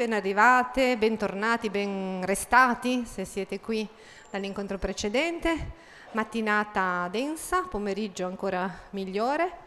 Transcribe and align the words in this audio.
ben 0.00 0.14
arrivate, 0.14 0.96
bentornati, 0.96 1.68
ben 1.68 2.22
restati 2.24 3.04
se 3.04 3.26
siete 3.26 3.60
qui 3.60 3.86
dall'incontro 4.30 4.78
precedente. 4.78 5.72
Mattinata 6.12 7.06
densa, 7.10 7.64
pomeriggio 7.68 8.24
ancora 8.24 8.78
migliore. 8.92 9.58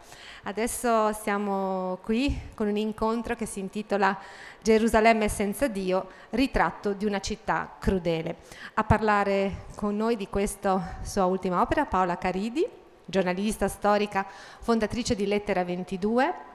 Adesso 0.46 1.14
siamo 1.14 2.00
qui 2.02 2.50
con 2.56 2.68
un 2.68 2.78
incontro 2.78 3.36
che 3.36 3.46
si 3.46 3.60
intitola 3.60 4.18
Gerusalemme 4.60 5.30
senza 5.30 5.68
Dio, 5.68 6.08
ritratto 6.32 6.94
di 6.94 7.06
una 7.06 7.20
città 7.20 7.76
crudele. 7.78 8.38
A 8.74 8.84
parlare 8.84 9.66
con 9.76 9.96
noi 9.96 10.16
di 10.16 10.28
questa 10.30 10.98
sua 11.04 11.26
ultima 11.26 11.62
opera 11.62 11.86
Paola 11.86 12.18
Caridi, 12.18 12.68
giornalista 13.06 13.68
storica, 13.68 14.26
fondatrice 14.62 15.14
di 15.14 15.28
Lettera 15.28 15.64
22 15.64 16.53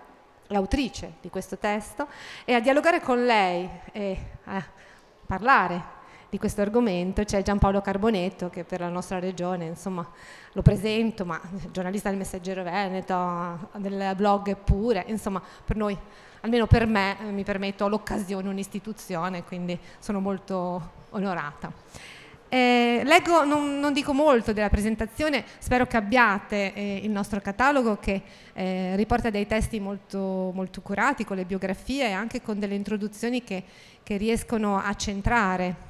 l'autrice 0.49 1.15
di 1.21 1.31
questo 1.31 1.57
testo, 1.59 2.07
e 2.45 2.55
a 2.55 2.61
dialogare 2.61 3.01
con 3.01 3.25
lei 3.25 3.69
e 3.93 4.19
a 4.45 4.63
parlare 5.27 5.97
di 6.31 6.39
questo 6.39 6.61
argomento 6.61 7.25
c'è 7.25 7.43
Giampaolo 7.43 7.81
Carbonetto 7.81 8.51
che 8.51 8.65
per 8.65 8.81
la 8.81 8.89
nostra 8.89 9.19
regione, 9.19 9.65
insomma, 9.65 10.07
lo 10.53 10.63
presento, 10.63 11.25
ma 11.25 11.41
giornalista 11.71 12.11
del 12.11 12.19
Messaggero 12.19 12.63
Veneto, 12.63 13.71
del 13.77 14.13
blog 14.15 14.57
pure, 14.57 15.05
insomma, 15.07 15.43
per 15.65 15.77
noi, 15.77 15.97
almeno 16.41 16.67
per 16.67 16.87
me, 16.87 17.17
mi 17.31 17.45
permetto 17.45 17.89
l'occasione, 17.89 18.49
un'istituzione, 18.49 19.45
quindi 19.45 19.79
sono 19.99 20.21
molto 20.21 21.07
onorata. 21.11 21.73
Eh, 22.51 23.03
leggo, 23.05 23.45
non, 23.45 23.79
non, 23.79 23.93
dico 23.93 24.15
molto 24.15 24.55
della 24.55 24.71
presentazione, 24.71 25.45
spero 25.59 25.87
che 25.87 25.99
abbiate 25.99 26.73
eh, 26.73 27.01
il 27.03 27.11
nostro 27.11 27.41
catalogo 27.41 27.99
che 27.99 28.23
eh, 28.55 28.97
riporta 28.97 29.29
dei 29.29 29.47
testi 29.47 29.79
molto, 29.79 30.51
molto, 30.55 30.81
curati 30.81 31.27
con 31.27 31.37
le 31.37 31.45
biografie 31.45 32.07
e 32.07 32.13
anche 32.13 32.41
con 32.41 32.59
delle 32.59 32.75
introduzioni 32.75 33.45
che, 33.45 33.63
che 34.03 34.17
riescono 34.17 34.79
a 34.79 34.95
centrare 34.95 35.87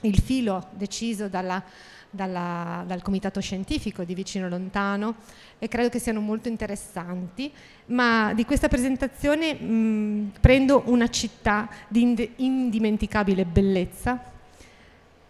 il 0.00 0.18
filo 0.18 0.68
deciso 0.72 1.28
dalla, 1.28 1.62
dalla, 2.08 2.82
dal 2.86 3.02
comitato 3.02 3.40
scientifico 3.40 4.02
di 4.02 4.14
vicino 4.14 4.48
lontano 4.48 5.16
e 5.58 5.68
credo 5.68 5.90
che 5.90 5.98
siano 5.98 6.20
molto 6.20 6.48
interessanti, 6.48 7.52
ma 7.86 8.32
di 8.32 8.46
questa 8.46 8.68
presentazione 8.68 9.52
mh, 9.52 10.32
prendo 10.40 10.84
una 10.86 11.08
città 11.08 11.68
di 11.88 12.32
indimenticabile 12.36 13.44
bellezza, 13.44 14.29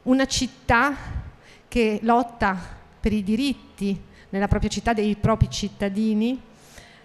una 0.03 0.27
città 0.27 0.95
che 1.69 2.01
lotta 2.03 2.59
per 2.99 3.13
i 3.13 3.23
diritti 3.23 3.99
nella 4.31 4.49
propria 4.49 4.71
città 4.71 4.93
dei 4.93 5.17
propri 5.17 5.51
cittadini, 5.51 6.41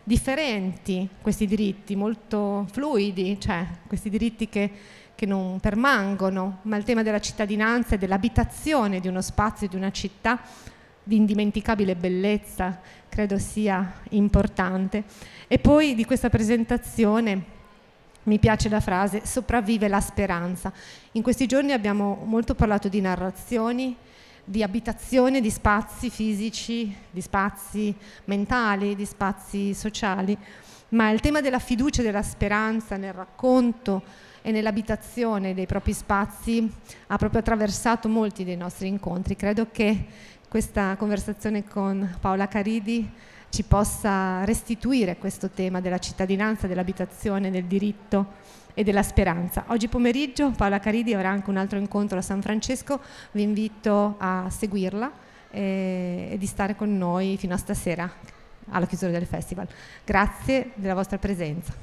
differenti 0.03 1.09
questi 1.21 1.47
diritti, 1.47 1.95
molto 1.95 2.67
fluidi, 2.71 3.39
cioè 3.39 3.65
questi 3.87 4.09
diritti 4.09 4.47
che, 4.47 4.71
che 5.15 5.25
non 5.25 5.59
permangono, 5.59 6.59
ma 6.63 6.77
il 6.77 6.83
tema 6.83 7.03
della 7.03 7.19
cittadinanza 7.19 7.95
e 7.95 7.97
dell'abitazione 7.97 8.99
di 8.99 9.07
uno 9.07 9.21
spazio, 9.21 9.67
di 9.67 9.75
una 9.75 9.91
città 9.91 10.39
di 11.03 11.15
indimenticabile 11.15 11.95
bellezza, 11.95 12.79
credo 13.09 13.37
sia 13.37 14.01
importante. 14.09 15.03
E 15.47 15.59
poi 15.59 15.95
di 15.95 16.05
questa 16.05 16.29
presentazione 16.29 17.53
mi 18.25 18.39
piace 18.39 18.69
la 18.69 18.79
frase, 18.79 19.25
sopravvive 19.25 19.87
la 19.87 20.01
speranza. 20.01 20.71
In 21.13 21.21
questi 21.21 21.45
giorni 21.47 21.71
abbiamo 21.71 22.21
molto 22.25 22.55
parlato 22.55 22.87
di 22.87 23.01
narrazioni, 23.01 23.95
di 24.43 24.61
abitazione, 24.61 25.41
di 25.41 25.49
spazi 25.49 26.09
fisici, 26.09 26.95
di 27.09 27.21
spazi 27.21 27.93
mentali, 28.25 28.95
di 28.95 29.05
spazi 29.05 29.73
sociali, 29.73 30.37
ma 30.89 31.09
il 31.09 31.19
tema 31.19 31.41
della 31.41 31.59
fiducia 31.59 32.01
e 32.01 32.05
della 32.05 32.21
speranza 32.21 32.95
nel 32.95 33.13
racconto 33.13 34.03
e 34.41 34.51
nell'abitazione 34.51 35.55
dei 35.55 35.65
propri 35.65 35.93
spazi 35.93 36.71
ha 37.07 37.17
proprio 37.17 37.39
attraversato 37.39 38.07
molti 38.07 38.43
dei 38.43 38.55
nostri 38.55 38.87
incontri. 38.87 39.35
Credo 39.35 39.67
che 39.71 40.05
questa 40.47 40.95
conversazione 40.95 41.63
con 41.65 42.17
Paola 42.21 42.47
Caridi 42.47 43.09
ci 43.55 43.63
possa 43.63 44.43
restituire 44.43 45.15
questo 45.15 45.49
tema 45.49 45.79
della 45.79 45.97
cittadinanza, 45.97 46.67
dell'abitazione, 46.67 47.49
del 47.49 47.63
diritto 47.63 48.33
e 48.73 48.83
della 48.83 49.01
speranza. 49.01 49.63
Oggi 49.67 49.87
pomeriggio 49.87 50.51
Paola 50.51 50.81
Caridi 50.81 51.13
avrà 51.13 51.29
anche 51.29 51.49
un 51.49 51.55
altro 51.55 51.79
incontro 51.79 52.17
a 52.17 52.21
San 52.21 52.41
Francesco, 52.41 52.99
vi 53.31 53.43
invito 53.43 54.15
a 54.17 54.49
seguirla 54.49 55.09
e, 55.51 56.27
e 56.31 56.37
di 56.37 56.45
stare 56.47 56.75
con 56.75 56.97
noi 56.97 57.37
fino 57.37 57.53
a 57.53 57.57
stasera 57.57 58.11
alla 58.71 58.85
chiusura 58.87 59.11
del 59.11 59.25
festival. 59.25 59.69
Grazie 60.03 60.71
della 60.75 60.93
vostra 60.93 61.17
presenza. 61.17 61.73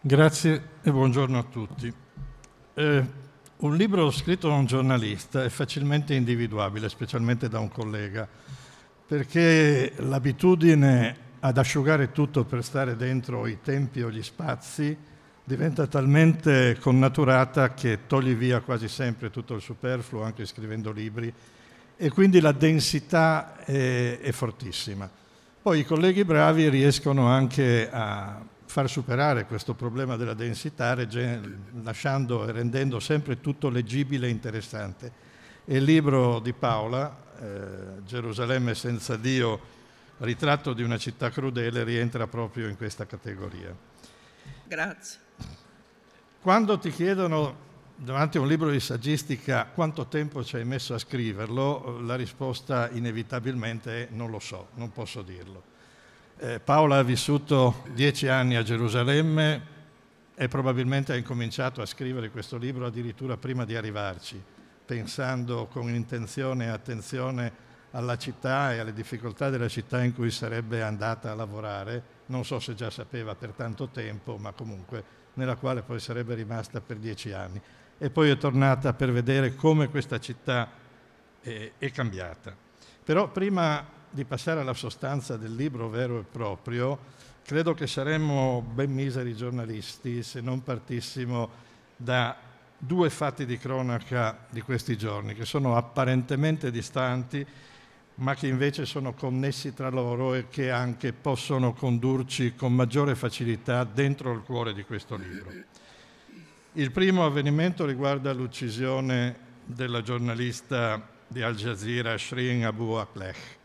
Grazie 0.00 0.68
e 0.82 0.90
buongiorno 0.90 1.38
a 1.38 1.42
tutti. 1.44 1.94
Eh, 2.74 3.21
un 3.62 3.76
libro 3.76 4.10
scritto 4.10 4.48
da 4.48 4.54
un 4.54 4.66
giornalista 4.66 5.44
è 5.44 5.48
facilmente 5.48 6.14
individuabile, 6.14 6.88
specialmente 6.88 7.48
da 7.48 7.60
un 7.60 7.68
collega, 7.68 8.26
perché 9.06 9.92
l'abitudine 9.98 11.16
ad 11.38 11.58
asciugare 11.58 12.10
tutto 12.10 12.44
per 12.44 12.64
stare 12.64 12.96
dentro 12.96 13.46
i 13.46 13.58
tempi 13.62 14.02
o 14.02 14.10
gli 14.10 14.22
spazi 14.22 14.96
diventa 15.44 15.86
talmente 15.86 16.76
connaturata 16.80 17.72
che 17.72 18.00
togli 18.08 18.34
via 18.34 18.60
quasi 18.60 18.88
sempre 18.88 19.30
tutto 19.30 19.54
il 19.54 19.60
superfluo, 19.60 20.24
anche 20.24 20.44
scrivendo 20.44 20.90
libri, 20.90 21.32
e 21.96 22.10
quindi 22.10 22.40
la 22.40 22.52
densità 22.52 23.64
è, 23.64 24.18
è 24.18 24.32
fortissima. 24.32 25.08
Poi 25.62 25.78
i 25.78 25.84
colleghi 25.84 26.24
bravi 26.24 26.68
riescono 26.68 27.28
anche 27.28 27.88
a 27.88 28.44
far 28.72 28.88
superare 28.88 29.44
questo 29.44 29.74
problema 29.74 30.16
della 30.16 30.32
densità 30.32 30.96
lasciando 31.82 32.48
e 32.48 32.52
rendendo 32.52 33.00
sempre 33.00 33.38
tutto 33.38 33.68
leggibile 33.68 34.28
e 34.28 34.30
interessante. 34.30 35.12
E 35.66 35.76
il 35.76 35.84
libro 35.84 36.38
di 36.38 36.54
Paola, 36.54 37.14
eh, 37.38 38.02
Gerusalemme 38.06 38.74
senza 38.74 39.16
Dio, 39.16 39.60
ritratto 40.20 40.72
di 40.72 40.82
una 40.82 40.96
città 40.96 41.28
crudele, 41.28 41.84
rientra 41.84 42.26
proprio 42.26 42.66
in 42.66 42.78
questa 42.78 43.04
categoria. 43.04 43.76
Grazie. 44.64 45.20
Quando 46.40 46.78
ti 46.78 46.90
chiedono 46.90 47.54
davanti 47.94 48.38
a 48.38 48.40
un 48.40 48.48
libro 48.48 48.70
di 48.70 48.80
saggistica 48.80 49.66
quanto 49.66 50.06
tempo 50.06 50.42
ci 50.42 50.56
hai 50.56 50.64
messo 50.64 50.94
a 50.94 50.98
scriverlo, 50.98 52.00
la 52.00 52.16
risposta 52.16 52.88
inevitabilmente 52.90 54.08
è 54.08 54.12
non 54.12 54.30
lo 54.30 54.38
so, 54.38 54.68
non 54.76 54.90
posso 54.92 55.20
dirlo. 55.20 55.71
Eh, 56.44 56.58
Paola 56.58 56.96
ha 56.96 57.02
vissuto 57.04 57.84
dieci 57.94 58.26
anni 58.26 58.56
a 58.56 58.64
Gerusalemme 58.64 59.62
e 60.34 60.48
probabilmente 60.48 61.12
ha 61.12 61.16
incominciato 61.16 61.80
a 61.80 61.86
scrivere 61.86 62.30
questo 62.30 62.56
libro 62.56 62.84
addirittura 62.84 63.36
prima 63.36 63.64
di 63.64 63.76
arrivarci, 63.76 64.42
pensando 64.84 65.68
con 65.68 65.88
intenzione 65.88 66.64
e 66.64 66.68
attenzione 66.70 67.52
alla 67.92 68.18
città 68.18 68.72
e 68.74 68.80
alle 68.80 68.92
difficoltà 68.92 69.50
della 69.50 69.68
città 69.68 70.02
in 70.02 70.12
cui 70.12 70.32
sarebbe 70.32 70.82
andata 70.82 71.30
a 71.30 71.36
lavorare, 71.36 72.02
non 72.26 72.44
so 72.44 72.58
se 72.58 72.74
già 72.74 72.90
sapeva 72.90 73.36
per 73.36 73.50
tanto 73.50 73.90
tempo, 73.90 74.36
ma 74.36 74.50
comunque 74.50 75.04
nella 75.34 75.54
quale 75.54 75.82
poi 75.82 76.00
sarebbe 76.00 76.34
rimasta 76.34 76.80
per 76.80 76.96
dieci 76.96 77.30
anni. 77.30 77.62
E 77.98 78.10
poi 78.10 78.30
è 78.30 78.36
tornata 78.36 78.94
per 78.94 79.12
vedere 79.12 79.54
come 79.54 79.88
questa 79.88 80.18
città 80.18 80.68
è, 81.40 81.70
è 81.78 81.90
cambiata. 81.92 82.52
Però 83.04 83.30
prima 83.30 84.00
di 84.12 84.24
passare 84.24 84.60
alla 84.60 84.74
sostanza 84.74 85.36
del 85.36 85.54
libro 85.54 85.88
vero 85.88 86.20
e 86.20 86.24
proprio, 86.30 86.98
credo 87.42 87.72
che 87.72 87.86
saremmo 87.86 88.62
ben 88.74 88.92
miseri 88.92 89.34
giornalisti 89.34 90.22
se 90.22 90.40
non 90.42 90.62
partissimo 90.62 91.48
da 91.96 92.36
due 92.76 93.08
fatti 93.08 93.46
di 93.46 93.56
cronaca 93.56 94.46
di 94.50 94.60
questi 94.60 94.98
giorni, 94.98 95.34
che 95.34 95.46
sono 95.46 95.76
apparentemente 95.76 96.70
distanti, 96.70 97.44
ma 98.16 98.34
che 98.34 98.48
invece 98.48 98.84
sono 98.84 99.14
connessi 99.14 99.72
tra 99.72 99.88
loro 99.88 100.34
e 100.34 100.48
che 100.48 100.70
anche 100.70 101.14
possono 101.14 101.72
condurci 101.72 102.54
con 102.54 102.74
maggiore 102.74 103.14
facilità 103.14 103.84
dentro 103.84 104.32
il 104.32 104.42
cuore 104.42 104.74
di 104.74 104.84
questo 104.84 105.16
libro. 105.16 105.50
Il 106.74 106.90
primo 106.90 107.24
avvenimento 107.24 107.86
riguarda 107.86 108.32
l'uccisione 108.34 109.50
della 109.64 110.02
giornalista 110.02 111.08
di 111.26 111.40
Al 111.40 111.54
Jazeera 111.54 112.18
Shrin 112.18 112.66
Abu 112.66 112.92
Akleh 112.92 113.60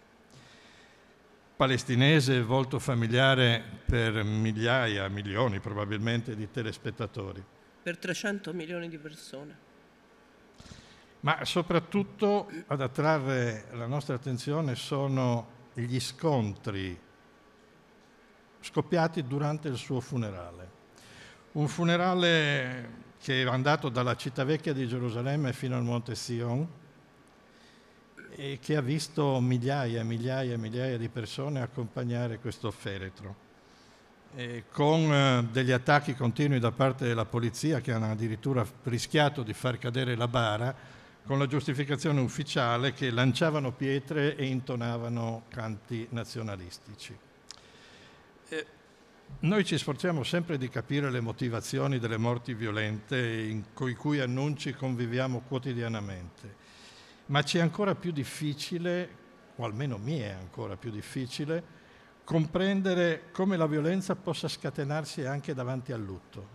palestinese 1.57 2.43
volto 2.43 2.77
familiare 2.77 3.63
per 3.83 4.23
migliaia, 4.23 5.07
milioni 5.09 5.59
probabilmente 5.59 6.35
di 6.35 6.51
telespettatori. 6.51 7.43
Per 7.81 7.97
300 7.97 8.53
milioni 8.53 8.87
di 8.87 8.97
persone. 8.99 9.65
Ma 11.21 11.43
soprattutto 11.45 12.47
ad 12.67 12.79
attrarre 12.79 13.65
la 13.71 13.87
nostra 13.87 14.13
attenzione 14.13 14.75
sono 14.75 15.55
gli 15.73 15.99
scontri 15.99 16.97
scoppiati 18.59 19.25
durante 19.25 19.67
il 19.67 19.77
suo 19.77 19.99
funerale. 19.99 20.75
Un 21.53 21.67
funerale 21.67 23.05
che 23.19 23.41
è 23.41 23.47
andato 23.47 23.89
dalla 23.89 24.15
città 24.15 24.43
vecchia 24.43 24.73
di 24.73 24.87
Gerusalemme 24.87 25.53
fino 25.53 25.75
al 25.75 25.83
Monte 25.83 26.13
Sion, 26.13 26.67
e 28.39 28.59
che 28.61 28.75
ha 28.75 28.81
visto 28.81 29.39
migliaia 29.39 29.99
e 29.99 30.03
migliaia 30.03 30.53
e 30.53 30.57
migliaia 30.57 30.97
di 30.97 31.09
persone 31.09 31.59
accompagnare 31.59 32.37
questo 32.37 32.69
feretro. 32.69 33.45
E 34.35 34.65
con 34.71 35.11
eh, 35.11 35.47
degli 35.51 35.71
attacchi 35.71 36.13
continui 36.13 36.59
da 36.59 36.71
parte 36.71 37.07
della 37.07 37.25
polizia 37.25 37.81
che 37.81 37.91
hanno 37.91 38.11
addirittura 38.11 38.63
rischiato 38.83 39.41
di 39.41 39.53
far 39.53 39.79
cadere 39.79 40.15
la 40.15 40.27
bara 40.27 40.75
con 41.25 41.39
la 41.39 41.47
giustificazione 41.47 42.21
ufficiale 42.21 42.93
che 42.93 43.09
lanciavano 43.09 43.71
pietre 43.71 44.35
e 44.35 44.45
intonavano 44.45 45.45
canti 45.49 46.05
nazionalistici. 46.11 47.17
E 48.49 48.65
noi 49.39 49.65
ci 49.65 49.79
sforziamo 49.79 50.23
sempre 50.23 50.59
di 50.59 50.69
capire 50.69 51.09
le 51.09 51.21
motivazioni 51.21 51.97
delle 51.97 52.17
morti 52.17 52.53
violente 52.53 53.63
con 53.73 53.89
i 53.89 53.95
cui 53.95 54.19
annunci 54.19 54.73
conviviamo 54.73 55.41
quotidianamente 55.47 56.66
ma 57.27 57.43
ci 57.43 57.57
è 57.57 57.61
ancora 57.61 57.95
più 57.95 58.11
difficile, 58.11 59.09
o 59.55 59.65
almeno 59.65 59.97
mi 59.97 60.19
è 60.19 60.29
ancora 60.29 60.75
più 60.75 60.91
difficile, 60.91 61.75
comprendere 62.23 63.31
come 63.31 63.57
la 63.57 63.67
violenza 63.67 64.15
possa 64.15 64.47
scatenarsi 64.47 65.25
anche 65.25 65.53
davanti 65.53 65.91
al 65.91 66.01
lutto, 66.01 66.47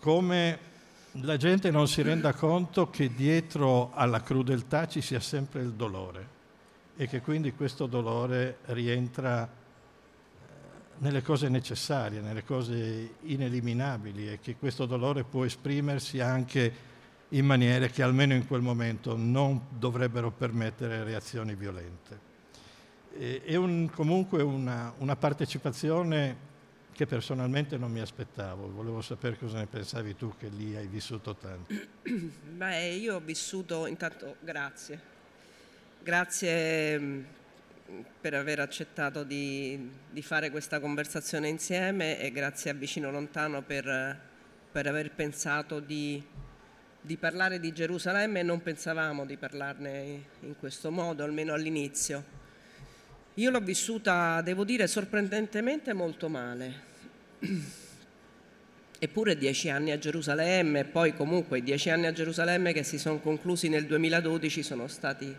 come 0.00 0.70
la 1.16 1.36
gente 1.36 1.70
non 1.70 1.88
si 1.88 2.00
renda 2.00 2.32
conto 2.32 2.88
che 2.88 3.12
dietro 3.12 3.92
alla 3.92 4.22
crudeltà 4.22 4.88
ci 4.88 5.02
sia 5.02 5.20
sempre 5.20 5.60
il 5.60 5.74
dolore 5.74 6.40
e 6.96 7.06
che 7.06 7.20
quindi 7.20 7.52
questo 7.52 7.86
dolore 7.86 8.58
rientra 8.66 9.44
eh, 9.44 9.48
nelle 10.98 11.22
cose 11.22 11.48
necessarie, 11.48 12.20
nelle 12.20 12.44
cose 12.44 13.14
ineliminabili 13.22 14.30
e 14.30 14.40
che 14.40 14.56
questo 14.56 14.86
dolore 14.86 15.24
può 15.24 15.44
esprimersi 15.44 16.20
anche 16.20 16.90
in 17.32 17.46
maniere 17.46 17.90
che 17.90 18.02
almeno 18.02 18.34
in 18.34 18.46
quel 18.46 18.60
momento 18.60 19.16
non 19.16 19.68
dovrebbero 19.70 20.30
permettere 20.30 21.02
reazioni 21.04 21.54
violente. 21.54 22.30
È 23.12 23.54
un, 23.56 23.90
comunque 23.90 24.42
una, 24.42 24.92
una, 24.98 25.16
partecipazione 25.16 26.50
che 26.92 27.06
personalmente 27.06 27.76
non 27.76 27.90
mi 27.90 28.00
aspettavo, 28.00 28.70
volevo 28.70 29.02
sapere 29.02 29.38
cosa 29.38 29.58
ne 29.58 29.66
pensavi 29.66 30.16
tu 30.16 30.34
che 30.38 30.48
lì 30.48 30.76
hai 30.76 30.86
vissuto 30.86 31.34
tanto. 31.34 31.74
Beh, 32.02 32.94
io 32.94 33.16
ho 33.16 33.20
vissuto, 33.20 33.86
intanto 33.86 34.36
grazie, 34.40 35.00
grazie 36.02 36.98
mm, 36.98 37.22
per 38.20 38.34
aver 38.34 38.60
accettato 38.60 39.24
di, 39.24 39.90
di 40.10 40.22
fare 40.22 40.50
questa 40.50 40.80
conversazione 40.80 41.48
insieme 41.48 42.18
e 42.18 42.30
grazie 42.30 42.70
a 42.70 42.74
Vicino 42.74 43.10
Lontano 43.10 43.62
per, 43.62 44.20
per 44.70 44.86
aver 44.86 45.12
pensato 45.12 45.80
di 45.80 46.22
di 47.04 47.16
parlare 47.16 47.58
di 47.58 47.72
Gerusalemme 47.72 48.40
e 48.40 48.42
non 48.44 48.62
pensavamo 48.62 49.26
di 49.26 49.36
parlarne 49.36 50.22
in 50.42 50.54
questo 50.56 50.92
modo, 50.92 51.24
almeno 51.24 51.52
all'inizio. 51.52 52.40
Io 53.34 53.50
l'ho 53.50 53.60
vissuta, 53.60 54.40
devo 54.40 54.62
dire, 54.62 54.86
sorprendentemente 54.86 55.92
molto 55.92 56.28
male. 56.28 56.90
Eppure 59.00 59.36
dieci 59.36 59.68
anni 59.68 59.90
a 59.90 59.98
Gerusalemme, 59.98 60.80
e 60.80 60.84
poi 60.84 61.12
comunque 61.12 61.58
i 61.58 61.62
dieci 61.64 61.90
anni 61.90 62.06
a 62.06 62.12
Gerusalemme 62.12 62.72
che 62.72 62.84
si 62.84 62.98
sono 62.98 63.18
conclusi 63.18 63.68
nel 63.68 63.86
2012 63.86 64.62
sono 64.62 64.86
stati 64.86 65.34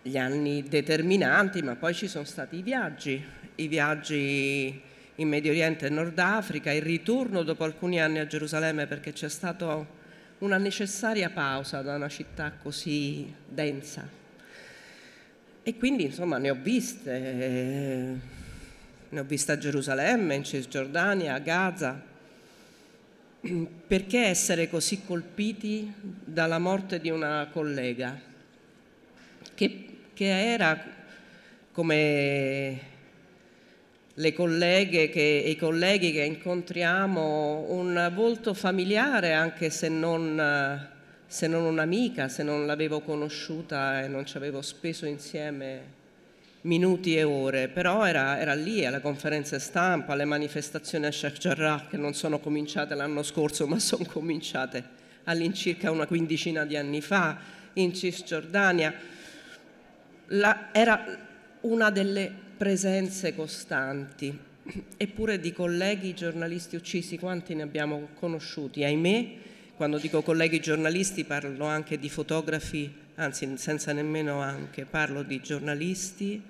gli 0.00 0.16
anni 0.16 0.62
determinanti, 0.62 1.60
ma 1.60 1.76
poi 1.76 1.92
ci 1.92 2.08
sono 2.08 2.24
stati 2.24 2.56
i 2.56 2.62
viaggi, 2.62 3.22
i 3.56 3.68
viaggi 3.68 4.80
in 5.16 5.28
Medio 5.28 5.50
Oriente 5.50 5.86
e 5.86 5.90
Nord 5.90 6.18
Africa, 6.18 6.72
il 6.72 6.80
ritorno 6.80 7.42
dopo 7.42 7.64
alcuni 7.64 8.00
anni 8.00 8.18
a 8.18 8.26
Gerusalemme 8.26 8.86
perché 8.86 9.12
c'è 9.12 9.28
stato 9.28 9.97
una 10.38 10.58
necessaria 10.58 11.30
pausa 11.30 11.82
da 11.82 11.96
una 11.96 12.08
città 12.08 12.52
così 12.52 13.32
densa. 13.46 14.08
E 15.62 15.76
quindi 15.76 16.04
insomma 16.04 16.38
ne 16.38 16.50
ho 16.50 16.56
viste, 16.60 17.12
eh, 17.12 18.14
ne 19.08 19.20
ho 19.20 19.24
viste 19.24 19.52
a 19.52 19.58
Gerusalemme, 19.58 20.34
in 20.34 20.44
Cisgiordania, 20.44 21.34
a 21.34 21.38
Gaza. 21.38 22.06
Perché 23.86 24.24
essere 24.24 24.68
così 24.68 25.04
colpiti 25.04 25.92
dalla 26.24 26.58
morte 26.58 27.00
di 27.00 27.08
una 27.08 27.48
collega 27.52 28.20
che, 29.54 29.84
che 30.12 30.52
era 30.52 30.82
come 31.72 32.80
le 34.18 34.32
colleghe 34.32 35.08
che, 35.08 35.42
e 35.44 35.50
i 35.50 35.56
colleghi 35.56 36.10
che 36.12 36.22
incontriamo 36.22 37.66
un 37.68 38.10
volto 38.14 38.52
familiare 38.52 39.32
anche 39.32 39.70
se 39.70 39.88
non, 39.88 40.88
se 41.24 41.46
non 41.46 41.64
un'amica, 41.64 42.28
se 42.28 42.42
non 42.42 42.66
l'avevo 42.66 43.00
conosciuta 43.00 44.02
e 44.02 44.08
non 44.08 44.26
ci 44.26 44.36
avevo 44.36 44.60
speso 44.60 45.06
insieme 45.06 45.96
minuti 46.62 47.16
e 47.16 47.22
ore, 47.22 47.68
però 47.68 48.04
era, 48.04 48.40
era, 48.40 48.54
lì 48.54 48.84
alle 48.84 49.00
conferenze 49.00 49.60
stampa, 49.60 50.14
alle 50.14 50.24
manifestazioni 50.24 51.06
a 51.06 51.12
Sheikh 51.12 51.38
Jarrah 51.38 51.86
che 51.88 51.96
non 51.96 52.12
sono 52.12 52.40
cominciate 52.40 52.96
l'anno 52.96 53.22
scorso 53.22 53.68
ma 53.68 53.78
sono 53.78 54.04
cominciate 54.04 54.96
all'incirca 55.24 55.92
una 55.92 56.06
quindicina 56.06 56.64
di 56.64 56.76
anni 56.76 57.00
fa 57.00 57.38
in 57.74 57.94
Cisgiordania. 57.94 58.92
La, 60.30 60.70
era 60.72 61.27
una 61.62 61.90
delle 61.90 62.32
presenze 62.56 63.34
costanti, 63.34 64.36
eppure 64.96 65.40
di 65.40 65.52
colleghi 65.52 66.14
giornalisti 66.14 66.76
uccisi, 66.76 67.18
quanti 67.18 67.54
ne 67.54 67.62
abbiamo 67.62 68.08
conosciuti? 68.14 68.84
Ahimè, 68.84 69.30
quando 69.76 69.98
dico 69.98 70.22
colleghi 70.22 70.60
giornalisti 70.60 71.24
parlo 71.24 71.64
anche 71.64 71.98
di 71.98 72.08
fotografi, 72.08 72.92
anzi 73.16 73.56
senza 73.56 73.92
nemmeno 73.92 74.40
anche, 74.40 74.84
parlo 74.84 75.22
di 75.22 75.40
giornalisti, 75.40 76.42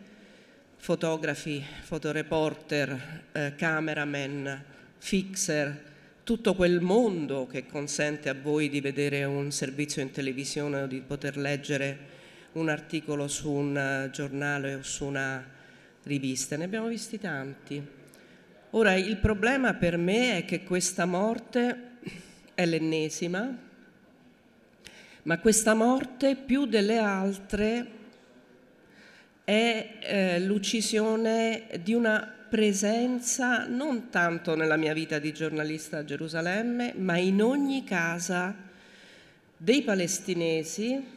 fotografi, 0.77 1.63
fotoreporter, 1.83 3.23
eh, 3.33 3.53
cameraman, 3.57 4.65
fixer, 4.99 5.87
tutto 6.25 6.55
quel 6.55 6.81
mondo 6.81 7.47
che 7.47 7.67
consente 7.67 8.29
a 8.29 8.35
voi 8.35 8.69
di 8.69 8.81
vedere 8.81 9.25
un 9.25 9.51
servizio 9.51 10.03
in 10.03 10.11
televisione 10.11 10.83
o 10.83 10.87
di 10.87 11.01
poter 11.01 11.37
leggere 11.37 12.17
un 12.53 12.69
articolo 12.69 13.29
su 13.29 13.51
un 13.51 14.05
uh, 14.07 14.11
giornale 14.11 14.75
o 14.75 14.83
su 14.83 15.05
una 15.05 15.45
riviste, 16.03 16.57
ne 16.57 16.65
abbiamo 16.65 16.89
visti 16.89 17.19
tanti. 17.19 17.87
Ora, 18.71 18.95
il 18.95 19.17
problema 19.19 19.75
per 19.75 19.97
me 19.97 20.39
è 20.39 20.45
che 20.45 20.63
questa 20.63 21.05
morte 21.05 21.97
è 22.55 22.67
l'ennesima, 22.67 23.57
ma 25.23 25.39
questa 25.39 25.75
morte 25.75 26.37
più 26.37 26.67
delle 26.67 26.99
altre 26.99 27.87
è 29.45 29.99
eh, 30.01 30.41
l'uccisione 30.41 31.69
di 31.83 31.95
una 31.95 32.35
presenza 32.49 33.67
non 33.67 34.09
tanto 34.09 34.55
nella 34.55 34.77
mia 34.77 34.93
vita 34.93 35.19
di 35.19 35.33
giornalista 35.33 35.99
a 35.99 36.05
Gerusalemme, 36.05 36.95
ma 36.97 37.17
in 37.19 37.43
ogni 37.43 37.85
casa 37.85 38.55
dei 39.57 39.83
palestinesi 39.83 41.17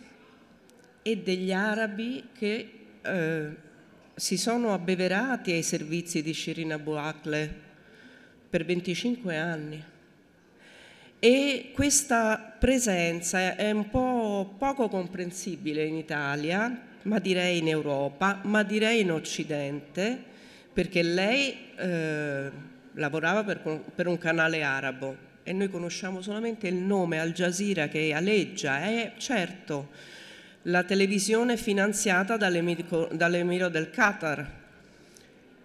e 1.02 1.18
degli 1.18 1.52
arabi 1.52 2.30
che 2.38 2.72
eh, 3.02 3.50
si 4.16 4.38
sono 4.38 4.74
abbeverati 4.74 5.52
ai 5.52 5.64
servizi 5.64 6.22
di 6.22 6.34
Shirin 6.34 6.74
Abu 6.74 6.92
Akleh 6.92 7.54
per 8.50 8.66
25 8.66 9.38
anni. 9.38 9.84
E 11.18 11.72
questa 11.74 12.56
presenza 12.60 13.56
è 13.56 13.72
un 13.72 13.90
po' 13.90 14.56
poco 14.58 14.88
comprensibile 14.90 15.86
in 15.86 15.96
Italia, 15.96 16.88
ma 17.04 17.20
direi 17.20 17.60
in 17.60 17.68
Europa, 17.68 18.42
ma 18.44 18.64
direi 18.64 19.02
in 19.02 19.12
Occidente, 19.12 20.20
perché 20.74 21.04
lei 21.04 21.56
eh, 21.78 22.52
lavorava 22.94 23.44
per, 23.44 23.62
per, 23.94 24.08
un 24.08 24.18
canale 24.18 24.64
arabo 24.64 25.30
e 25.44 25.54
noi 25.54 25.70
conosciamo 25.70 26.22
solamente 26.22 26.68
il 26.68 26.76
nome 26.76 27.20
Al 27.20 27.34
Jazeera 27.34 27.88
che 27.88 28.14
aleggia, 28.14 28.82
è 28.82 29.14
certo 29.18 29.90
la 30.64 30.84
televisione 30.84 31.58
finanziata 31.58 32.38
dall'Emiro 32.38 33.70
del 33.70 33.90
Qatar 33.90 34.60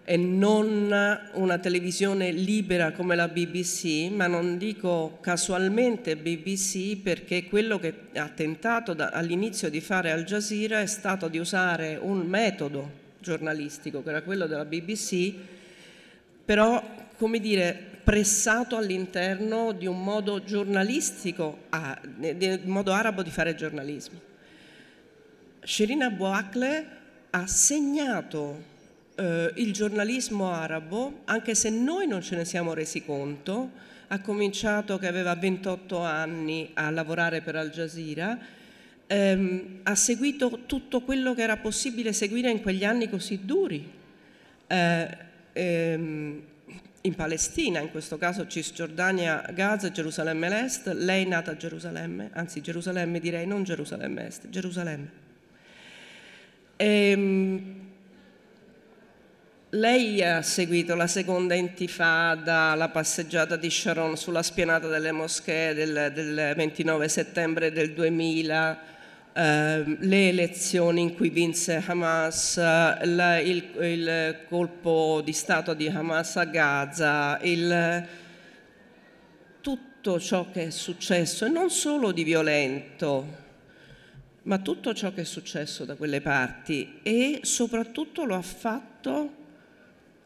e 0.03 0.15
non 0.17 0.89
una 1.33 1.57
televisione 1.59 2.31
libera 2.31 2.93
come 2.93 3.15
la 3.15 3.27
BBC, 3.27 4.09
ma 4.09 4.25
non 4.25 4.57
dico 4.57 5.17
casualmente 5.21 6.15
BBC 6.15 6.97
perché 7.01 7.43
quello 7.45 7.77
che 7.77 7.93
ha 8.15 8.29
tentato 8.29 8.95
all'inizio 8.97 9.69
di 9.69 9.81
fare 9.81 10.11
Al 10.11 10.23
Jazeera 10.23 10.79
è 10.79 10.85
stato 10.85 11.27
di 11.27 11.37
usare 11.37 11.99
un 12.01 12.19
metodo 12.25 12.89
giornalistico, 13.19 14.01
che 14.01 14.09
era 14.09 14.21
quello 14.21 14.47
della 14.47 14.65
BBC, 14.65 15.33
però, 16.45 16.81
come 17.17 17.39
dire, 17.39 17.77
pressato 18.03 18.77
all'interno 18.77 19.73
di 19.73 19.85
un 19.85 20.01
modo 20.01 20.41
giornalistico, 20.41 21.65
di 22.17 22.45
un 22.63 22.71
modo 22.71 22.93
arabo 22.93 23.21
di 23.21 23.29
fare 23.29 23.53
giornalismo. 23.53 24.21
Shirin 25.67 26.01
Abu 26.01 26.23
Akleh 26.23 26.85
ha 27.29 27.45
segnato 27.45 28.63
eh, 29.15 29.51
il 29.55 29.73
giornalismo 29.73 30.49
arabo, 30.49 31.23
anche 31.25 31.55
se 31.55 31.69
noi 31.69 32.07
non 32.07 32.21
ce 32.21 32.37
ne 32.37 32.45
siamo 32.45 32.73
resi 32.73 33.03
conto, 33.03 33.71
ha 34.07 34.21
cominciato 34.21 34.97
che 34.97 35.07
aveva 35.07 35.35
28 35.35 35.99
anni 35.99 36.71
a 36.73 36.89
lavorare 36.89 37.41
per 37.41 37.57
Al 37.57 37.69
Jazeera 37.69 38.39
ehm, 39.07 39.79
ha 39.83 39.95
seguito 39.95 40.59
tutto 40.67 41.01
quello 41.01 41.33
che 41.33 41.41
era 41.41 41.57
possibile 41.57 42.13
seguire 42.13 42.49
in 42.49 42.61
quegli 42.61 42.85
anni 42.85 43.09
così 43.09 43.41
duri. 43.43 43.91
Eh, 44.67 45.17
ehm, 45.51 46.41
in 47.01 47.15
Palestina, 47.15 47.81
in 47.81 47.91
questo 47.91 48.17
caso 48.17 48.47
Cisgiordania, 48.47 49.43
Gaza 49.53 49.91
Gerusalemme 49.91 50.47
l'Est, 50.47 50.87
lei 50.93 51.25
è 51.25 51.27
nata 51.27 51.51
a 51.51 51.57
Gerusalemme, 51.57 52.29
anzi 52.31 52.61
Gerusalemme 52.61 53.19
direi, 53.19 53.45
non 53.45 53.65
Gerusalemme 53.65 54.27
Est, 54.27 54.47
Gerusalemme. 54.47 55.25
Ehm, 56.77 57.75
lei 59.71 60.23
ha 60.23 60.43
seguito 60.43 60.93
la 60.93 61.07
seconda 61.07 61.55
intifada, 61.55 62.75
la 62.75 62.89
passeggiata 62.89 63.55
di 63.55 63.69
Sharon 63.69 64.15
sulla 64.15 64.43
spianata 64.43 64.87
delle 64.87 65.11
moschee 65.11 65.73
del, 65.73 66.11
del 66.13 66.53
29 66.55 67.09
settembre 67.09 67.71
del 67.71 67.93
2000, 67.93 68.79
eh, 69.33 69.83
le 69.99 70.29
elezioni 70.29 71.01
in 71.01 71.15
cui 71.15 71.29
vinse 71.29 71.83
Hamas, 71.85 72.57
la, 72.57 73.39
il, 73.39 73.71
il, 73.81 74.37
colpo 74.47 75.21
di 75.23 75.33
Stato 75.33 75.73
di 75.73 75.87
Hamas 75.87 76.37
a 76.37 76.45
Gaza, 76.45 77.39
il, 77.41 78.07
tutto 79.61 80.19
ciò 80.19 80.45
che 80.51 80.67
è 80.67 80.69
successo 80.69 81.43
e 81.45 81.49
non 81.49 81.71
solo 81.71 82.11
di 82.11 82.23
violento, 82.23 83.45
ma 84.47 84.59
tutto 84.59 84.93
ciò 84.93 85.13
che 85.13 85.21
è 85.21 85.25
successo 85.25 85.83
da 85.83 85.95
quelle 85.95 86.21
parti 86.21 86.99
e 87.03 87.41
soprattutto 87.43 88.23
lo 88.23 88.35
ha 88.35 88.41
fatto 88.41 89.45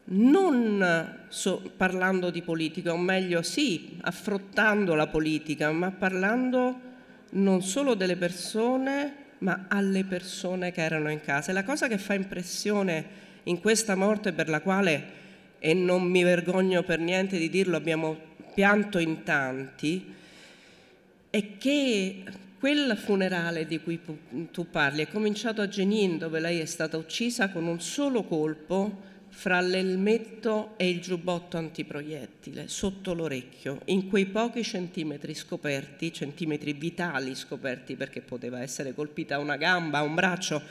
non 0.04 1.24
so, 1.28 1.62
parlando 1.76 2.30
di 2.30 2.42
politica, 2.42 2.92
o 2.92 2.96
meglio 2.96 3.42
sì, 3.42 3.98
affrontando 4.00 4.94
la 4.94 5.06
politica, 5.06 5.70
ma 5.70 5.90
parlando 5.90 6.90
non 7.30 7.62
solo 7.62 7.94
delle 7.94 8.16
persone, 8.16 9.14
ma 9.38 9.66
alle 9.68 10.04
persone 10.04 10.72
che 10.72 10.82
erano 10.82 11.10
in 11.10 11.20
casa. 11.20 11.50
E 11.50 11.54
la 11.54 11.64
cosa 11.64 11.86
che 11.88 11.98
fa 11.98 12.14
impressione 12.14 13.20
in 13.44 13.60
questa 13.60 13.94
morte 13.94 14.32
per 14.32 14.48
la 14.48 14.60
quale, 14.60 15.20
e 15.58 15.72
non 15.72 16.02
mi 16.02 16.22
vergogno 16.24 16.82
per 16.82 16.98
niente 16.98 17.38
di 17.38 17.48
dirlo, 17.48 17.76
abbiamo 17.76 18.16
pianto 18.54 18.98
in 18.98 19.22
tanti, 19.22 20.14
è 21.30 21.56
che 21.58 22.24
quel 22.62 22.96
funerale 22.96 23.66
di 23.66 23.80
cui 23.80 23.98
tu 24.52 24.70
parli 24.70 25.02
è 25.02 25.08
cominciato 25.08 25.62
a 25.62 25.66
Genin, 25.66 26.16
dove 26.16 26.38
lei 26.38 26.60
è 26.60 26.64
stata 26.64 26.96
uccisa 26.96 27.48
con 27.48 27.66
un 27.66 27.80
solo 27.80 28.22
colpo 28.22 29.00
fra 29.30 29.60
l'elmetto 29.60 30.74
e 30.76 30.88
il 30.88 31.00
giubbotto 31.00 31.56
antiproiettile 31.56 32.68
sotto 32.68 33.14
l'orecchio, 33.14 33.80
in 33.86 34.06
quei 34.06 34.26
pochi 34.26 34.62
centimetri 34.62 35.34
scoperti, 35.34 36.12
centimetri 36.12 36.72
vitali 36.72 37.34
scoperti 37.34 37.96
perché 37.96 38.20
poteva 38.20 38.60
essere 38.60 38.94
colpita 38.94 39.40
una 39.40 39.56
gamba, 39.56 40.02
un 40.02 40.14
braccio, 40.14 40.62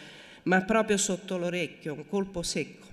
ma 0.43 0.61
proprio 0.61 0.95
sotto 0.95 1.37
l'orecchio, 1.37 1.91
un 1.91 2.07
colpo 2.07 2.41
secco. 2.41 2.87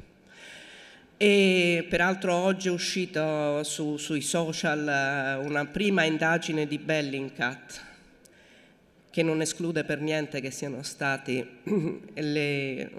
E 1.16 1.86
peraltro 1.88 2.34
oggi 2.34 2.66
è 2.66 2.72
uscita 2.72 3.62
su, 3.62 3.96
sui 3.96 4.22
social 4.22 4.88
eh, 4.88 5.46
una 5.46 5.66
prima 5.66 6.02
indagine 6.02 6.66
di 6.66 6.78
Bellingcat 6.78 7.86
che 9.10 9.22
non 9.22 9.40
esclude 9.40 9.84
per 9.84 10.00
niente 10.00 10.40
che 10.40 10.50
siano 10.50 10.82
stati 10.82 11.46
le 12.14 12.90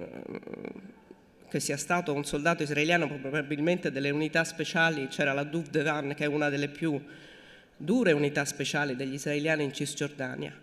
che 1.49 1.59
sia 1.59 1.77
stato 1.77 2.13
un 2.13 2.23
soldato 2.23 2.63
israeliano, 2.63 3.07
probabilmente 3.07 3.91
delle 3.91 4.11
unità 4.11 4.43
speciali, 4.43 5.07
c'era 5.07 5.33
la 5.33 5.43
Duv 5.43 5.67
Devan 5.67 6.13
che 6.15 6.25
è 6.25 6.27
una 6.27 6.47
delle 6.49 6.69
più 6.69 7.01
dure 7.75 8.11
unità 8.11 8.45
speciali 8.45 8.95
degli 8.95 9.13
israeliani 9.13 9.63
in 9.63 9.73
Cisgiordania. 9.73 10.53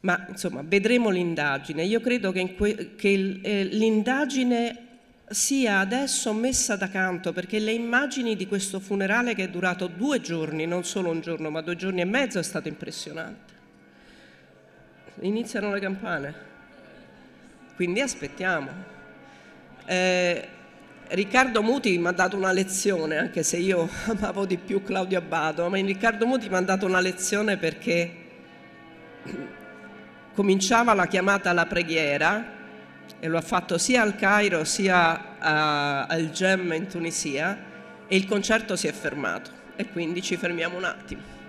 Ma 0.00 0.26
insomma, 0.28 0.62
vedremo 0.64 1.10
l'indagine. 1.10 1.84
Io 1.84 2.00
credo 2.00 2.32
che, 2.32 2.54
que- 2.54 2.94
che 2.96 3.40
eh, 3.42 3.64
l'indagine 3.64 4.88
sia 5.28 5.78
adesso 5.78 6.32
messa 6.32 6.76
da 6.76 6.88
canto 6.88 7.32
perché 7.32 7.58
le 7.58 7.72
immagini 7.72 8.36
di 8.36 8.46
questo 8.46 8.80
funerale 8.80 9.34
che 9.34 9.44
è 9.44 9.48
durato 9.48 9.86
due 9.86 10.20
giorni, 10.20 10.66
non 10.66 10.84
solo 10.84 11.10
un 11.10 11.20
giorno, 11.20 11.50
ma 11.50 11.62
due 11.62 11.76
giorni 11.76 12.00
e 12.00 12.04
mezzo, 12.04 12.38
è 12.38 12.42
stato 12.42 12.68
impressionante. 12.68 13.51
Iniziano 15.20 15.72
le 15.72 15.80
campane, 15.80 16.34
quindi 17.76 18.00
aspettiamo. 18.00 18.70
Eh, 19.84 20.48
Riccardo 21.08 21.62
Muti 21.62 21.98
mi 21.98 22.06
ha 22.06 22.12
dato 22.12 22.36
una 22.36 22.52
lezione, 22.52 23.18
anche 23.18 23.42
se 23.42 23.58
io 23.58 23.88
amavo 24.08 24.46
di 24.46 24.56
più 24.56 24.82
Claudio 24.82 25.18
Abbado, 25.18 25.68
ma 25.68 25.76
Riccardo 25.76 26.26
Muti 26.26 26.48
mi 26.48 26.54
ha 26.54 26.60
dato 26.60 26.86
una 26.86 27.00
lezione 27.00 27.58
perché 27.58 28.14
cominciava 30.34 30.94
la 30.94 31.06
chiamata 31.06 31.50
alla 31.50 31.66
preghiera 31.66 32.60
e 33.20 33.28
lo 33.28 33.36
ha 33.36 33.42
fatto 33.42 33.76
sia 33.76 34.00
al 34.00 34.16
Cairo 34.16 34.64
sia 34.64 35.38
a, 35.38 36.06
al 36.06 36.30
GEM 36.30 36.72
in 36.72 36.86
Tunisia 36.86 37.58
e 38.08 38.16
il 38.16 38.26
concerto 38.26 38.74
si 38.74 38.88
è 38.88 38.92
fermato 38.92 39.50
e 39.76 39.88
quindi 39.90 40.22
ci 40.22 40.36
fermiamo 40.36 40.76
un 40.78 40.84
attimo. 40.84 41.41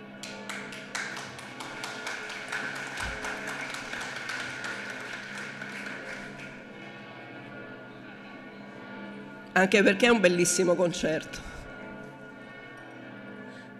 Anche 9.53 9.83
perché 9.83 10.07
è 10.07 10.09
un 10.09 10.19
bellissimo 10.19 10.75
concerto. 10.75 11.51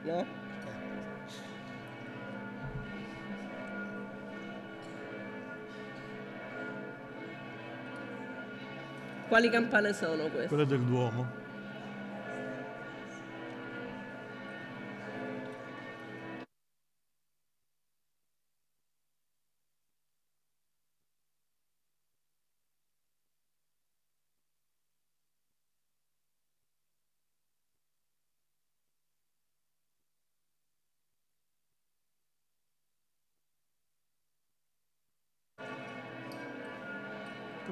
No? 0.04 0.42
Quali 9.28 9.50
campane 9.50 9.94
sono 9.94 10.28
queste? 10.28 10.48
Quelle 10.48 10.66
del 10.66 10.82
Duomo. 10.82 11.43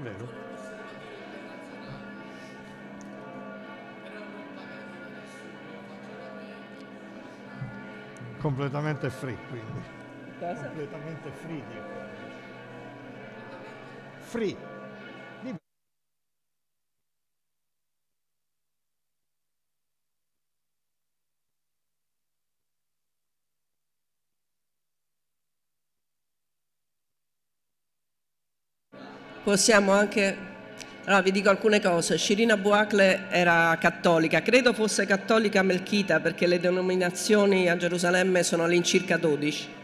Vero. 0.01 0.27
Completamente 8.39 9.09
free, 9.09 9.37
quindi. 9.49 9.81
Cosa? 10.39 10.65
Completamente 10.65 11.31
free. 11.31 11.63
Free. 14.17 14.80
Possiamo 29.43 29.91
anche... 29.91 30.49
Allora, 31.05 31.21
vi 31.23 31.31
dico 31.31 31.49
alcune 31.49 31.81
cose. 31.81 32.17
Shirina 32.17 32.57
Buacle 32.57 33.29
era 33.29 33.75
cattolica, 33.79 34.41
credo 34.41 34.71
fosse 34.71 35.05
cattolica 35.07 35.63
melchita 35.63 36.19
perché 36.19 36.45
le 36.45 36.59
denominazioni 36.59 37.69
a 37.69 37.75
Gerusalemme 37.75 38.43
sono 38.43 38.65
all'incirca 38.65 39.17
12. 39.17 39.79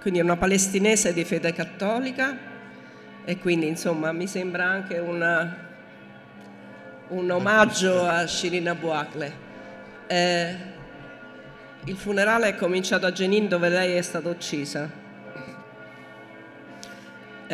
Quindi 0.00 0.20
è 0.20 0.22
una 0.22 0.36
palestinese 0.36 1.12
di 1.12 1.24
fede 1.24 1.52
cattolica 1.52 2.36
e 3.26 3.38
quindi 3.38 3.66
insomma 3.66 4.10
mi 4.12 4.26
sembra 4.26 4.64
anche 4.64 4.98
una, 4.98 5.56
un 7.08 7.30
omaggio 7.30 8.06
a 8.06 8.26
Shirina 8.26 8.74
Buacle. 8.74 9.32
Eh, 10.06 10.56
il 11.84 11.96
funerale 11.96 12.48
è 12.48 12.54
cominciato 12.56 13.04
a 13.04 13.12
Jenin 13.12 13.48
dove 13.48 13.68
lei 13.68 13.96
è 13.96 14.02
stata 14.02 14.30
uccisa 14.30 15.02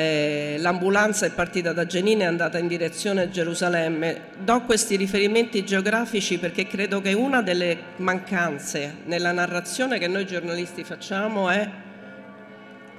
eh, 0.00 0.56
l'ambulanza 0.58 1.26
è 1.26 1.30
partita 1.30 1.74
da 1.74 1.84
Genine 1.84 2.22
e 2.22 2.24
è 2.24 2.28
andata 2.28 2.56
in 2.56 2.66
direzione 2.66 3.28
Gerusalemme. 3.28 4.28
Do 4.42 4.62
questi 4.62 4.96
riferimenti 4.96 5.62
geografici 5.62 6.38
perché 6.38 6.66
credo 6.66 7.02
che 7.02 7.12
una 7.12 7.42
delle 7.42 7.76
mancanze 7.96 8.96
nella 9.04 9.32
narrazione 9.32 9.98
che 9.98 10.08
noi 10.08 10.26
giornalisti 10.26 10.84
facciamo 10.84 11.50
è 11.50 11.70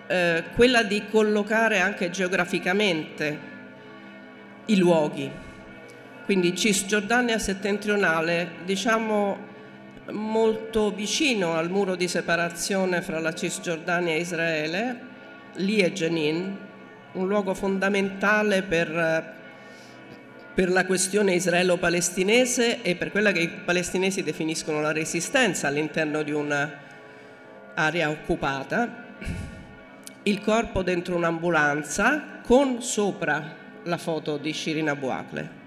eh, 0.08 0.43
quella 0.55 0.84
di 0.84 1.03
collocare 1.10 1.79
anche 1.79 2.12
geograficamente 2.12 3.50
i 4.65 4.77
luoghi. 4.77 5.31
Quindi 6.25 6.55
Cisgiordania 6.55 7.39
settentrionale, 7.39 8.51
diciamo 8.63 9.50
molto 10.12 10.91
vicino 10.91 11.53
al 11.53 11.72
muro 11.72 11.96
di 11.96 12.08
separazione 12.08 13.01
fra 13.01 13.20
la 13.20 13.34
Cisgiordania 13.34 14.13
e 14.13 14.20
Israele, 14.20 15.00
lì 15.55 15.79
è 15.79 15.91
Jenin, 15.91 16.70
un 17.13 17.27
luogo 17.27 17.53
fondamentale 17.53 18.63
per, 18.63 19.33
per 20.53 20.69
la 20.69 20.85
questione 20.85 21.33
israelo-palestinese 21.33 22.81
e 22.81 22.95
per 22.95 23.11
quella 23.11 23.31
che 23.31 23.39
i 23.39 23.49
palestinesi 23.49 24.23
definiscono 24.23 24.81
la 24.81 24.91
resistenza 24.91 25.67
all'interno 25.67 26.23
di 26.23 26.31
un'area 26.31 28.09
occupata. 28.09 29.09
Il 30.23 30.39
corpo 30.39 30.83
dentro 30.83 31.15
un'ambulanza 31.15 32.39
con 32.45 32.81
sopra 32.81 33.55
la 33.83 33.97
foto 33.97 34.37
di 34.37 34.53
Shirin 34.53 34.89
Abu 34.89 35.07
Akleh. 35.07 35.59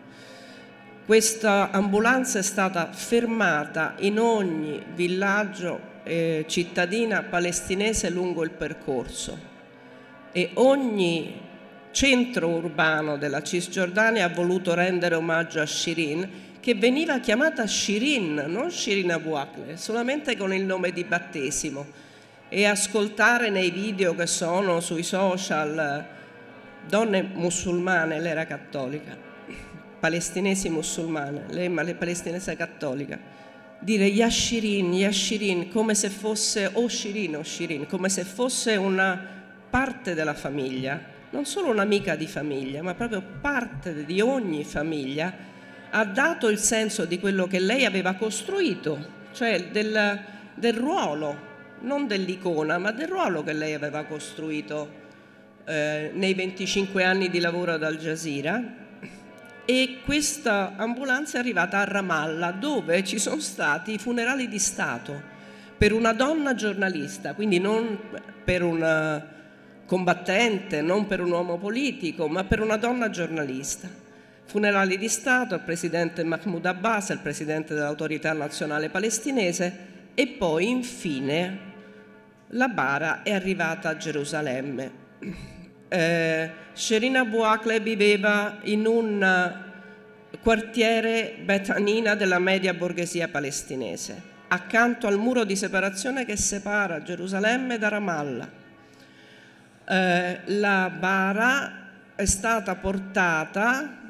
Questa 1.04 1.70
ambulanza 1.70 2.38
è 2.38 2.42
stata 2.42 2.90
fermata 2.92 3.94
in 3.98 4.18
ogni 4.18 4.82
villaggio 4.94 5.92
eh, 6.04 6.44
cittadina 6.48 7.22
palestinese 7.22 8.08
lungo 8.08 8.42
il 8.42 8.50
percorso 8.50 9.52
e 10.36 10.50
ogni 10.54 11.32
centro 11.92 12.48
urbano 12.48 13.16
della 13.16 13.40
Cisgiordania 13.40 14.24
ha 14.24 14.28
voluto 14.28 14.74
rendere 14.74 15.14
omaggio 15.14 15.60
a 15.60 15.66
Shirin, 15.66 16.28
che 16.58 16.74
veniva 16.74 17.20
chiamata 17.20 17.64
Shirin, 17.68 18.46
non 18.48 18.72
Shirin 18.72 19.12
Abu 19.12 19.34
Akleh, 19.34 19.76
solamente 19.76 20.36
con 20.36 20.52
il 20.52 20.64
nome 20.64 20.90
di 20.90 21.04
battesimo. 21.04 21.86
E 22.48 22.64
ascoltare 22.64 23.48
nei 23.48 23.70
video 23.70 24.16
che 24.16 24.26
sono 24.26 24.80
sui 24.80 25.04
social 25.04 26.04
donne 26.88 27.22
musulmane, 27.32 28.20
lei 28.20 28.32
era 28.32 28.44
cattolica, 28.44 29.16
palestinesi 30.00 30.68
musulmane, 30.68 31.44
lei 31.50 31.72
è 31.72 31.94
palestinese 31.94 32.56
cattolica, 32.56 33.20
dire 33.78 34.06
Yashirin, 34.06 34.92
Yashirin, 34.92 35.68
come 35.70 35.94
se 35.94 36.10
fosse 36.10 36.68
o 36.72 36.88
Shirin 36.88 37.36
o 37.36 37.44
Shirin, 37.44 37.86
come 37.86 38.08
se 38.08 38.24
fosse 38.24 38.74
una 38.74 39.43
parte 39.74 40.14
della 40.14 40.34
famiglia, 40.34 41.00
non 41.30 41.46
solo 41.46 41.68
un'amica 41.68 42.14
di 42.14 42.28
famiglia, 42.28 42.80
ma 42.80 42.94
proprio 42.94 43.20
parte 43.40 44.04
di 44.04 44.20
ogni 44.20 44.62
famiglia, 44.62 45.34
ha 45.90 46.04
dato 46.04 46.48
il 46.48 46.58
senso 46.58 47.04
di 47.06 47.18
quello 47.18 47.48
che 47.48 47.58
lei 47.58 47.84
aveva 47.84 48.14
costruito, 48.14 49.04
cioè 49.32 49.70
del, 49.72 50.20
del 50.54 50.74
ruolo, 50.74 51.36
non 51.80 52.06
dell'icona, 52.06 52.78
ma 52.78 52.92
del 52.92 53.08
ruolo 53.08 53.42
che 53.42 53.52
lei 53.52 53.74
aveva 53.74 54.04
costruito 54.04 54.88
eh, 55.64 56.12
nei 56.14 56.34
25 56.34 57.02
anni 57.02 57.28
di 57.28 57.40
lavoro 57.40 57.72
ad 57.72 57.82
Al 57.82 57.96
Jazeera. 57.96 58.62
E 59.64 59.98
questa 60.04 60.74
ambulanza 60.76 61.38
è 61.38 61.40
arrivata 61.40 61.80
a 61.80 61.84
Ramallah, 61.84 62.52
dove 62.52 63.02
ci 63.02 63.18
sono 63.18 63.40
stati 63.40 63.94
i 63.94 63.98
funerali 63.98 64.46
di 64.46 64.60
Stato 64.60 65.20
per 65.76 65.92
una 65.92 66.12
donna 66.12 66.54
giornalista, 66.54 67.34
quindi 67.34 67.58
non 67.58 67.98
per 68.44 68.62
una 68.62 69.33
combattente, 69.86 70.80
non 70.80 71.06
per 71.06 71.20
un 71.20 71.30
uomo 71.30 71.58
politico, 71.58 72.28
ma 72.28 72.44
per 72.44 72.60
una 72.60 72.76
donna 72.76 73.10
giornalista. 73.10 73.88
Funerali 74.46 74.98
di 74.98 75.08
Stato 75.08 75.54
al 75.54 75.62
presidente 75.62 76.22
Mahmoud 76.22 76.64
Abbas, 76.66 77.10
il 77.10 77.18
presidente 77.18 77.74
dell'autorità 77.74 78.32
nazionale 78.32 78.90
palestinese 78.90 79.92
e 80.14 80.26
poi 80.28 80.68
infine 80.68 81.72
la 82.48 82.68
bara 82.68 83.22
è 83.22 83.32
arrivata 83.32 83.88
a 83.88 83.96
Gerusalemme. 83.96 85.02
Eh, 85.88 86.50
Sherina 86.72 87.20
Abu 87.20 87.40
Akleh 87.40 87.80
viveva 87.80 88.58
in 88.62 88.86
un 88.86 89.62
quartiere 90.40 91.36
betanina 91.42 92.14
della 92.14 92.38
media 92.38 92.74
borghesia 92.74 93.28
palestinese, 93.28 94.20
accanto 94.48 95.06
al 95.06 95.18
muro 95.18 95.44
di 95.44 95.56
separazione 95.56 96.24
che 96.24 96.36
separa 96.36 97.02
Gerusalemme 97.02 97.78
da 97.78 97.88
Ramallah 97.88 98.62
eh, 99.86 100.40
la 100.44 100.90
bara 100.90 101.82
è 102.14 102.24
stata 102.24 102.74
portata 102.76 104.02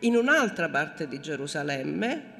in 0.00 0.16
un'altra 0.16 0.68
parte 0.68 1.08
di 1.08 1.20
Gerusalemme, 1.20 2.36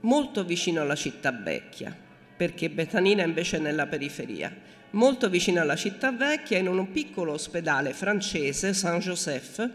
molto 0.00 0.44
vicino 0.44 0.80
alla 0.80 0.94
città 0.94 1.30
vecchia, 1.30 1.94
perché 2.36 2.70
Betanina 2.70 3.22
invece 3.22 3.58
è 3.58 3.60
nella 3.60 3.86
periferia, 3.86 4.52
molto 4.90 5.28
vicino 5.28 5.60
alla 5.60 5.76
città 5.76 6.10
vecchia, 6.10 6.58
in 6.58 6.66
un 6.66 6.90
piccolo 6.90 7.32
ospedale 7.32 7.92
francese, 7.92 8.74
Saint-Joseph, 8.74 9.70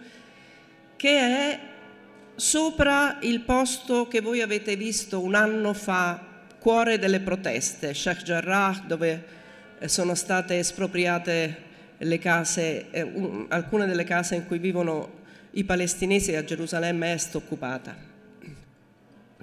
che 0.96 1.20
è 1.20 1.60
sopra 2.36 3.20
il 3.22 3.42
posto 3.42 4.08
che 4.08 4.20
voi 4.20 4.42
avete 4.42 4.76
visto 4.76 5.22
un 5.22 5.36
anno 5.36 5.74
fa, 5.74 6.34
cuore 6.60 6.98
delle 6.98 7.22
proteste, 7.22 7.94
Sheikh 7.94 8.24
Jarrah, 8.24 8.84
dove 8.86 9.24
sono 9.86 10.16
state 10.16 10.58
espropriate 10.58 11.65
case, 12.20 12.90
eh, 12.92 13.02
un, 13.02 13.46
alcune 13.50 13.86
delle 13.86 14.04
case 14.04 14.36
in 14.36 14.46
cui 14.46 14.60
vivono 14.60 15.24
i 15.52 15.64
palestinesi 15.64 16.36
a 16.36 16.44
Gerusalemme 16.44 17.14
Est 17.14 17.36
occupata. 17.36 17.96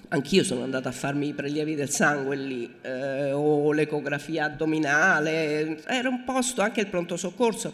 Anch'io 0.08 0.44
sono 0.44 0.62
andata 0.62 0.90
a 0.90 0.92
farmi 0.92 1.28
i 1.28 1.32
prelievi 1.32 1.74
del 1.74 1.88
sangue 1.88 2.36
lì, 2.36 2.70
eh, 2.82 3.32
o 3.32 3.72
l'ecografia 3.72 4.44
addominale, 4.44 5.82
era 5.86 6.10
un 6.10 6.24
posto, 6.24 6.60
anche 6.60 6.80
il 6.80 6.88
pronto 6.88 7.16
soccorso, 7.16 7.72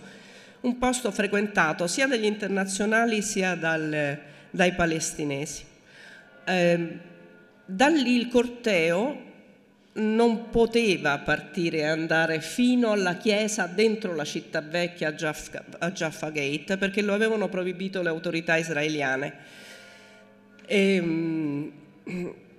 un 0.61 0.79
posto 0.79 1.11
frequentato 1.11 1.87
sia 1.89 2.07
dagli 2.07 2.25
internazionali 2.25 3.23
sia 3.23 3.57
dal, 3.57 4.19
dai 4.51 4.73
palestinesi. 4.75 5.65
Eh, 6.45 6.99
da 7.65 7.89
lì 7.89 8.17
il 8.17 8.29
corteo 8.29 9.27
non 9.99 10.51
poteva 10.51 11.19
partire 11.19 11.79
e 11.79 11.85
andare 11.85 12.41
fino 12.41 12.93
alla 12.93 13.17
chiesa 13.17 13.67
dentro 13.67 14.15
la 14.15 14.25
città 14.25 14.61
vecchia 14.61 15.09
a 15.09 15.91
Jaffa, 15.91 16.31
Gate 16.31 16.77
perché 16.77 17.03
lo 17.03 17.15
avevano 17.15 17.49
proibito 17.49 18.03
le 18.03 18.09
autorità 18.09 18.57
israeliane. 18.57 19.35
E, 20.67 20.95
ehm, 20.95 21.73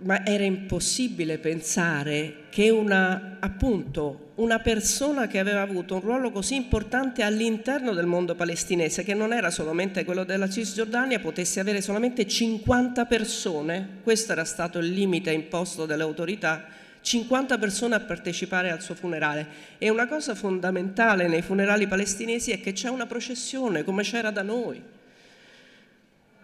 ma 0.01 0.25
era 0.25 0.43
impossibile 0.43 1.39
pensare 1.39 2.45
che 2.49 2.69
una, 2.69 3.37
appunto, 3.39 4.31
una 4.35 4.59
persona 4.59 5.27
che 5.27 5.39
aveva 5.39 5.61
avuto 5.61 5.95
un 5.95 6.01
ruolo 6.01 6.31
così 6.31 6.55
importante 6.55 7.21
all'interno 7.21 7.93
del 7.93 8.05
mondo 8.05 8.35
palestinese, 8.35 9.03
che 9.03 9.13
non 9.13 9.33
era 9.33 9.51
solamente 9.51 10.05
quello 10.05 10.23
della 10.23 10.49
Cisgiordania, 10.49 11.19
potesse 11.19 11.59
avere 11.59 11.81
solamente 11.81 12.25
50 12.25 13.05
persone, 13.05 13.87
questo 14.01 14.31
era 14.31 14.45
stato 14.45 14.79
il 14.79 14.89
limite 14.89 15.31
imposto 15.31 15.85
dalle 15.85 16.03
autorità, 16.03 16.78
50 17.09 17.57
persone 17.57 17.95
a 17.95 17.99
partecipare 18.01 18.69
al 18.69 18.83
suo 18.83 18.93
funerale. 18.93 19.47
E 19.79 19.89
una 19.89 20.07
cosa 20.07 20.35
fondamentale 20.35 21.27
nei 21.27 21.41
funerali 21.41 21.87
palestinesi 21.87 22.51
è 22.51 22.61
che 22.61 22.71
c'è 22.71 22.87
una 22.87 23.07
processione, 23.07 23.83
come 23.83 24.03
c'era 24.03 24.29
da 24.29 24.43
noi. 24.43 24.79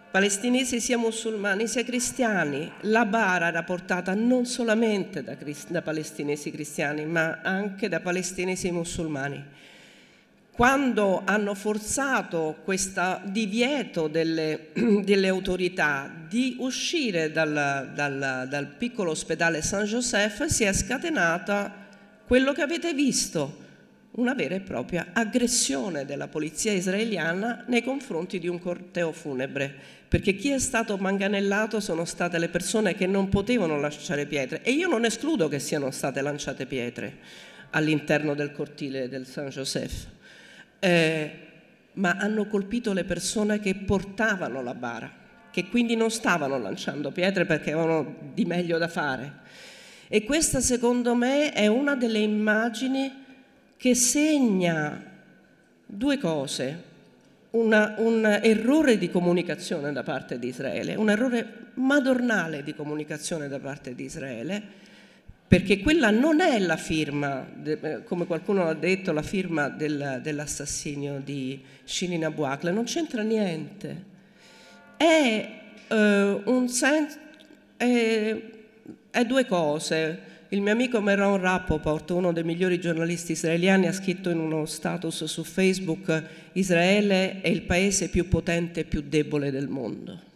Palestinesi 0.09 0.79
sia 0.81 0.97
musulmani 0.97 1.67
sia 1.67 1.83
cristiani. 1.83 2.71
La 2.81 3.05
bara 3.05 3.49
era 3.49 3.61
portata 3.61 4.15
non 4.15 4.47
solamente 4.47 5.23
da, 5.23 5.37
da 5.67 5.81
palestinesi 5.83 6.49
cristiani, 6.49 7.05
ma 7.05 7.41
anche 7.43 7.87
da 7.87 7.99
palestinesi 7.99 8.71
musulmani 8.71 9.43
quando 10.55 11.21
hanno 11.25 11.53
forzato 11.53 12.59
questo 12.63 13.19
divieto 13.25 14.07
delle, 14.07 14.69
delle, 15.03 15.27
autorità 15.27 16.09
di 16.29 16.55
uscire 16.59 17.29
dal, 17.29 17.91
dal, 17.93 18.47
dal 18.49 18.67
piccolo 18.77 19.11
ospedale 19.11 19.61
San 19.61 19.83
Joseph, 19.83 20.45
si 20.45 20.63
è 20.63 20.71
scatenata 20.71 21.87
quello 22.25 22.53
che 22.53 22.61
avete 22.61 22.93
visto, 22.93 23.63
una 24.11 24.33
vera 24.33 24.55
e 24.55 24.61
propria 24.61 25.07
aggressione 25.11 26.05
della 26.05 26.29
polizia 26.29 26.71
israeliana 26.71 27.65
nei 27.67 27.83
confronti 27.83 28.39
di 28.39 28.47
un 28.47 28.57
corteo 28.59 29.11
funebre, 29.11 29.75
perché 30.07 30.35
chi 30.35 30.51
è 30.51 30.59
stato 30.59 30.95
manganellato 30.95 31.81
sono 31.81 32.05
state 32.05 32.39
le 32.39 32.47
persone 32.47 32.95
che 32.95 33.07
non 33.07 33.27
potevano 33.27 33.77
lanciare 33.77 34.25
pietre. 34.25 34.61
E 34.63 34.71
io 34.71 34.87
non 34.87 35.03
escludo 35.03 35.49
che 35.49 35.59
siano 35.59 35.91
state 35.91 36.21
lanciate 36.21 36.65
pietre 36.65 37.17
all'interno 37.71 38.33
del 38.35 38.53
cortile 38.53 39.09
del 39.09 39.27
San 39.27 39.49
Joseph 39.49 40.13
eh, 40.85 41.31
ma 41.93 42.15
hanno 42.19 42.45
colpito 42.45 42.93
le 42.93 43.05
persone 43.05 43.59
che 43.59 43.73
portavano 43.73 44.61
la 44.61 44.75
bara, 44.75 45.11
che 45.49 45.67
quindi 45.67 45.95
non 45.95 46.11
stavano 46.11 46.59
lanciando 46.59 47.11
pietre 47.11 47.45
perché 47.45 47.71
avevano 47.71 48.15
di 48.33 48.45
meglio 48.45 48.77
da 48.77 48.87
fare. 48.87 49.33
E 50.07 50.23
questa 50.23 50.59
secondo 50.61 51.15
me 51.15 51.51
è 51.53 51.65
una 51.65 51.95
delle 51.95 52.19
immagini 52.19 53.11
che 53.77 53.95
segna 53.95 55.03
due 55.87 56.19
cose, 56.19 56.83
una, 57.51 57.95
un 57.97 58.23
errore 58.43 58.99
di 58.99 59.09
comunicazione 59.09 59.91
da 59.91 60.03
parte 60.03 60.37
di 60.37 60.49
Israele, 60.49 60.93
un 60.93 61.09
errore 61.09 61.71
madornale 61.75 62.61
di 62.61 62.75
comunicazione 62.75 63.47
da 63.47 63.59
parte 63.59 63.95
di 63.95 64.03
Israele, 64.03 64.63
perché 65.55 65.79
quella 65.79 66.09
non 66.09 66.41
è 66.41 66.59
la 66.59 66.75
firma, 66.75 67.47
eh, 67.63 68.03
come 68.03 68.25
qualcuno 68.25 68.65
ha 68.65 68.73
detto, 68.73 69.13
la 69.13 69.21
firma 69.21 69.69
del, 69.69 70.19
dell'assassinio 70.21 71.21
di 71.23 71.61
Shirin 71.85 72.25
Abu 72.25 72.41
Akleh, 72.41 72.73
non 72.73 72.83
c'entra 72.83 73.21
niente. 73.21 74.03
È, 74.97 75.49
un 75.87 76.67
sen- 76.67 77.07
è, 77.77 78.35
è 79.09 79.23
due 79.23 79.45
cose. 79.45 80.19
il 80.49 80.59
mio 80.59 80.73
amico 80.73 80.99
Meron 80.99 81.39
Rappaport, 81.39 82.09
uno 82.09 82.33
dei 82.33 82.43
migliori 82.43 82.77
giornalisti 82.77 83.31
israeliani, 83.31 83.87
ha 83.87 83.93
scritto 83.93 84.29
in 84.29 84.39
uno 84.39 84.65
status 84.65 85.23
su 85.23 85.45
Facebook 85.45 86.23
Israele 86.51 87.39
è 87.39 87.47
il 87.47 87.61
paese 87.61 88.09
più 88.09 88.27
potente 88.27 88.81
e 88.81 88.83
più 88.83 89.03
debole 89.07 89.51
del 89.51 89.69
mondo. 89.69 90.33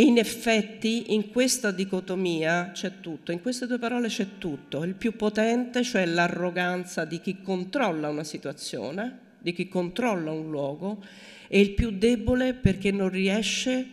E 0.00 0.04
in 0.04 0.16
effetti 0.16 1.12
in 1.12 1.28
questa 1.28 1.70
dicotomia 1.72 2.70
c'è 2.72 3.00
tutto, 3.00 3.32
in 3.32 3.42
queste 3.42 3.66
due 3.66 3.78
parole 3.78 4.08
c'è 4.08 4.38
tutto. 4.38 4.82
Il 4.82 4.94
più 4.94 5.14
potente, 5.14 5.82
cioè 5.82 6.06
l'arroganza 6.06 7.04
di 7.04 7.20
chi 7.20 7.42
controlla 7.42 8.08
una 8.08 8.24
situazione, 8.24 9.18
di 9.40 9.52
chi 9.52 9.68
controlla 9.68 10.30
un 10.30 10.50
luogo, 10.50 11.04
e 11.48 11.60
il 11.60 11.72
più 11.72 11.90
debole 11.90 12.54
perché 12.54 12.90
non 12.90 13.10
riesce 13.10 13.86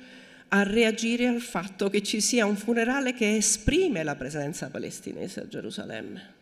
a 0.47 0.63
reagire 0.63 1.27
al 1.27 1.41
fatto 1.41 1.89
che 1.89 2.01
ci 2.01 2.21
sia 2.21 2.45
un 2.45 2.55
funerale 2.55 3.13
che 3.13 3.35
esprime 3.35 4.01
la 4.03 4.15
presenza 4.15 4.69
palestinese 4.69 5.41
a 5.41 5.47
Gerusalemme. 5.49 6.33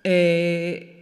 E 0.00 0.94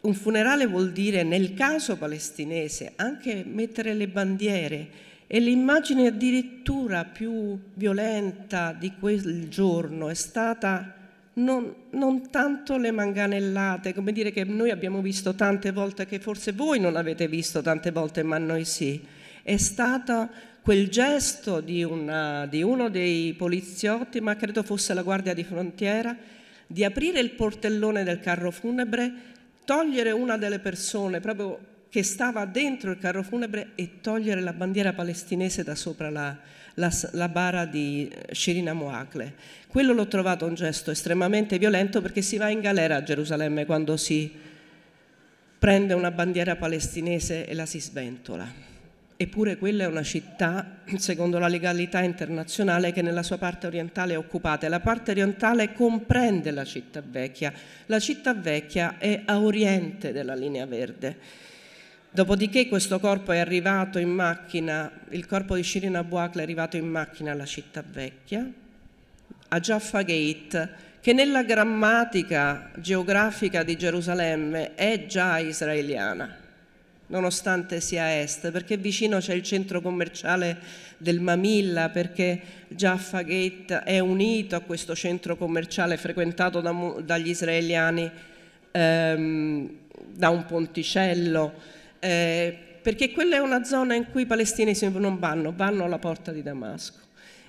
un 0.00 0.14
funerale 0.14 0.66
vuol 0.66 0.90
dire, 0.90 1.22
nel 1.22 1.54
caso 1.54 1.96
palestinese, 1.96 2.94
anche 2.96 3.44
mettere 3.46 3.94
le 3.94 4.08
bandiere 4.08 5.14
e 5.26 5.40
l'immagine 5.40 6.06
addirittura 6.06 7.04
più 7.04 7.58
violenta 7.74 8.72
di 8.72 8.92
quel 8.98 9.48
giorno 9.48 10.08
è 10.08 10.14
stata 10.14 10.94
non, 11.34 11.74
non, 11.90 12.30
tanto 12.30 12.78
le 12.78 12.92
manganellate, 12.92 13.92
come 13.92 14.12
dire 14.12 14.30
che 14.30 14.44
noi 14.44 14.70
abbiamo 14.70 15.02
visto 15.02 15.34
tante 15.34 15.70
volte, 15.72 16.06
che 16.06 16.18
forse 16.18 16.52
voi 16.52 16.80
non 16.80 16.96
avete 16.96 17.28
visto 17.28 17.60
tante 17.60 17.90
volte, 17.90 18.22
ma 18.22 18.38
noi 18.38 18.64
sì, 18.64 19.04
è 19.42 19.56
stato 19.58 20.30
quel 20.62 20.88
gesto 20.88 21.60
di, 21.60 21.84
una, 21.84 22.46
di 22.46 22.62
uno 22.62 22.88
dei 22.88 23.34
poliziotti, 23.34 24.20
ma 24.20 24.34
credo 24.36 24.62
fosse 24.62 24.94
la 24.94 25.02
Guardia 25.02 25.34
di 25.34 25.44
Frontiera, 25.44 26.16
di 26.66 26.84
aprire 26.84 27.20
il 27.20 27.32
portellone 27.32 28.02
del 28.02 28.20
carro 28.20 28.50
funebre, 28.50 29.12
togliere 29.64 30.12
una 30.12 30.38
delle 30.38 30.58
persone 30.58 31.20
proprio 31.20 31.74
che 31.88 32.02
stava 32.02 32.44
dentro 32.44 32.90
il 32.90 32.98
carro 32.98 33.22
funebre 33.22 33.70
e 33.74 34.00
togliere 34.00 34.40
la 34.40 34.52
bandiera 34.52 34.92
palestinese 34.92 35.62
da 35.62 35.74
sopra 35.74 36.10
la, 36.10 36.36
la, 36.74 36.92
la 37.12 37.28
bara 37.28 37.64
di 37.64 38.10
Shirin 38.30 38.68
Amoakle. 38.68 39.34
Quello 39.68 39.92
l'ho 39.92 40.08
trovato 40.08 40.46
un 40.46 40.54
gesto 40.54 40.90
estremamente 40.90 41.58
violento 41.58 42.00
perché 42.00 42.22
si 42.22 42.36
va 42.36 42.48
in 42.48 42.60
galera 42.60 42.96
a 42.96 43.02
Gerusalemme 43.02 43.66
quando 43.66 43.96
si 43.96 44.32
prende 45.58 45.94
una 45.94 46.10
bandiera 46.10 46.56
palestinese 46.56 47.46
e 47.46 47.54
la 47.54 47.66
si 47.66 47.80
sventola. 47.80 48.64
Eppure 49.18 49.56
quella 49.56 49.84
è 49.84 49.86
una 49.86 50.02
città, 50.02 50.82
secondo 50.96 51.38
la 51.38 51.48
legalità 51.48 52.02
internazionale, 52.02 52.92
che 52.92 53.00
nella 53.00 53.22
sua 53.22 53.38
parte 53.38 53.66
orientale 53.66 54.12
è 54.12 54.18
occupata 54.18 54.68
la 54.68 54.80
parte 54.80 55.12
orientale 55.12 55.72
comprende 55.72 56.50
la 56.50 56.64
città 56.64 57.02
vecchia. 57.02 57.52
La 57.86 57.98
città 57.98 58.34
vecchia 58.34 58.98
è 58.98 59.22
a 59.24 59.40
oriente 59.40 60.12
della 60.12 60.34
linea 60.34 60.66
verde 60.66 61.44
Dopodiché 62.10 62.68
questo 62.68 62.98
corpo 62.98 63.32
è 63.32 63.38
arrivato 63.38 63.98
in 63.98 64.10
macchina, 64.10 64.90
il 65.10 65.26
corpo 65.26 65.54
di 65.54 65.62
Shirin 65.62 65.96
Abu 65.96 66.16
Akla 66.16 66.40
è 66.40 66.44
arrivato 66.44 66.76
in 66.76 66.88
macchina 66.88 67.32
alla 67.32 67.44
città 67.44 67.84
vecchia, 67.86 68.50
a 69.48 69.60
Jaffa 69.60 70.02
Gate, 70.02 70.84
che 71.00 71.12
nella 71.12 71.44
grammatica 71.44 72.70
geografica 72.76 73.62
di 73.62 73.76
Gerusalemme 73.76 74.74
è 74.74 75.06
già 75.06 75.38
israeliana, 75.38 76.36
nonostante 77.08 77.80
sia 77.80 78.20
est, 78.20 78.50
perché 78.50 78.76
vicino 78.76 79.18
c'è 79.18 79.34
il 79.34 79.42
centro 79.42 79.80
commerciale 79.80 80.58
del 80.96 81.20
Mamilla, 81.20 81.90
perché 81.90 82.40
Jaffa 82.68 83.22
Gate 83.22 83.82
è 83.84 83.98
unito 83.98 84.56
a 84.56 84.60
questo 84.60 84.96
centro 84.96 85.36
commerciale 85.36 85.96
frequentato 85.96 86.60
da, 86.60 86.74
dagli 87.04 87.28
israeliani 87.28 88.10
ehm, 88.72 89.70
da 90.08 90.30
un 90.30 90.44
ponticello 90.46 91.74
eh, 91.98 92.56
perché 92.82 93.10
quella 93.10 93.36
è 93.36 93.40
una 93.40 93.64
zona 93.64 93.94
in 93.94 94.10
cui 94.10 94.22
i 94.22 94.26
palestinesi 94.26 94.88
non 94.90 95.18
vanno, 95.18 95.52
vanno 95.54 95.84
alla 95.84 95.98
porta 95.98 96.32
di 96.32 96.42
Damasco. 96.42 97.00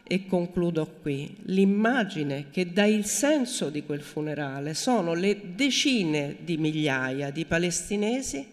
E 0.04 0.26
concludo 0.26 0.88
qui. 1.02 1.36
L'immagine 1.48 2.46
che 2.50 2.72
dà 2.72 2.86
il 2.86 3.06
senso 3.06 3.70
di 3.70 3.84
quel 3.84 4.02
funerale 4.02 4.74
sono 4.74 5.14
le 5.14 5.54
decine 5.54 6.38
di 6.40 6.58
migliaia 6.58 7.30
di 7.30 7.46
palestinesi 7.46 8.48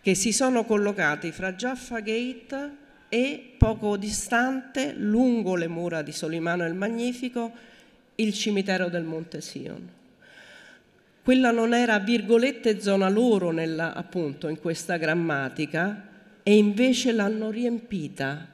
che 0.00 0.14
si 0.14 0.32
sono 0.32 0.64
collocati 0.64 1.32
fra 1.32 1.54
Jaffa 1.54 2.00
Gate 2.00 2.76
e 3.08 3.54
poco 3.56 3.96
distante, 3.96 4.92
lungo 4.92 5.56
le 5.56 5.68
mura 5.68 6.02
di 6.02 6.12
Solimano 6.12 6.66
il 6.66 6.74
Magnifico, 6.74 7.50
il 8.16 8.34
cimitero 8.34 8.90
del 8.90 9.04
Monte 9.04 9.40
Sion. 9.40 9.93
Quella 11.24 11.50
non 11.52 11.72
era 11.72 11.98
virgolette 12.00 12.82
zona 12.82 13.08
loro 13.08 13.50
nella, 13.50 13.94
appunto 13.94 14.46
in 14.48 14.58
questa 14.58 14.98
grammatica 14.98 16.08
e 16.42 16.54
invece 16.54 17.12
l'hanno 17.12 17.48
riempita 17.48 18.46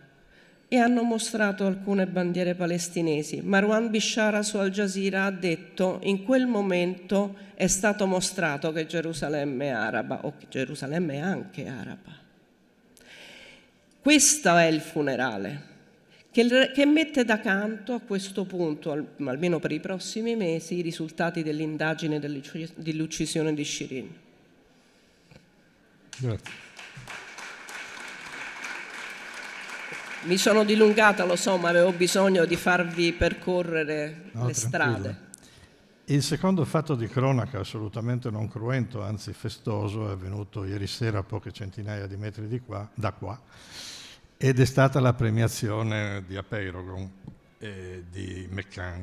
e 0.68 0.76
hanno 0.76 1.02
mostrato 1.02 1.66
alcune 1.66 2.06
bandiere 2.06 2.54
palestinesi. 2.54 3.40
Marwan 3.42 3.90
Bishara 3.90 4.44
su 4.44 4.56
Al 4.56 4.70
Jazeera 4.70 5.24
ha 5.24 5.32
detto 5.32 5.98
in 6.04 6.22
quel 6.22 6.46
momento 6.46 7.34
è 7.54 7.66
stato 7.66 8.06
mostrato 8.06 8.70
che 8.70 8.86
Gerusalemme 8.86 9.66
è 9.66 9.70
araba 9.70 10.20
o 10.22 10.34
che 10.38 10.46
Gerusalemme 10.48 11.14
è 11.14 11.18
anche 11.18 11.66
araba. 11.66 12.16
Questo 14.00 14.56
è 14.56 14.66
il 14.66 14.80
funerale 14.80 15.69
che, 16.30 16.70
che 16.72 16.86
mette 16.86 17.24
da 17.24 17.40
canto 17.40 17.94
a 17.94 18.00
questo 18.00 18.44
punto, 18.44 18.92
al, 18.92 19.06
almeno 19.24 19.58
per 19.58 19.72
i 19.72 19.80
prossimi 19.80 20.36
mesi, 20.36 20.76
i 20.76 20.80
risultati 20.82 21.42
dell'indagine 21.42 22.18
dell'uccisione 22.20 23.52
di 23.52 23.64
Shirin. 23.64 24.14
Grazie. 26.18 26.68
Mi 30.22 30.36
sono 30.36 30.64
dilungata, 30.64 31.24
lo 31.24 31.34
so, 31.34 31.56
ma 31.56 31.70
avevo 31.70 31.92
bisogno 31.92 32.44
di 32.44 32.56
farvi 32.56 33.12
percorrere 33.12 34.24
no, 34.32 34.46
le 34.46 34.52
strade. 34.52 35.28
Il 36.04 36.22
secondo 36.22 36.64
fatto 36.64 36.94
di 36.94 37.06
cronaca, 37.06 37.60
assolutamente 37.60 38.30
non 38.30 38.46
cruento, 38.48 39.02
anzi 39.02 39.32
festoso, 39.32 40.08
è 40.08 40.12
avvenuto 40.12 40.64
ieri 40.64 40.86
sera 40.86 41.20
a 41.20 41.22
poche 41.22 41.52
centinaia 41.52 42.06
di 42.06 42.16
metri 42.16 42.48
di 42.48 42.60
qua, 42.60 42.88
da 42.94 43.12
qua 43.12 43.40
ed 44.42 44.58
è 44.58 44.64
stata 44.64 45.00
la 45.00 45.12
premiazione 45.12 46.24
di 46.26 46.34
Apeirogon 46.34 47.10
e 47.58 48.04
di 48.10 48.48
McCann. 48.50 49.02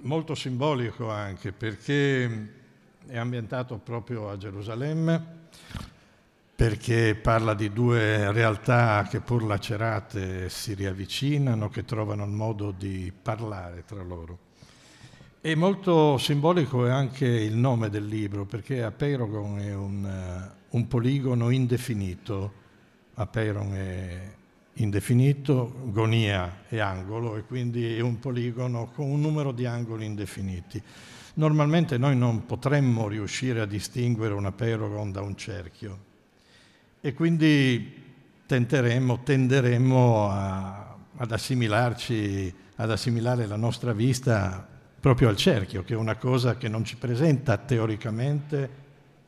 Molto 0.00 0.34
simbolico 0.34 1.10
anche 1.10 1.52
perché 1.52 2.24
è 3.06 3.18
ambientato 3.18 3.76
proprio 3.76 4.30
a 4.30 4.38
Gerusalemme, 4.38 5.22
perché 6.56 7.14
parla 7.14 7.52
di 7.52 7.74
due 7.74 8.32
realtà 8.32 9.06
che 9.06 9.20
pur 9.20 9.42
lacerate 9.42 10.48
si 10.48 10.72
riavvicinano, 10.72 11.68
che 11.68 11.84
trovano 11.84 12.24
il 12.24 12.32
modo 12.32 12.70
di 12.70 13.12
parlare 13.20 13.84
tra 13.84 14.02
loro. 14.02 14.38
E 15.42 15.54
molto 15.54 16.16
simbolico 16.16 16.86
è 16.86 16.90
anche 16.90 17.26
il 17.26 17.54
nome 17.54 17.90
del 17.90 18.06
libro, 18.06 18.46
perché 18.46 18.82
Apeirogon 18.82 19.58
è 19.58 19.74
un, 19.74 20.50
un 20.70 20.88
poligono 20.88 21.50
indefinito 21.50 22.59
Apeiron 23.20 23.74
è 23.74 24.32
indefinito, 24.74 25.82
gonia 25.92 26.62
è 26.66 26.78
angolo 26.78 27.36
e 27.36 27.42
quindi 27.42 27.96
è 27.96 28.00
un 28.00 28.18
poligono 28.18 28.90
con 28.94 29.10
un 29.10 29.20
numero 29.20 29.52
di 29.52 29.66
angoli 29.66 30.06
indefiniti. 30.06 30.82
Normalmente 31.34 31.98
noi 31.98 32.16
non 32.16 32.46
potremmo 32.46 33.08
riuscire 33.08 33.60
a 33.60 33.66
distinguere 33.66 34.32
un 34.32 34.46
apeirogon 34.46 35.12
da 35.12 35.20
un 35.20 35.36
cerchio 35.36 36.08
e 37.02 37.12
quindi 37.12 37.92
tenteremo, 38.46 39.22
tenderemo 39.22 40.30
a, 40.30 40.96
ad 41.16 41.30
assimilarci, 41.30 42.54
ad 42.76 42.90
assimilare 42.90 43.46
la 43.46 43.56
nostra 43.56 43.92
vista 43.92 44.66
proprio 44.98 45.28
al 45.28 45.36
cerchio, 45.36 45.82
che 45.82 45.92
è 45.92 45.96
una 45.96 46.16
cosa 46.16 46.56
che 46.56 46.68
non 46.68 46.84
ci 46.84 46.96
presenta 46.96 47.58
teoricamente 47.58 48.79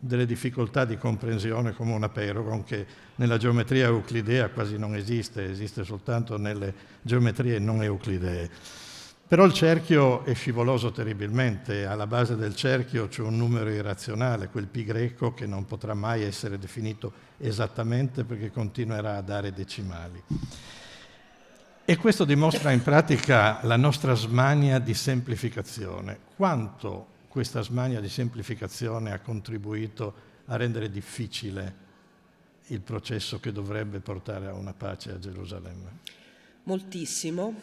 delle 0.05 0.27
difficoltà 0.27 0.85
di 0.85 0.99
comprensione 0.99 1.75
come 1.75 1.93
un 1.93 2.03
apeirogon 2.03 2.65
che 2.65 2.85
nella 3.15 3.37
geometria 3.37 3.87
euclidea 3.87 4.49
quasi 4.49 4.77
non 4.77 4.97
esiste, 4.97 5.49
esiste 5.49 5.85
soltanto 5.85 6.37
nelle 6.37 6.75
geometrie 7.03 7.61
non 7.61 7.85
euclidee. 7.85 8.51
Però 9.29 9.45
il 9.45 9.53
cerchio 9.53 10.25
è 10.25 10.35
scivoloso 10.35 10.91
terribilmente, 10.91 11.87
alla 11.87 12.09
base 12.09 12.35
del 12.35 12.57
cerchio 12.57 13.07
c'è 13.07 13.23
un 13.23 13.37
numero 13.37 13.71
irrazionale, 13.71 14.49
quel 14.49 14.67
pi 14.67 14.83
greco 14.83 15.35
che 15.35 15.47
non 15.47 15.67
potrà 15.67 15.95
mai 15.95 16.25
essere 16.25 16.59
definito 16.59 17.13
esattamente 17.39 18.25
perché 18.25 18.51
continuerà 18.51 19.19
a 19.19 19.23
dare 19.23 19.53
decimali. 19.53 20.21
E 21.85 21.97
questo 21.97 22.25
dimostra 22.25 22.73
in 22.73 22.83
pratica 22.83 23.61
la 23.63 23.77
nostra 23.77 24.15
smania 24.15 24.81
di 24.81 24.95
semplificazione. 24.95 26.19
Quanto 26.35 27.12
questa 27.33 27.63
smania 27.63 27.99
di 27.99 28.11
semplificazione 28.11 29.11
ha 29.11 29.19
contribuito 29.21 30.15
a 30.49 30.57
rendere 30.57 30.91
difficile 30.91 31.75
il 32.67 32.81
processo 32.81 33.41
che 33.41 33.53
dovrebbe 33.53 34.01
portare 34.01 34.49
a 34.49 34.53
una 34.53 34.75
pace 34.75 35.13
a 35.13 35.19
Gerusalemme? 35.19 36.01
Moltissimo. 36.65 37.59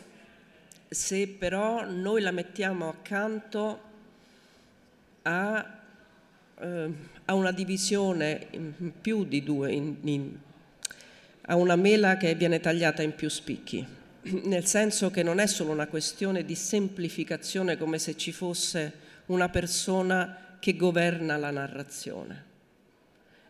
se 0.89 1.27
però 1.27 1.88
noi 1.88 2.19
la 2.21 2.32
mettiamo 2.32 2.89
accanto 2.89 3.79
a, 5.21 5.79
eh, 6.58 6.93
a 7.25 7.34
una 7.36 7.51
divisione 7.51 8.47
in 8.49 8.91
più 8.99 9.23
di 9.23 9.43
due, 9.43 9.71
in, 9.71 9.97
in, 10.01 10.38
a 11.41 11.55
una 11.55 11.75
mela 11.75 12.17
che 12.17 12.34
viene 12.34 12.60
tagliata 12.60 13.03
in 13.03 13.13
più 13.13 13.29
spicchi, 13.29 13.86
nel 14.45 14.65
senso 14.65 15.12
che 15.12 15.21
non 15.21 15.38
è 15.38 15.45
solo 15.45 15.71
una 15.71 15.86
questione 15.86 16.43
di 16.43 16.55
semplificazione 16.55 17.77
come 17.77 17.99
se 17.99 18.17
ci 18.17 18.32
fosse 18.32 19.08
una 19.29 19.49
persona 19.49 20.57
che 20.59 20.75
governa 20.75 21.37
la 21.37 21.51
narrazione 21.51 22.45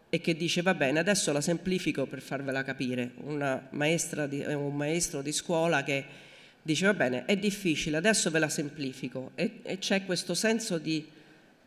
e 0.10 0.22
che 0.22 0.36
dice 0.36 0.62
va 0.62 0.74
bene, 0.74 1.00
adesso 1.00 1.32
la 1.32 1.42
semplifico 1.42 2.06
per 2.06 2.22
farvela 2.22 2.64
capire, 2.64 3.12
una 3.18 3.68
maestra 3.72 4.26
di, 4.26 4.40
un 4.40 4.76
maestro 4.76 5.22
di 5.22 5.32
scuola 5.32 5.84
che 5.84 6.06
dice 6.62 6.86
va 6.86 6.94
bene, 6.94 7.26
è 7.26 7.38
difficile, 7.38 7.98
adesso 7.98 8.32
ve 8.32 8.40
la 8.40 8.50
semplifico 8.50 9.32
e, 9.36 9.60
e 9.64 9.78
c'è 9.78 10.06
questo 10.06 10.34
senso 10.34 10.78
di 10.78 11.06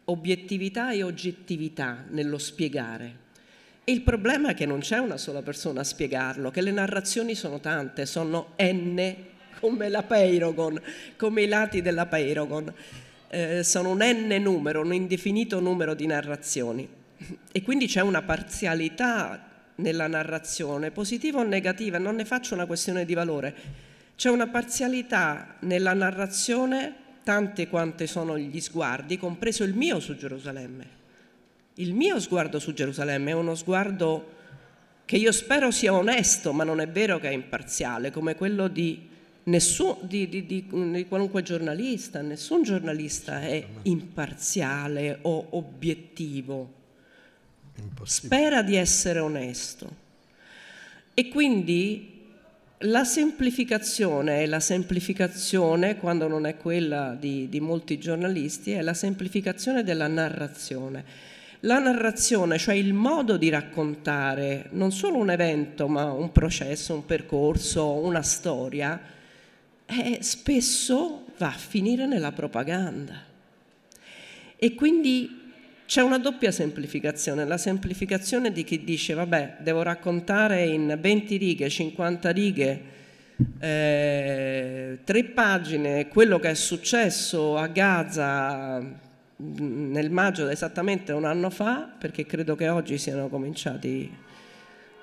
obiettività 0.07 0.91
e 0.91 1.03
oggettività 1.03 2.05
nello 2.09 2.39
spiegare. 2.39 3.21
E 3.85 3.93
il 3.93 4.03
problema 4.03 4.51
è 4.51 4.55
che 4.55 4.67
non 4.67 4.81
c'è 4.81 4.99
una 4.99 5.17
sola 5.17 5.43
persona 5.43 5.81
a 5.81 5.85
spiegarlo, 5.85 6.51
che 6.51 6.61
le 6.61 6.71
narrazioni 6.73 7.35
sono 7.35 7.61
tante, 7.61 8.07
sono 8.07 8.55
n 8.61 9.15
come 9.61 9.89
la 9.89 10.03
Peirogon, 10.03 10.81
come 11.17 11.43
i 11.43 11.49
lati 11.49 11.81
della 11.83 12.07
Peirogon. 12.07 12.73
Eh, 13.35 13.63
sono 13.65 13.93
un 13.93 14.03
n 14.03 14.29
numero, 14.43 14.83
un 14.83 14.93
indefinito 14.93 15.59
numero 15.59 15.95
di 15.95 16.05
narrazioni. 16.05 16.87
E 17.51 17.63
quindi 17.63 17.87
c'è 17.87 18.03
una 18.03 18.21
parzialità 18.21 19.49
nella 19.77 20.07
narrazione, 20.07 20.91
positiva 20.91 21.41
o 21.41 21.43
negativa, 21.43 21.97
non 21.97 22.17
ne 22.17 22.27
faccio 22.27 22.53
una 22.53 22.67
questione 22.67 23.07
di 23.07 23.15
valore. 23.15 23.55
C'è 24.17 24.29
una 24.29 24.49
parzialità 24.49 25.57
nella 25.61 25.95
narrazione 25.95 26.95
tante 27.23 27.69
quante 27.69 28.07
sono 28.07 28.37
gli 28.37 28.61
sguardi, 28.61 29.17
compreso 29.17 29.65
il 29.65 29.73
mio 29.73 29.99
su 29.99 30.15
Gerusalemme. 30.15 30.87
Il 31.77 31.95
mio 31.95 32.21
sguardo 32.21 32.59
su 32.59 32.75
Gerusalemme 32.75 33.31
è 33.31 33.35
uno 33.35 33.55
sguardo 33.55 34.31
che 35.07 35.17
io 35.17 35.33
spero 35.33 35.71
sia 35.71 35.95
onesto, 35.95 36.53
ma 36.53 36.65
non 36.65 36.81
è 36.81 36.87
vero 36.89 37.19
che 37.19 37.31
è 37.31 37.33
imparziale, 37.33 38.11
come 38.11 38.35
quello 38.35 38.69
di, 38.69 39.09
nessun, 39.45 39.97
di, 40.03 40.29
di, 40.29 40.47
di 40.47 41.07
qualunque 41.09 41.43
giornalista. 41.43 42.21
Nessun 42.21 42.63
giornalista 42.63 43.41
è 43.41 43.65
imparziale 43.83 45.19
o 45.23 45.47
obiettivo. 45.51 46.81
Spera 48.05 48.63
di 48.63 48.77
essere 48.77 49.19
onesto. 49.19 50.01
E 51.15 51.29
quindi 51.29 52.13
la 52.85 53.05
semplificazione 53.05 54.43
è 54.43 54.47
la 54.47 54.61
semplificazione, 54.61 55.97
quando 55.97 56.27
non 56.27 56.47
è 56.47 56.57
quella 56.57 57.17
di, 57.19 57.49
di, 57.49 57.61
molti 57.61 57.99
giornalisti, 57.99 58.73
è 58.73 58.83
la 58.83 58.95
semplificazione 58.95 59.85
della 59.85 60.09
narrazione. 60.09 61.05
La 61.61 61.79
narrazione, 61.79 62.59
cioè 62.59 62.75
il 62.75 62.93
modo 62.93 63.37
di 63.37 63.49
raccontare 63.51 64.67
non 64.71 64.91
solo 64.91 65.19
un 65.19 65.31
evento, 65.31 65.87
ma 65.87 66.11
un 66.11 66.33
processo, 66.33 66.95
un 66.95 67.07
percorso, 67.07 67.93
una 67.93 68.23
storia, 68.23 69.01
è, 69.93 70.19
spesso 70.21 71.25
va 71.39 71.49
a 71.49 71.57
finire 71.57 72.07
nella 72.07 72.33
propaganda. 72.33 73.31
E 74.57 74.75
quindi 74.75 75.41
c'è 75.87 76.01
una 76.01 76.19
doppia 76.19 76.51
semplificazione, 76.51 77.45
la 77.45 77.59
semplificazione 77.59 78.53
di 78.53 78.65
chi 78.65 78.83
dice 78.85 79.13
vabbè 79.15 79.57
devo 79.61 79.83
raccontare 79.83 80.65
in 80.65 80.97
20 80.99 81.37
righe, 81.37 81.69
50 81.69 82.31
righe, 82.31 82.83
eh, 83.59 84.99
tre 85.05 85.25
pagine 85.25 86.09
quello 86.09 86.39
che 86.39 86.51
è 86.51 86.55
successo 86.55 87.57
a 87.57 87.67
Gaza 87.67 88.81
mm, 88.81 89.93
nel 89.93 90.11
maggio 90.11 90.49
esattamente 90.49 91.13
un 91.13 91.25
anno 91.25 91.51
fa, 91.51 91.91
perché 91.99 92.25
credo 92.25 92.55
che 92.55 92.69
oggi 92.69 92.97
siano 92.99 93.29
cominciati 93.29 94.11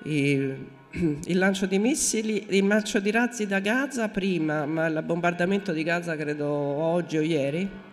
il 0.04 1.38
lancio 1.38 1.66
di 1.66 1.78
missili, 1.78 2.46
il 2.48 2.66
lancio 2.66 3.00
di 3.00 3.10
razzi 3.10 3.46
da 3.46 3.60
Gaza 3.60 4.08
prima, 4.08 4.66
ma 4.66 4.86
il 4.86 5.02
bombardamento 5.04 5.72
di 5.72 5.82
Gaza 5.82 6.16
credo 6.16 6.46
oggi 6.46 7.16
o 7.16 7.22
ieri 7.22 7.88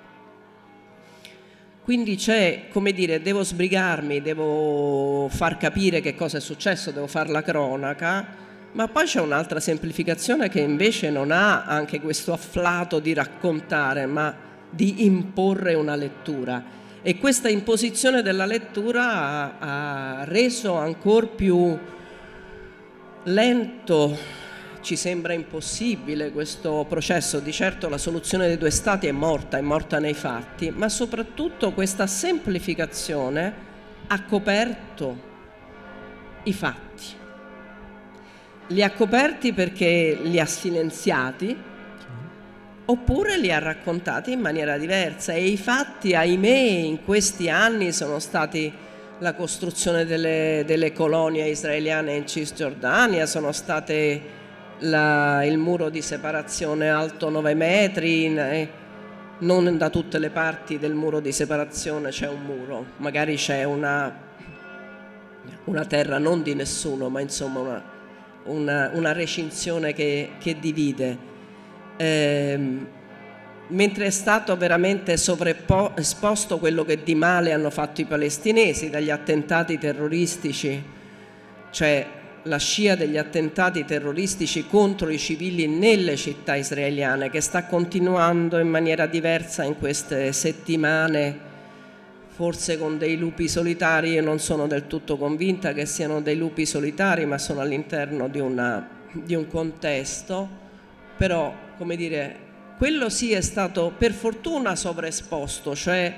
quindi 1.87 2.17
c'è, 2.17 2.63
come 2.69 2.91
dire, 2.91 3.21
devo 3.21 3.45
sbrigarmi, 3.45 4.21
devo 4.21 5.29
far 5.29 5.55
capire 5.55 6.01
che 6.01 6.15
cosa 6.15 6.35
è 6.35 6.41
successo, 6.41 6.91
devo 6.91 7.07
fare 7.07 7.29
la 7.29 7.41
cronaca, 7.41 8.25
ma 8.73 8.89
poi 8.89 9.05
c'è 9.05 9.21
un'altra 9.21 9.61
semplificazione 9.61 10.49
che 10.49 10.59
invece 10.59 11.09
non 11.09 11.31
ha 11.31 11.63
anche 11.63 12.01
questo 12.01 12.33
afflato 12.33 12.99
di 12.99 13.13
raccontare, 13.13 14.05
ma 14.05 14.35
di 14.69 15.05
imporre 15.05 15.75
una 15.75 15.95
lettura. 15.95 16.61
E 17.01 17.17
questa 17.19 17.47
imposizione 17.47 18.21
della 18.21 18.45
lettura 18.45 19.09
ha, 19.09 20.19
ha 20.19 20.23
reso 20.25 20.73
ancora 20.73 21.27
più 21.27 21.79
lento 23.27 24.17
ci 24.81 24.95
sembra 24.95 25.33
impossibile 25.33 26.31
questo 26.31 26.85
processo, 26.87 27.39
di 27.39 27.51
certo 27.51 27.89
la 27.89 27.97
soluzione 27.97 28.47
dei 28.47 28.57
due 28.57 28.69
stati 28.69 29.07
è 29.07 29.11
morta, 29.11 29.57
è 29.57 29.61
morta 29.61 29.99
nei 29.99 30.13
fatti, 30.13 30.69
ma 30.69 30.87
soprattutto 30.87 31.73
questa 31.73 32.07
semplificazione 32.07 33.65
ha 34.07 34.23
coperto 34.23 35.25
i 36.43 36.53
fatti. 36.53 37.05
Li 38.67 38.83
ha 38.83 38.91
coperti 38.91 39.53
perché 39.53 40.17
li 40.21 40.39
ha 40.39 40.45
silenziati 40.45 41.55
oppure 42.85 43.37
li 43.37 43.51
ha 43.51 43.59
raccontati 43.59 44.31
in 44.31 44.39
maniera 44.39 44.77
diversa 44.77 45.33
e 45.33 45.47
i 45.47 45.57
fatti, 45.57 46.15
ahimè, 46.15 46.47
in 46.47 47.03
questi 47.03 47.49
anni 47.49 47.91
sono 47.91 48.19
stati 48.19 48.71
la 49.19 49.33
costruzione 49.33 50.05
delle, 50.05 50.63
delle 50.65 50.93
colonie 50.93 51.47
israeliane 51.47 52.15
in 52.15 52.27
Cisgiordania, 52.27 53.25
sono 53.25 53.51
state 53.51 54.21
la, 54.79 55.43
il 55.43 55.57
muro 55.57 55.89
di 55.89 56.01
separazione 56.01 56.89
alto 56.89 57.29
9 57.29 57.53
metri, 57.55 58.35
eh, 58.35 58.69
non 59.39 59.77
da 59.77 59.89
tutte 59.89 60.19
le 60.19 60.29
parti 60.29 60.77
del 60.79 60.93
muro 60.93 61.19
di 61.19 61.31
separazione 61.31 62.09
c'è 62.09 62.27
un 62.27 62.41
muro, 62.41 62.85
magari 62.97 63.35
c'è 63.35 63.63
una, 63.63 64.15
una 65.65 65.85
terra 65.85 66.17
non 66.17 66.43
di 66.43 66.53
nessuno, 66.53 67.09
ma 67.09 67.19
insomma 67.19 67.59
una, 67.59 67.83
una, 68.45 68.91
una 68.93 69.11
recinzione 69.13 69.93
che, 69.93 70.31
che 70.39 70.59
divide. 70.59 71.35
Eh, 71.97 72.95
mentre 73.69 74.05
è 74.05 74.09
stato 74.09 74.55
veramente 74.55 75.17
sovrapposto 75.17 76.57
quello 76.57 76.85
che 76.85 77.03
di 77.03 77.15
male 77.15 77.51
hanno 77.51 77.69
fatto 77.69 78.01
i 78.01 78.05
palestinesi 78.05 78.89
dagli 78.89 79.09
attentati 79.09 79.77
terroristici, 79.77 80.81
cioè 81.71 82.07
la 82.43 82.57
scia 82.57 82.95
degli 82.95 83.17
attentati 83.17 83.83
terroristici 83.83 84.67
contro 84.67 85.09
i 85.09 85.17
civili 85.17 85.67
nelle 85.67 86.15
città 86.15 86.55
israeliane 86.55 87.29
che 87.29 87.41
sta 87.41 87.65
continuando 87.65 88.57
in 88.57 88.69
maniera 88.69 89.05
diversa 89.05 89.63
in 89.63 89.77
queste 89.77 90.31
settimane, 90.31 91.45
forse 92.29 92.77
con 92.77 92.97
dei 92.97 93.17
lupi 93.17 93.49
solitari, 93.49 94.11
io 94.11 94.21
non 94.21 94.39
sono 94.39 94.67
del 94.67 94.87
tutto 94.87 95.17
convinta 95.17 95.73
che 95.73 95.85
siano 95.85 96.21
dei 96.21 96.37
lupi 96.37 96.65
solitari, 96.65 97.25
ma 97.25 97.37
sono 97.37 97.59
all'interno 97.59 98.29
di, 98.29 98.41
di 99.11 99.35
un 99.35 99.47
contesto, 99.47 100.47
però 101.17 101.53
come 101.77 101.95
dire, 101.95 102.45
quello 102.77 103.09
sì 103.09 103.31
è 103.31 103.41
stato 103.41 103.93
per 103.97 104.13
fortuna 104.13 104.75
sovraesposto, 104.75 105.75
cioè 105.75 106.13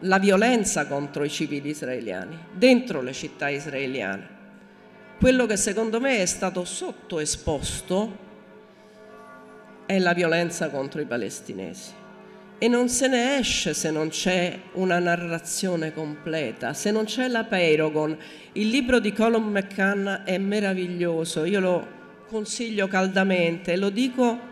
la 0.00 0.18
violenza 0.18 0.86
contro 0.86 1.24
i 1.24 1.30
civili 1.30 1.70
israeliani, 1.70 2.38
dentro 2.52 3.00
le 3.00 3.12
città 3.12 3.48
israeliane 3.48 4.36
quello 5.18 5.46
che 5.46 5.56
secondo 5.56 5.98
me 5.98 6.18
è 6.18 6.26
stato 6.26 6.64
sottoesposto 6.64 8.26
è 9.84 9.98
la 9.98 10.12
violenza 10.12 10.70
contro 10.70 11.00
i 11.00 11.06
palestinesi. 11.06 11.90
E 12.56 12.68
non 12.68 12.88
se 12.88 13.08
ne 13.08 13.38
esce 13.38 13.74
se 13.74 13.90
non 13.90 14.10
c'è 14.10 14.56
una 14.74 15.00
narrazione 15.00 15.92
completa, 15.92 16.72
se 16.72 16.92
non 16.92 17.04
c'è 17.04 17.26
la 17.26 17.42
Peirogon. 17.42 18.16
Il 18.52 18.68
libro 18.68 19.00
di 19.00 19.12
Colin 19.12 19.42
McCann 19.42 20.06
è 20.24 20.38
meraviglioso, 20.38 21.44
io 21.44 21.58
lo 21.58 21.86
consiglio 22.28 22.86
caldamente, 22.86 23.76
lo 23.76 23.90
dico 23.90 24.47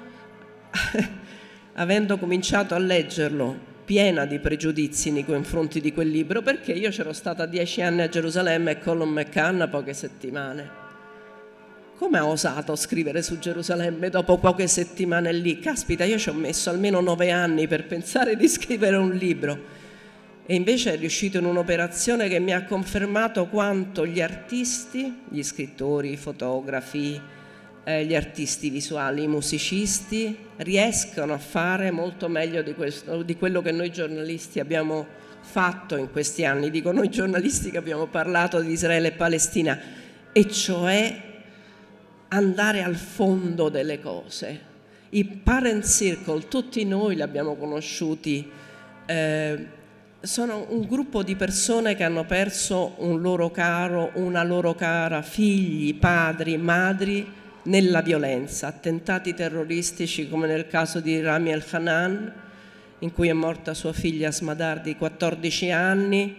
avendo 1.74 2.18
cominciato 2.18 2.74
a 2.74 2.78
leggerlo 2.78 3.74
piena 3.86 4.26
di 4.26 4.40
pregiudizi 4.40 5.12
nei 5.12 5.24
confronti 5.24 5.80
di 5.80 5.92
quel 5.92 6.08
libro 6.08 6.42
perché 6.42 6.72
io 6.72 6.90
c'ero 6.90 7.12
stata 7.12 7.46
dieci 7.46 7.80
anni 7.82 8.02
a 8.02 8.08
Gerusalemme 8.08 8.72
e 8.72 8.78
Colin 8.80 9.08
McCann 9.08 9.62
poche 9.70 9.94
settimane. 9.94 10.84
Come 11.96 12.18
ha 12.18 12.26
osato 12.26 12.76
scrivere 12.76 13.22
su 13.22 13.38
Gerusalemme 13.38 14.10
dopo 14.10 14.38
poche 14.38 14.66
settimane 14.66 15.32
lì? 15.32 15.60
Caspita, 15.60 16.04
io 16.04 16.18
ci 16.18 16.28
ho 16.28 16.34
messo 16.34 16.68
almeno 16.68 17.00
nove 17.00 17.30
anni 17.30 17.66
per 17.68 17.86
pensare 17.86 18.36
di 18.36 18.46
scrivere 18.48 18.96
un 18.96 19.12
libro. 19.12 19.84
E 20.44 20.54
invece 20.54 20.92
è 20.92 20.96
riuscito 20.98 21.38
in 21.38 21.44
un'operazione 21.44 22.28
che 22.28 22.38
mi 22.38 22.52
ha 22.52 22.64
confermato 22.64 23.46
quanto 23.46 24.04
gli 24.04 24.20
artisti, 24.20 25.22
gli 25.28 25.42
scrittori, 25.42 26.12
i 26.12 26.16
fotografi, 26.16 27.20
eh, 27.88 28.04
gli 28.04 28.16
artisti 28.16 28.68
visuali, 28.68 29.22
i 29.22 29.28
musicisti 29.28 30.36
riescono 30.56 31.34
a 31.34 31.38
fare 31.38 31.92
molto 31.92 32.28
meglio 32.28 32.60
di, 32.60 32.74
questo, 32.74 33.22
di 33.22 33.36
quello 33.36 33.62
che 33.62 33.70
noi 33.70 33.92
giornalisti 33.92 34.58
abbiamo 34.58 35.06
fatto 35.40 35.96
in 35.96 36.10
questi 36.10 36.44
anni. 36.44 36.70
Dico 36.70 36.90
noi 36.90 37.08
giornalisti 37.08 37.70
che 37.70 37.78
abbiamo 37.78 38.06
parlato 38.06 38.60
di 38.60 38.72
Israele 38.72 39.08
e 39.08 39.12
Palestina, 39.12 39.78
e 40.32 40.50
cioè 40.50 41.22
andare 42.28 42.82
al 42.82 42.96
fondo 42.96 43.68
delle 43.68 44.00
cose. 44.00 44.60
I 45.10 45.24
parent 45.24 45.86
circle, 45.86 46.48
tutti 46.48 46.84
noi 46.84 47.14
li 47.14 47.22
abbiamo 47.22 47.54
conosciuti, 47.54 48.50
eh, 49.06 49.66
sono 50.20 50.66
un 50.70 50.88
gruppo 50.88 51.22
di 51.22 51.36
persone 51.36 51.94
che 51.94 52.02
hanno 52.02 52.24
perso 52.24 52.94
un 52.96 53.20
loro 53.20 53.52
caro, 53.52 54.10
una 54.14 54.42
loro 54.42 54.74
cara, 54.74 55.22
figli, 55.22 55.94
padri, 55.94 56.56
madri 56.56 57.44
nella 57.66 58.00
violenza, 58.00 58.66
attentati 58.66 59.34
terroristici 59.34 60.28
come 60.28 60.46
nel 60.46 60.66
caso 60.66 61.00
di 61.00 61.20
Rami 61.20 61.52
El 61.52 61.64
Hanan, 61.70 62.32
in 63.00 63.12
cui 63.12 63.28
è 63.28 63.32
morta 63.32 63.74
sua 63.74 63.92
figlia 63.92 64.32
Smadar 64.32 64.80
di 64.80 64.96
14 64.96 65.70
anni, 65.70 66.36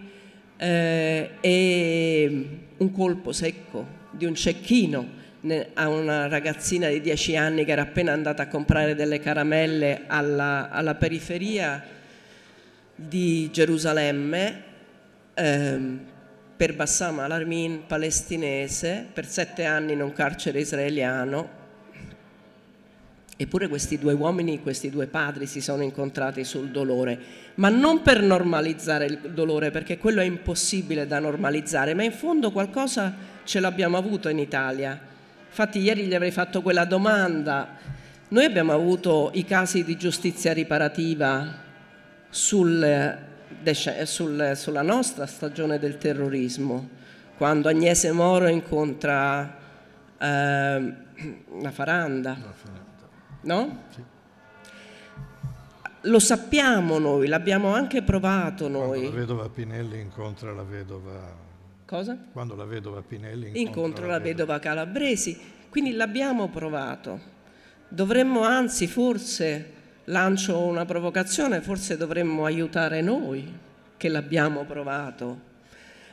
eh, 0.56 1.30
e 1.40 2.48
un 2.76 2.92
colpo 2.92 3.32
secco 3.32 3.96
di 4.10 4.24
un 4.24 4.34
cecchino 4.34 5.16
a 5.74 5.88
una 5.88 6.26
ragazzina 6.26 6.88
di 6.88 7.00
10 7.00 7.36
anni 7.36 7.64
che 7.64 7.70
era 7.70 7.82
appena 7.82 8.12
andata 8.12 8.42
a 8.42 8.48
comprare 8.48 8.96
delle 8.96 9.20
caramelle 9.20 10.02
alla, 10.08 10.68
alla 10.68 10.96
periferia 10.96 11.82
di 12.94 13.48
Gerusalemme 13.52 14.62
ehm, 15.34 16.00
per 16.58 16.74
Bassam 16.74 17.20
al-Armin 17.20 17.84
palestinese, 17.86 19.06
per 19.12 19.26
sette 19.26 19.64
anni 19.64 19.92
in 19.92 20.02
un 20.02 20.12
carcere 20.12 20.58
israeliano. 20.58 21.56
Eppure 23.36 23.68
questi 23.68 23.96
due 23.96 24.12
uomini, 24.12 24.60
questi 24.60 24.90
due 24.90 25.06
padri 25.06 25.46
si 25.46 25.60
sono 25.60 25.84
incontrati 25.84 26.42
sul 26.42 26.70
dolore, 26.70 27.16
ma 27.54 27.68
non 27.68 28.02
per 28.02 28.20
normalizzare 28.20 29.04
il 29.04 29.18
dolore, 29.32 29.70
perché 29.70 29.98
quello 29.98 30.20
è 30.20 30.24
impossibile 30.24 31.06
da 31.06 31.20
normalizzare, 31.20 31.94
ma 31.94 32.02
in 32.02 32.10
fondo 32.10 32.50
qualcosa 32.50 33.14
ce 33.44 33.60
l'abbiamo 33.60 33.96
avuto 33.96 34.28
in 34.28 34.40
Italia. 34.40 35.00
Infatti 35.46 35.78
ieri 35.78 36.06
gli 36.06 36.14
avrei 36.16 36.32
fatto 36.32 36.60
quella 36.60 36.84
domanda. 36.84 37.76
Noi 38.30 38.44
abbiamo 38.44 38.72
avuto 38.72 39.30
i 39.34 39.44
casi 39.44 39.84
di 39.84 39.96
giustizia 39.96 40.52
riparativa 40.52 41.54
sul 42.28 43.26
sul, 44.04 44.52
sulla 44.54 44.82
nostra 44.82 45.26
stagione 45.26 45.78
del 45.78 45.98
terrorismo, 45.98 46.88
quando 47.36 47.68
Agnese 47.68 48.12
Moro 48.12 48.48
incontra 48.48 49.56
eh, 50.18 50.94
la 51.60 51.70
Faranda, 51.70 52.36
no? 53.42 53.82
Sì. 53.90 54.02
Lo 56.02 56.18
sappiamo 56.20 56.98
noi, 56.98 57.26
l'abbiamo 57.26 57.74
anche 57.74 58.02
provato 58.02 58.68
noi. 58.68 59.00
Quando 59.00 59.10
la 59.10 59.20
vedova 59.20 59.48
Pinelli 59.48 60.00
incontra 60.00 60.52
la 60.52 60.62
vedova... 60.62 61.46
Cosa? 61.84 62.16
Quando 62.32 62.54
la 62.54 62.64
vedova 62.64 63.02
Pinelli 63.02 63.46
incontra, 63.46 63.60
incontra 63.60 64.06
la, 64.06 64.12
la 64.12 64.18
vedova 64.18 64.58
Calabresi, 64.58 65.38
quindi 65.68 65.92
l'abbiamo 65.92 66.48
provato. 66.48 67.36
Dovremmo 67.88 68.42
anzi 68.42 68.86
forse 68.86 69.72
lancio 70.08 70.58
una 70.58 70.84
provocazione, 70.84 71.60
forse 71.60 71.96
dovremmo 71.96 72.44
aiutare 72.44 73.00
noi 73.00 73.46
che 73.96 74.08
l'abbiamo 74.08 74.64
provato 74.64 75.46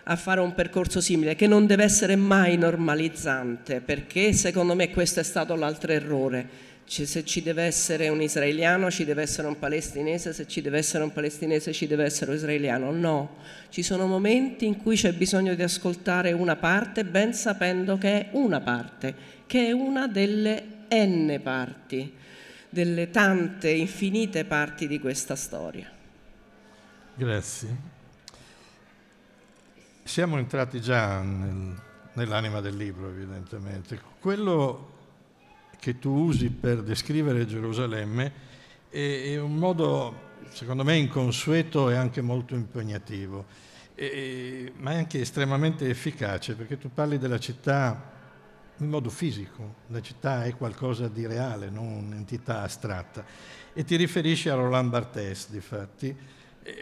a 0.08 0.16
fare 0.16 0.40
un 0.40 0.54
percorso 0.54 1.02
simile, 1.02 1.36
che 1.36 1.48
non 1.48 1.66
deve 1.66 1.84
essere 1.84 2.16
mai 2.16 2.58
normalizzante, 2.58 3.82
perché 3.82 4.34
secondo 4.34 4.76
me 4.76 4.92
questo 4.92 5.20
è 5.20 5.24
stato 5.24 5.56
l'altro 5.56 5.92
errore. 5.92 6.74
se 6.86 7.26
ci 7.26 7.42
deve 7.42 7.64
essere 7.64 8.10
un 8.10 8.22
israeliano, 8.22 8.92
ci 8.92 9.04
deve 9.06 9.24
essere 9.24 9.48
un 9.48 9.58
palestinese, 9.58 10.34
se 10.34 10.46
ci 10.46 10.62
deve 10.62 10.78
essere 10.78 11.04
un 11.04 11.12
palestinese, 11.12 11.74
ci 11.74 11.88
deve 11.88 12.04
essere 12.04 12.32
un 12.32 12.38
israeliano. 12.38 12.92
No, 12.92 13.38
ci 13.70 13.82
sono 13.82 14.06
momenti 14.06 14.66
in 14.66 14.78
cui 14.78 14.96
c'è 14.96 15.14
bisogno 15.14 15.56
di 15.56 15.64
ascoltare 15.64 16.34
una 16.34 16.56
parte, 16.56 17.04
ben 17.04 17.34
sapendo 17.34 17.98
che 17.98 18.12
è 18.12 18.28
una 18.34 18.62
parte, 18.62 19.16
che 19.48 19.68
è 19.68 19.72
una 19.72 20.08
delle 20.08 20.64
n 20.92 21.40
parti 21.42 22.24
delle 22.76 23.10
tante, 23.10 23.70
infinite 23.70 24.44
parti 24.44 24.86
di 24.86 25.00
questa 25.00 25.38
storia. 25.38 25.90
Grazie. 27.16 27.78
Siamo 30.04 30.38
entrati 30.38 30.82
già 30.82 31.22
nel, 31.22 31.74
nell'anima 32.16 32.60
del 32.60 32.76
libro, 32.76 33.08
evidentemente. 33.08 33.98
Quello 34.20 34.92
che 35.80 36.00
tu 36.00 36.10
usi 36.10 36.50
per 36.50 36.84
descrivere 36.84 37.46
Gerusalemme 37.46 38.32
è, 38.90 39.32
è 39.32 39.40
un 39.40 39.56
modo, 39.56 40.34
secondo 40.50 40.84
me, 40.84 40.98
inconsueto 40.98 41.90
e 41.90 41.96
anche 41.96 42.20
molto 42.20 42.56
impegnativo, 42.56 43.46
e, 43.96 44.74
ma 44.80 44.92
è 44.92 44.98
anche 44.98 45.22
estremamente 45.22 45.88
efficace, 45.88 46.56
perché 46.56 46.78
tu 46.78 46.92
parli 46.94 47.18
della 47.18 47.40
città 47.40 48.15
in 48.78 48.90
modo 48.90 49.10
fisico, 49.10 49.76
la 49.88 50.02
città 50.02 50.44
è 50.44 50.56
qualcosa 50.56 51.08
di 51.08 51.26
reale, 51.26 51.70
non 51.70 51.88
un'entità 51.88 52.62
astratta. 52.62 53.24
E 53.74 53.84
ti 53.84 53.96
riferisci 53.96 54.50
a 54.50 54.56
Roland 54.56 54.90
Barthes, 54.90 55.50
difatti, 55.50 56.16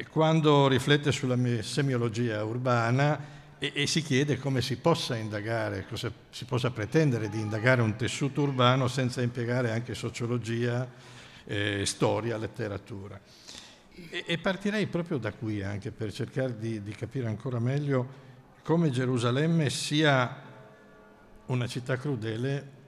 quando 0.10 0.68
riflette 0.68 1.12
sulla 1.12 1.38
semiologia 1.62 2.44
urbana 2.44 3.42
e, 3.60 3.72
e, 3.76 3.88
si 3.88 4.02
chiede 4.02 4.38
come 4.38 4.62
si 4.62 4.78
possa 4.78 5.16
indagare, 5.16 5.86
cosa 5.88 6.12
si 6.30 6.46
possa 6.46 6.72
pretendere 6.72 7.30
di 7.30 7.40
indagare 7.40 7.82
un 7.82 7.96
tessuto 7.96 8.42
urbano 8.42 8.88
senza 8.88 9.22
impiegare 9.22 9.72
anche 9.72 9.94
sociologia, 9.94 10.90
eh, 11.46 11.86
storia, 11.86 12.38
letteratura. 12.38 13.20
E, 14.10 14.24
e, 14.26 14.38
partirei 14.38 14.88
proprio 14.88 15.18
da 15.18 15.32
qui 15.34 15.62
anche 15.62 15.92
per 15.92 16.12
cercare 16.12 16.58
di, 16.58 16.82
di 16.82 16.92
capire 16.92 17.28
ancora 17.28 17.60
meglio 17.60 18.22
come 18.64 18.90
Gerusalemme 18.90 19.70
sia 19.70 20.52
una 21.48 21.68
città 21.68 21.98
crudele, 21.98 22.82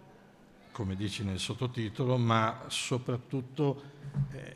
come 0.71 0.95
dici 0.95 1.23
nel 1.23 1.39
sottotitolo, 1.39 2.17
ma 2.17 2.65
soprattutto 2.67 3.81
eh, 4.31 4.55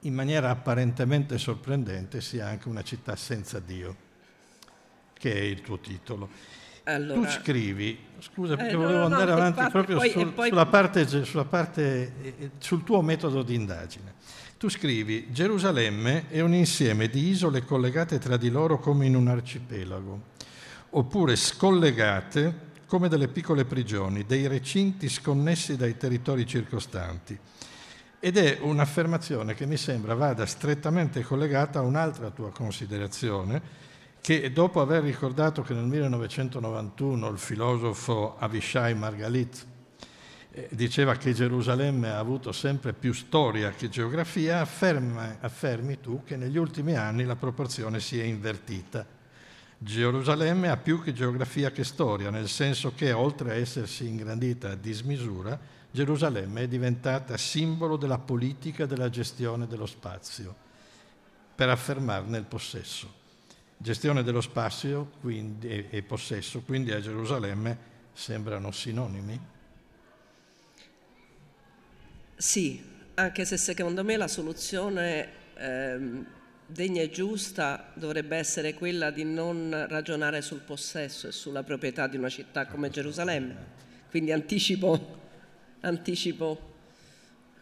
in 0.00 0.14
maniera 0.14 0.50
apparentemente 0.50 1.38
sorprendente 1.38 2.20
sia 2.20 2.46
anche 2.46 2.68
una 2.68 2.82
città 2.82 3.16
senza 3.16 3.58
Dio, 3.58 3.96
che 5.12 5.32
è 5.32 5.40
il 5.40 5.60
tuo 5.60 5.78
titolo. 5.78 6.28
Allora, 6.84 7.20
tu 7.20 7.26
scrivi, 7.28 7.98
scusa 8.18 8.56
perché 8.56 8.72
eh, 8.72 8.76
volevo 8.76 8.98
no, 8.98 9.04
andare 9.04 9.30
no, 9.30 9.36
avanti 9.36 9.70
proprio 9.70 9.98
poi, 9.98 10.10
sul, 10.10 10.32
poi... 10.32 10.48
sulla 10.48 10.66
parte, 10.66 11.06
sulla 11.24 11.44
parte, 11.44 12.12
eh, 12.22 12.50
sul 12.58 12.82
tuo 12.84 13.02
metodo 13.02 13.42
di 13.42 13.54
indagine. 13.54 14.14
Tu 14.56 14.68
scrivi, 14.68 15.30
Gerusalemme 15.30 16.28
è 16.28 16.40
un 16.40 16.52
insieme 16.52 17.08
di 17.08 17.28
isole 17.28 17.64
collegate 17.64 18.18
tra 18.18 18.36
di 18.36 18.50
loro 18.50 18.78
come 18.78 19.06
in 19.06 19.14
un 19.14 19.28
arcipelago, 19.28 20.22
oppure 20.90 21.36
scollegate 21.36 22.68
come 22.90 23.08
delle 23.08 23.28
piccole 23.28 23.64
prigioni, 23.64 24.26
dei 24.26 24.48
recinti 24.48 25.08
sconnessi 25.08 25.76
dai 25.76 25.96
territori 25.96 26.44
circostanti. 26.44 27.38
Ed 28.18 28.36
è 28.36 28.58
un'affermazione 28.60 29.54
che 29.54 29.64
mi 29.64 29.76
sembra 29.76 30.14
vada 30.14 30.44
strettamente 30.44 31.22
collegata 31.22 31.78
a 31.78 31.82
un'altra 31.82 32.30
tua 32.30 32.50
considerazione, 32.50 33.62
che 34.20 34.50
dopo 34.50 34.80
aver 34.80 35.04
ricordato 35.04 35.62
che 35.62 35.72
nel 35.72 35.84
1991 35.84 37.28
il 37.28 37.38
filosofo 37.38 38.36
Avishai 38.36 38.96
Margalit 38.96 39.66
eh, 40.50 40.68
diceva 40.72 41.14
che 41.14 41.32
Gerusalemme 41.32 42.10
ha 42.10 42.18
avuto 42.18 42.50
sempre 42.50 42.92
più 42.92 43.12
storia 43.12 43.70
che 43.70 43.88
geografia, 43.88 44.62
afferma, 44.62 45.36
affermi 45.38 46.00
tu 46.00 46.24
che 46.24 46.34
negli 46.36 46.58
ultimi 46.58 46.96
anni 46.96 47.22
la 47.22 47.36
proporzione 47.36 48.00
si 48.00 48.18
è 48.18 48.24
invertita 48.24 49.18
Gerusalemme 49.82 50.68
ha 50.68 50.76
più 50.76 51.00
che 51.00 51.14
geografia 51.14 51.70
che 51.70 51.84
storia, 51.84 52.28
nel 52.28 52.50
senso 52.50 52.92
che 52.94 53.12
oltre 53.12 53.52
a 53.52 53.54
essersi 53.54 54.06
ingrandita 54.06 54.72
a 54.72 54.74
dismisura, 54.74 55.58
Gerusalemme 55.90 56.64
è 56.64 56.68
diventata 56.68 57.38
simbolo 57.38 57.96
della 57.96 58.18
politica 58.18 58.84
della 58.84 59.08
gestione 59.08 59.66
dello 59.66 59.86
spazio, 59.86 60.54
per 61.54 61.70
affermarne 61.70 62.36
il 62.36 62.44
possesso. 62.44 63.10
Gestione 63.78 64.22
dello 64.22 64.42
spazio 64.42 65.12
quindi, 65.18 65.88
e, 65.88 66.02
possesso, 66.02 66.60
quindi 66.60 66.92
a 66.92 67.00
Gerusalemme 67.00 67.78
sembrano 68.12 68.72
sinonimi? 68.72 69.40
Sì, 72.36 72.84
anche 73.14 73.46
se 73.46 73.56
secondo 73.56 74.04
me 74.04 74.18
la 74.18 74.28
soluzione 74.28 75.28
ehm, 75.54 76.26
degna 76.72 77.02
e 77.02 77.10
giusta 77.10 77.92
dovrebbe 77.94 78.36
essere 78.36 78.74
quella 78.74 79.10
di 79.10 79.24
non 79.24 79.86
ragionare 79.88 80.42
sul 80.42 80.60
possesso 80.60 81.28
e 81.28 81.32
sulla 81.32 81.62
proprietà 81.62 82.06
di 82.06 82.16
una 82.16 82.28
città 82.28 82.66
come 82.66 82.90
Gerusalemme. 82.90 83.78
Quindi 84.08 84.32
anticipo, 84.32 85.18
anticipo 85.80 86.68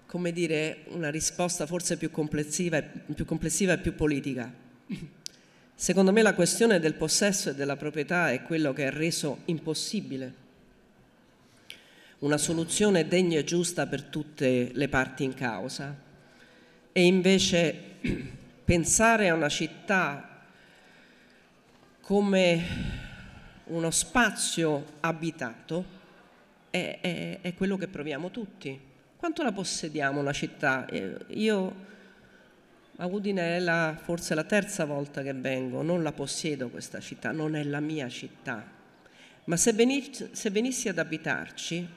come 0.07 0.33
dire, 0.33 0.85
una 0.89 1.11
risposta 1.11 1.67
forse 1.67 1.97
più 1.97 2.11
complessiva, 2.11 2.83
più 2.83 3.25
complessiva 3.25 3.75
e 3.75 3.79
più 3.79 3.95
politica. 3.95 4.53
Secondo 5.75 6.13
me 6.13 6.23
la 6.23 6.35
questione 6.35 6.81
del 6.81 6.95
possesso 6.95 7.51
e 7.51 7.55
della 7.55 7.77
proprietà 7.77 8.31
è 8.33 8.43
quello 8.43 8.73
che 8.73 8.87
ha 8.87 8.91
reso 8.91 9.43
impossibile 9.47 10.47
una 12.21 12.37
soluzione 12.37 13.07
degna 13.07 13.39
e 13.39 13.45
giusta 13.45 13.87
per 13.87 14.03
tutte 14.03 14.71
le 14.73 14.89
parti 14.89 15.23
in 15.23 15.35
causa. 15.35 15.97
E 16.91 17.05
invece 17.05 18.37
pensare 18.69 19.31
a 19.31 19.35
una 19.35 19.49
città 19.49 20.43
come 22.03 22.63
uno 23.65 23.91
spazio 23.91 24.85
abitato 25.01 25.85
è, 26.69 26.99
è, 27.01 27.39
è 27.41 27.55
quello 27.55 27.79
che 27.79 27.89
proviamo 27.89 28.31
tutti. 28.31 28.79
Quanto 29.17 29.43
la 29.43 29.53
possediamo 29.53 30.21
una 30.21 30.35
città? 30.35 30.85
Eh, 30.85 31.17
io 31.29 31.87
a 32.97 33.07
Udine 33.07 33.57
è 33.57 33.59
la, 33.59 33.99
forse 33.99 34.35
la 34.35 34.45
terza 34.45 34.85
volta 34.85 35.23
che 35.23 35.33
vengo, 35.33 35.81
non 35.81 36.03
la 36.03 36.13
possiedo 36.13 36.69
questa 36.69 37.01
città, 37.01 37.33
non 37.33 37.57
è 37.57 37.65
la 37.65 37.81
mia 37.81 38.11
città. 38.11 38.63
Ma 39.45 39.57
se 39.57 39.73
venissi, 39.73 40.29
se 40.33 40.51
venissi 40.51 40.91
ad 40.91 40.99
abitarci, 40.99 41.89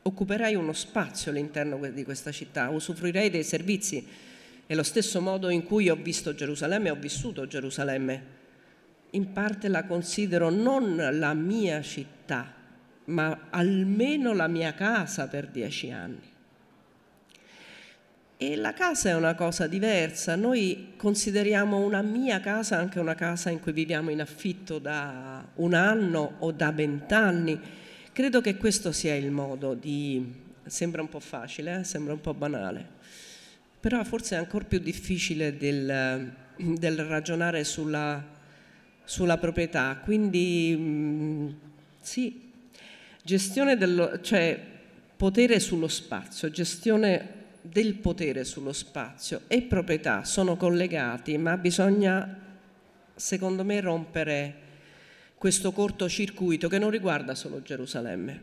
occuperei 0.00 0.54
uno 0.54 0.72
spazio 0.72 1.30
all'interno 1.30 1.76
di 1.90 2.04
questa 2.04 2.32
città, 2.32 2.70
usufruirei 2.70 3.28
dei 3.28 3.44
servizi. 3.44 4.32
È 4.66 4.74
lo 4.74 4.82
stesso 4.82 5.20
modo 5.20 5.50
in 5.50 5.62
cui 5.62 5.90
ho 5.90 5.96
visto 5.96 6.34
Gerusalemme, 6.34 6.90
ho 6.90 6.96
vissuto 6.96 7.46
Gerusalemme. 7.46 8.32
In 9.10 9.32
parte 9.32 9.68
la 9.68 9.84
considero 9.84 10.48
non 10.48 10.96
la 10.96 11.34
mia 11.34 11.82
città, 11.82 12.52
ma 13.06 13.46
almeno 13.50 14.32
la 14.32 14.48
mia 14.48 14.72
casa 14.72 15.28
per 15.28 15.48
dieci 15.48 15.90
anni. 15.90 16.32
E 18.36 18.56
la 18.56 18.72
casa 18.72 19.10
è 19.10 19.14
una 19.14 19.34
cosa 19.34 19.66
diversa, 19.66 20.34
noi 20.34 20.94
consideriamo 20.96 21.78
una 21.78 22.02
mia 22.02 22.40
casa 22.40 22.76
anche 22.76 22.98
una 22.98 23.14
casa 23.14 23.48
in 23.50 23.60
cui 23.60 23.72
viviamo 23.72 24.10
in 24.10 24.20
affitto 24.20 24.78
da 24.78 25.46
un 25.54 25.72
anno 25.72 26.36
o 26.40 26.50
da 26.50 26.72
vent'anni. 26.72 27.60
Credo 28.12 28.40
che 28.40 28.56
questo 28.56 28.92
sia 28.92 29.14
il 29.14 29.30
modo 29.30 29.74
di... 29.74 30.42
sembra 30.66 31.00
un 31.00 31.08
po' 31.08 31.20
facile, 31.20 31.80
eh? 31.80 31.84
sembra 31.84 32.12
un 32.12 32.20
po' 32.20 32.34
banale, 32.34 32.88
però 33.84 34.02
forse 34.02 34.34
è 34.34 34.38
ancora 34.38 34.64
più 34.64 34.78
difficile 34.78 35.58
del, 35.58 36.32
del 36.56 37.04
ragionare 37.04 37.64
sulla, 37.64 38.24
sulla, 39.04 39.36
proprietà. 39.36 40.00
Quindi 40.02 40.74
mm, 40.74 41.48
sì, 42.00 42.50
Gestione 43.22 43.76
dello, 43.76 44.22
cioè 44.22 44.58
potere 45.14 45.60
sullo 45.60 45.88
spazio, 45.88 46.48
gestione 46.48 47.28
del 47.60 47.96
potere 47.96 48.44
sullo 48.44 48.72
spazio 48.72 49.42
e 49.48 49.60
proprietà 49.60 50.24
sono 50.24 50.56
collegati, 50.56 51.36
ma 51.36 51.58
bisogna, 51.58 52.40
secondo 53.14 53.64
me, 53.64 53.80
rompere 53.82 54.54
questo 55.36 55.72
cortocircuito 55.72 56.68
che 56.68 56.78
non 56.78 56.88
riguarda 56.88 57.34
solo 57.34 57.60
Gerusalemme, 57.60 58.42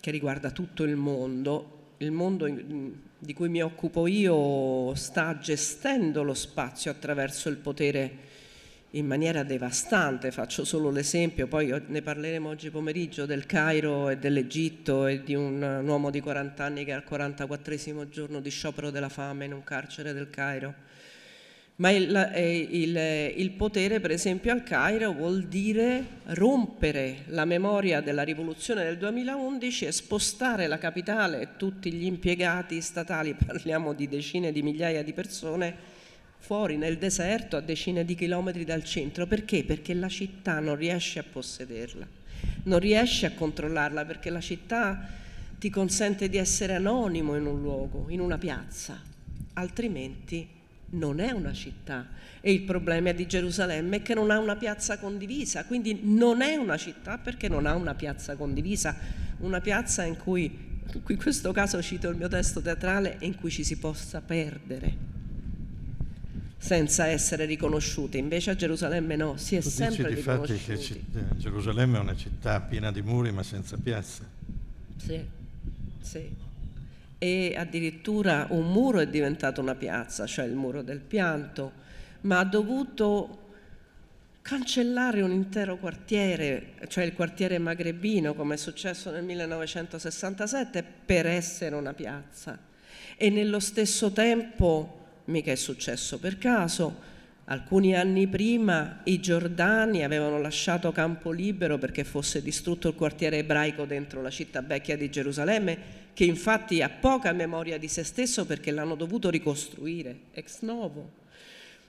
che 0.00 0.12
riguarda 0.12 0.52
tutto 0.52 0.84
il 0.84 0.94
mondo. 0.94 1.77
Il 2.00 2.12
mondo 2.12 2.46
di 2.46 3.34
cui 3.34 3.48
mi 3.48 3.60
occupo 3.60 4.06
io 4.06 4.94
sta 4.94 5.36
gestendo 5.38 6.22
lo 6.22 6.34
spazio 6.34 6.92
attraverso 6.92 7.48
il 7.48 7.56
potere 7.56 8.26
in 8.92 9.04
maniera 9.04 9.42
devastante, 9.42 10.30
faccio 10.30 10.64
solo 10.64 10.90
l'esempio, 10.90 11.48
poi 11.48 11.74
ne 11.88 12.00
parleremo 12.00 12.48
oggi 12.48 12.70
pomeriggio 12.70 13.26
del 13.26 13.46
Cairo 13.46 14.10
e 14.10 14.16
dell'Egitto 14.16 15.06
e 15.06 15.24
di 15.24 15.34
un, 15.34 15.82
uomo 15.84 16.10
di 16.10 16.20
40 16.20 16.64
anni 16.64 16.84
che 16.84 16.92
è 16.92 16.94
al 16.94 17.02
44 17.02 18.08
giorno 18.08 18.40
di 18.40 18.50
sciopero 18.50 18.90
della 18.90 19.08
fame 19.08 19.46
in 19.46 19.52
un 19.52 19.64
carcere 19.64 20.12
del 20.12 20.30
Cairo. 20.30 20.72
Ma 21.78 21.90
il, 21.90 22.66
il, 22.70 22.96
il, 23.36 23.50
potere, 23.52 24.00
per 24.00 24.10
esempio, 24.10 24.50
al 24.50 24.64
Cairo 24.64 25.12
vuol 25.12 25.44
dire 25.44 26.04
rompere 26.24 27.22
la 27.26 27.44
memoria 27.44 28.00
della 28.00 28.24
rivoluzione 28.24 28.82
del 28.82 28.98
2011 28.98 29.84
e 29.84 29.92
spostare 29.92 30.66
la 30.66 30.78
capitale 30.78 31.40
e 31.40 31.48
tutti 31.56 31.92
gli 31.92 32.04
impiegati 32.04 32.80
statali, 32.80 33.34
parliamo 33.46 33.92
di 33.92 34.08
decine 34.08 34.50
di 34.50 34.60
migliaia 34.60 35.04
di 35.04 35.12
persone, 35.12 35.72
fuori 36.40 36.76
nel 36.76 36.98
deserto 36.98 37.56
a 37.56 37.60
decine 37.60 38.04
di 38.04 38.16
chilometri 38.16 38.64
dal 38.64 38.82
centro. 38.82 39.28
Perché? 39.28 39.62
Perché 39.62 39.94
la 39.94 40.08
città 40.08 40.58
non 40.58 40.74
riesce 40.74 41.20
a 41.20 41.24
possederla, 41.30 42.08
non 42.64 42.80
riesce 42.80 43.26
a 43.26 43.34
controllarla, 43.34 44.04
perché 44.04 44.30
la 44.30 44.40
città 44.40 45.08
ti 45.56 45.70
consente 45.70 46.28
di 46.28 46.38
essere 46.38 46.74
anonimo 46.74 47.36
in 47.36 47.46
un 47.46 47.60
luogo, 47.60 48.06
in 48.08 48.18
una 48.18 48.36
piazza, 48.36 49.00
altrimenti 49.52 50.56
non 50.90 51.20
è 51.20 51.30
una 51.30 51.52
città. 51.52 52.06
E 52.40 52.52
il 52.52 52.62
problema 52.62 53.12
di 53.12 53.26
Gerusalemme 53.26 53.96
è 53.96 54.02
che 54.02 54.14
non 54.14 54.30
ha 54.30 54.38
una 54.38 54.56
piazza 54.56 54.98
condivisa, 54.98 55.64
quindi 55.64 56.00
non 56.02 56.40
è 56.40 56.56
una 56.56 56.76
città 56.76 57.18
perché 57.18 57.48
non 57.48 57.66
ha 57.66 57.74
una 57.74 57.94
piazza 57.94 58.36
condivisa, 58.36 58.96
una 59.38 59.60
piazza 59.60 60.04
in 60.04 60.16
cui, 60.16 60.80
in 61.08 61.16
questo 61.16 61.52
caso 61.52 61.82
cito 61.82 62.08
il 62.08 62.16
mio 62.16 62.28
testo 62.28 62.60
teatrale, 62.60 63.16
in 63.20 63.34
cui 63.34 63.50
ci 63.50 63.64
si 63.64 63.76
possa 63.76 64.20
perdere 64.20 65.16
senza 66.60 67.06
essere 67.06 67.44
riconosciute, 67.44 68.18
invece 68.18 68.50
a 68.50 68.56
Gerusalemme 68.56 69.14
no, 69.14 69.36
si 69.36 69.54
è 69.54 69.62
tu 69.62 69.68
sempre 69.68 70.08
dici 70.08 70.16
riconosciuti. 70.16 70.64
che 70.64 70.78
città, 70.78 71.20
Gerusalemme 71.36 71.98
è 71.98 72.00
una 72.00 72.16
città 72.16 72.60
piena 72.60 72.90
di 72.90 73.00
muri 73.00 73.30
ma 73.30 73.44
senza 73.44 73.76
piazze. 73.76 74.24
Sì, 74.96 75.24
sì. 76.00 76.47
E 77.18 77.54
addirittura 77.56 78.46
un 78.50 78.70
muro 78.70 79.00
è 79.00 79.08
diventato 79.08 79.60
una 79.60 79.74
piazza, 79.74 80.26
cioè 80.26 80.44
il 80.44 80.54
muro 80.54 80.82
del 80.82 81.00
pianto, 81.00 81.72
ma 82.22 82.38
ha 82.38 82.44
dovuto 82.44 83.46
cancellare 84.40 85.20
un 85.20 85.30
intero 85.30 85.76
quartiere, 85.76 86.74
cioè 86.88 87.04
il 87.04 87.12
quartiere 87.12 87.58
magrebino, 87.58 88.34
come 88.34 88.54
è 88.54 88.56
successo 88.56 89.10
nel 89.10 89.24
1967, 89.24 90.84
per 91.04 91.26
essere 91.26 91.74
una 91.74 91.92
piazza. 91.92 92.58
E 93.16 93.30
nello 93.30 93.60
stesso 93.60 94.10
tempo 94.12 94.98
mica 95.26 95.52
è 95.52 95.56
successo 95.56 96.18
per 96.18 96.38
caso. 96.38 97.16
Alcuni 97.50 97.96
anni 97.96 98.26
prima 98.26 99.00
i 99.04 99.20
giordani 99.20 100.04
avevano 100.04 100.38
lasciato 100.38 100.92
campo 100.92 101.30
libero 101.30 101.78
perché 101.78 102.04
fosse 102.04 102.42
distrutto 102.42 102.88
il 102.88 102.94
quartiere 102.94 103.38
ebraico 103.38 103.86
dentro 103.86 104.20
la 104.20 104.28
città 104.28 104.60
vecchia 104.60 104.98
di 104.98 105.08
Gerusalemme, 105.08 105.78
che 106.12 106.24
infatti 106.24 106.82
ha 106.82 106.90
poca 106.90 107.32
memoria 107.32 107.78
di 107.78 107.88
se 107.88 108.04
stesso 108.04 108.44
perché 108.44 108.70
l'hanno 108.70 108.96
dovuto 108.96 109.30
ricostruire 109.30 110.18
ex 110.34 110.60
novo. 110.60 111.10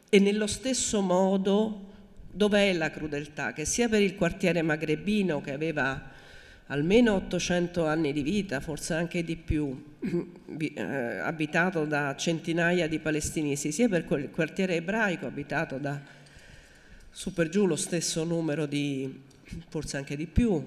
E 0.08 0.20
nello 0.20 0.48
stesso 0.48 1.02
modo, 1.02 1.88
dov'è 2.32 2.72
la 2.72 2.90
crudeltà? 2.90 3.52
Che 3.52 3.66
sia 3.66 3.90
per 3.90 4.02
il 4.02 4.16
quartiere 4.16 4.62
magrebino 4.62 5.42
che 5.42 5.52
aveva 5.52 6.02
almeno 6.72 7.14
800 7.16 7.86
anni 7.86 8.14
di 8.14 8.22
vita, 8.22 8.60
forse 8.60 8.94
anche 8.94 9.24
di 9.24 9.36
più, 9.36 9.96
eh, 10.58 10.82
abitato 11.20 11.86
da 11.86 12.16
centinaia 12.16 12.88
di 12.88 13.00
palestinesi, 13.00 13.72
sia 13.72 13.90
per 13.90 14.06
quel 14.06 14.30
quartiere 14.30 14.76
ebraico 14.76 15.26
abitato 15.26 15.78
da 15.78 16.00
su 17.12 17.34
per 17.34 17.50
giù 17.50 17.66
lo 17.66 17.76
stesso 17.76 18.24
numero 18.24 18.66
di, 18.68 19.22
forse 19.68 19.98
anche 19.98 20.16
di 20.16 20.28
più, 20.28 20.64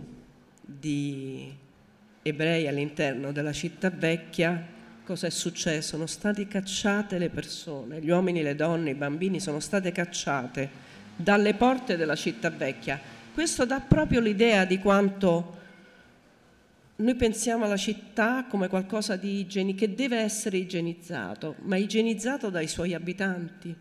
di 0.61 1.55
ebrei 2.23 2.67
all'interno 2.67 3.31
della 3.31 3.53
città 3.53 3.89
vecchia, 3.91 4.67
cosa 5.05 5.29
è 5.29 5.31
successo? 5.31 5.91
Sono 5.91 6.07
state 6.07 6.49
cacciate 6.49 7.17
le 7.19 7.29
persone, 7.31 8.01
gli 8.01 8.11
uomini, 8.11 8.43
le 8.43 8.57
donne, 8.57 8.91
i 8.91 8.95
bambini 8.95 9.39
sono 9.39 9.61
state 9.61 9.93
cacciate 9.93 10.91
dalle 11.15 11.55
porte 11.55 11.97
della 11.97 12.17
città 12.17 12.51
vecchia. 12.51 13.01
Questo 13.33 13.65
dà 13.65 13.81
proprio 13.81 14.21
l'idea 14.21 14.65
di 14.65 14.79
quanto 14.79 15.61
noi 16.95 17.15
pensiamo 17.15 17.65
alla 17.65 17.77
città 17.77 18.47
come 18.49 18.69
qualcosa 18.69 19.17
di 19.17 19.41
igieni, 19.41 19.75
che 19.75 19.95
deve 19.95 20.19
essere 20.19 20.59
igienizzato, 20.59 21.57
ma 21.63 21.77
igienizzato 21.77 22.51
dai 22.51 22.69
suoi 22.69 22.95
abitanti. 22.95 23.75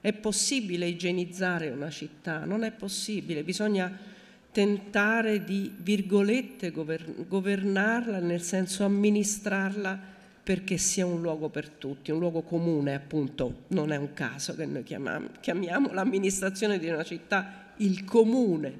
È 0.00 0.12
possibile 0.12 0.86
igienizzare 0.86 1.68
una 1.70 1.90
città? 1.90 2.44
Non 2.44 2.64
è 2.64 2.70
possibile, 2.72 3.44
bisogna 3.44 4.14
tentare 4.50 5.44
di, 5.44 5.70
virgolette, 5.76 6.70
governarla, 6.70 8.20
nel 8.20 8.40
senso 8.40 8.84
amministrarla 8.84 10.14
perché 10.42 10.78
sia 10.78 11.04
un 11.04 11.20
luogo 11.20 11.48
per 11.48 11.68
tutti, 11.68 12.12
un 12.12 12.20
luogo 12.20 12.42
comune, 12.42 12.94
appunto, 12.94 13.64
non 13.68 13.90
è 13.90 13.96
un 13.96 14.12
caso 14.12 14.54
che 14.54 14.64
noi 14.64 14.84
chiamiamo, 14.84 15.28
chiamiamo 15.40 15.92
l'amministrazione 15.92 16.78
di 16.78 16.88
una 16.88 17.02
città 17.02 17.72
il 17.78 18.04
comune, 18.04 18.78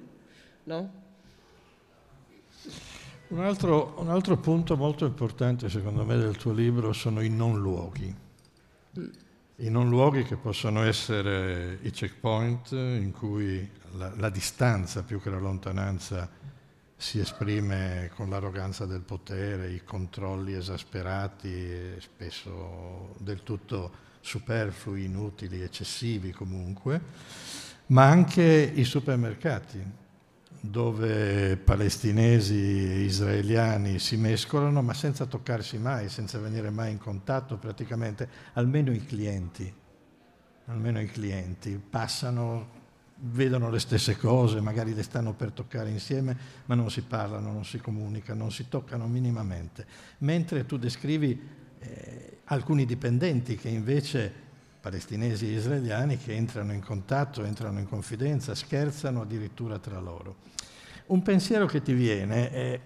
no? 0.65 1.05
Un 3.29 3.41
altro, 3.41 3.95
un 3.97 4.09
altro, 4.09 4.37
punto 4.37 4.77
molto 4.77 5.05
importante 5.05 5.69
secondo 5.69 6.05
me 6.05 6.17
del 6.17 6.37
tuo 6.37 6.53
libro 6.53 6.93
sono 6.93 7.21
i 7.21 7.29
non 7.29 7.59
luoghi. 7.61 8.15
I 9.57 9.69
non 9.69 9.89
luoghi 9.89 10.23
che 10.23 10.37
possono 10.37 10.83
essere 10.83 11.81
i 11.83 11.91
checkpoint 11.91 12.71
in 12.71 13.11
cui 13.11 13.69
la, 13.97 14.13
la 14.15 14.29
distanza 14.29 15.03
più 15.03 15.21
che 15.21 15.31
la 15.31 15.41
lontananza 15.41 16.31
si 16.95 17.19
esprime 17.19 18.13
con 18.15 18.31
l'arroganza 18.31 18.87
del 18.87 19.01
potere, 19.01 19.73
i 19.73 19.83
controlli 19.83 20.55
esasperati, 20.55 21.99
spesso 21.99 23.17
del 23.19 23.43
tutto 23.43 24.05
superflui, 24.21 25.07
inutili, 25.07 25.63
eccessivi 25.63 26.31
comunque, 26.31 27.01
ma 27.87 28.05
anche 28.05 28.73
i 28.73 28.85
supermercati 28.85 30.05
dove 30.71 31.57
palestinesi 31.57 32.55
e 32.55 33.01
israeliani 33.01 33.99
si 33.99 34.17
mescolano, 34.17 34.83
ma 34.83 34.95
senza 34.95 35.27
toccarsi 35.27 35.79
mai, 35.79 36.09
senza 36.09 36.39
venire 36.39 36.71
mai 36.71 36.93
in 36.93 36.99
contatto 36.99 37.57
praticamente, 37.57 38.29
almeno 38.55 38.93
i 38.93 39.05
clienti, 39.05 39.73
almeno 40.67 41.01
i 41.01 41.07
clienti 41.07 41.79
passano, 41.79 42.75
vedono 43.19 43.71
le 43.71 43.79
stesse 43.79 44.17
cose, 44.17 44.61
magari 44.61 44.95
le 44.95 45.03
stanno 45.03 45.33
per 45.33 45.53
toccare 45.53 45.91
insieme, 45.91 46.37
ma 46.67 46.75
non 46.75 46.91
si 46.91 47.03
parlano, 47.03 47.53
non 47.53 47.65
si 47.65 47.79
comunicano, 47.79 48.41
non 48.41 48.53
si 48.53 48.69
toccano 48.69 49.07
minimamente. 49.07 49.87
Mentre 50.19 50.67
tu 50.67 50.77
descrivi 50.77 51.41
eh, 51.79 52.39
alcuni 52.45 52.85
dipendenti 52.85 53.57
che 53.57 53.69
invece 53.69 54.45
palestinesi 54.81 55.49
e 55.49 55.57
israeliani 55.57 56.17
che 56.17 56.33
entrano 56.33 56.73
in 56.73 56.81
contatto, 56.81 57.43
entrano 57.43 57.81
in 57.81 57.89
confidenza, 57.89 58.55
scherzano 58.55 59.23
addirittura 59.23 59.79
tra 59.79 59.99
loro. 59.99 60.37
Un 61.07 61.23
pensiero 61.23 61.67
che 61.67 61.83
ti 61.83 61.93
viene 61.93 62.51
è, 62.51 62.81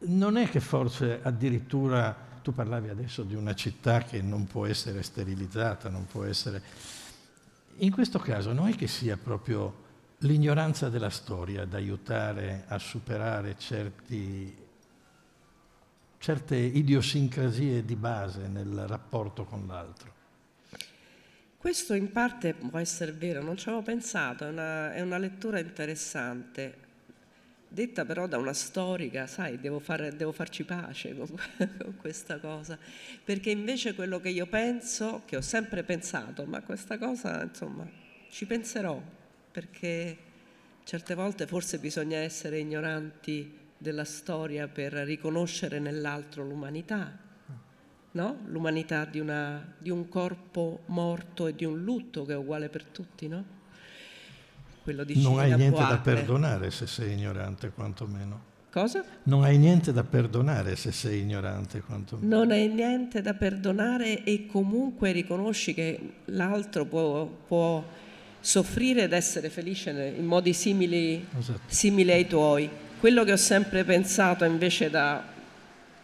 non 0.00 0.36
è 0.36 0.48
che 0.48 0.60
forse 0.60 1.20
addirittura, 1.22 2.14
tu 2.42 2.52
parlavi 2.52 2.90
adesso 2.90 3.22
di 3.22 3.34
una 3.34 3.54
città 3.54 4.02
che 4.02 4.20
non 4.20 4.46
può 4.46 4.66
essere 4.66 5.02
sterilizzata, 5.02 5.88
non 5.88 6.06
può 6.06 6.24
essere... 6.24 6.62
In 7.76 7.90
questo 7.90 8.18
caso 8.18 8.52
non 8.52 8.68
è 8.68 8.74
che 8.74 8.86
sia 8.86 9.16
proprio 9.16 9.88
l'ignoranza 10.18 10.90
della 10.90 11.08
storia 11.08 11.62
ad 11.62 11.72
aiutare 11.72 12.64
a 12.68 12.78
superare 12.78 13.56
certi, 13.56 14.54
certe 16.18 16.56
idiosincrasie 16.56 17.82
di 17.84 17.96
base 17.96 18.46
nel 18.46 18.84
rapporto 18.86 19.44
con 19.44 19.66
l'altro. 19.66 20.18
Questo 21.56 21.94
in 21.94 22.10
parte 22.10 22.54
può 22.54 22.78
essere 22.78 23.12
vero, 23.12 23.42
non 23.42 23.56
ci 23.56 23.68
avevo 23.68 23.82
pensato, 23.82 24.44
è 24.44 24.48
una, 24.48 24.92
è 24.92 25.00
una 25.00 25.18
lettura 25.18 25.58
interessante, 25.58 26.88
detta 27.72 28.04
però 28.04 28.26
da 28.26 28.36
una 28.36 28.52
storica, 28.52 29.28
sai, 29.28 29.60
devo, 29.60 29.78
fare, 29.78 30.14
devo 30.16 30.32
farci 30.32 30.64
pace 30.64 31.16
con, 31.16 31.28
con, 31.56 31.96
questa 31.96 32.40
cosa, 32.40 32.76
perché 33.24 33.50
invece 33.50 33.94
quello 33.94 34.20
che 34.20 34.28
io 34.28 34.46
penso, 34.46 35.22
che 35.24 35.36
ho 35.36 35.40
sempre 35.40 35.84
pensato, 35.84 36.44
ma 36.46 36.60
questa 36.62 36.98
cosa, 36.98 37.42
insomma, 37.44 37.88
ci 38.28 38.44
penserò, 38.44 39.00
perché 39.52 40.18
certe 40.82 41.14
volte 41.14 41.46
forse 41.46 41.78
bisogna 41.78 42.18
essere 42.18 42.58
ignoranti 42.58 43.58
della 43.78 44.04
storia 44.04 44.66
per 44.66 44.92
riconoscere 44.92 45.78
nell'altro 45.78 46.44
l'umanità, 46.44 47.16
no? 48.12 48.38
l'umanità 48.46 49.04
di, 49.04 49.20
una, 49.20 49.74
di, 49.78 49.90
un 49.90 50.08
corpo 50.08 50.80
morto 50.86 51.46
e 51.46 51.54
di 51.54 51.64
un 51.64 51.84
lutto 51.84 52.24
che 52.24 52.32
è 52.32 52.36
uguale 52.36 52.68
per 52.68 52.84
tutti, 52.84 53.28
no? 53.28 53.58
Quello 54.90 55.04
di 55.04 55.22
non 55.22 55.38
hai 55.38 55.54
niente 55.54 55.78
da 55.78 55.98
perdonare 55.98 56.72
se 56.72 56.84
sei 56.88 57.12
ignorante, 57.12 57.70
quantomeno. 57.70 58.48
Cosa? 58.72 59.04
Non 59.22 59.44
hai 59.44 59.56
niente 59.56 59.92
da 59.92 60.02
perdonare 60.02 60.74
se 60.74 60.90
sei 60.90 61.20
ignorante, 61.20 61.80
quantomeno. 61.80 62.36
Non 62.36 62.50
hai 62.50 62.66
niente 62.66 63.22
da 63.22 63.32
perdonare 63.34 64.24
e 64.24 64.46
comunque 64.46 65.12
riconosci 65.12 65.74
che 65.74 66.14
l'altro 66.24 66.86
può, 66.86 67.24
può 67.24 67.84
soffrire 68.40 69.04
ed 69.04 69.12
essere 69.12 69.48
felice 69.48 70.12
in 70.18 70.24
modi 70.24 70.52
simili, 70.52 71.24
esatto. 71.38 71.60
simili 71.66 72.10
ai 72.10 72.26
tuoi. 72.26 72.68
Quello 72.98 73.22
che 73.22 73.30
ho 73.30 73.36
sempre 73.36 73.84
pensato 73.84 74.44
invece 74.44 74.90
da 74.90 75.22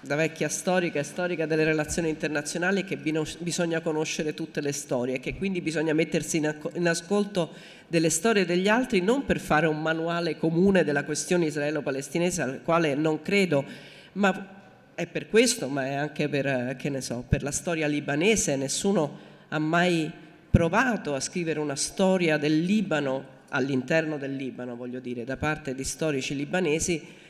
da 0.00 0.14
vecchia 0.14 0.48
storica 0.48 1.00
e 1.00 1.02
storica 1.02 1.46
delle 1.46 1.64
relazioni 1.64 2.08
internazionali 2.08 2.84
che 2.84 2.96
bisogna 2.96 3.80
conoscere 3.80 4.34
tutte 4.34 4.60
le 4.60 4.72
storie, 4.72 5.20
che 5.20 5.36
quindi 5.36 5.60
bisogna 5.60 5.94
mettersi 5.94 6.36
in 6.36 6.88
ascolto 6.88 7.52
delle 7.88 8.10
storie 8.10 8.44
degli 8.44 8.68
altri 8.68 9.00
non 9.00 9.24
per 9.24 9.40
fare 9.40 9.66
un 9.66 9.80
manuale 9.80 10.36
comune 10.36 10.84
della 10.84 11.04
questione 11.04 11.46
israelo-palestinese 11.46 12.42
al 12.42 12.60
quale 12.62 12.94
non 12.94 13.22
credo, 13.22 13.64
ma 14.12 14.54
è 14.94 15.06
per 15.06 15.28
questo, 15.28 15.68
ma 15.68 15.86
è 15.86 15.94
anche 15.94 16.28
per, 16.28 16.76
so, 17.00 17.24
per 17.28 17.42
la 17.42 17.50
storia 17.50 17.86
libanese, 17.86 18.56
nessuno 18.56 19.18
ha 19.48 19.58
mai 19.58 20.10
provato 20.50 21.14
a 21.14 21.20
scrivere 21.20 21.60
una 21.60 21.76
storia 21.76 22.38
del 22.38 22.60
Libano 22.60 23.34
all'interno 23.50 24.16
del 24.16 24.34
Libano, 24.34 24.74
voglio 24.74 25.00
dire, 25.00 25.24
da 25.24 25.36
parte 25.36 25.74
di 25.74 25.84
storici 25.84 26.34
libanesi 26.34 27.24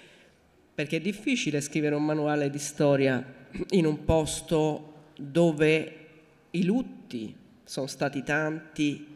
perché 0.76 0.98
è 0.98 1.00
difficile 1.00 1.62
scrivere 1.62 1.94
un 1.94 2.04
manuale 2.04 2.50
di 2.50 2.58
storia 2.58 3.24
in 3.70 3.86
un 3.86 4.04
posto 4.04 5.12
dove 5.16 5.96
i 6.50 6.64
lutti 6.64 7.34
sono 7.64 7.86
stati 7.86 8.22
tanti 8.22 9.06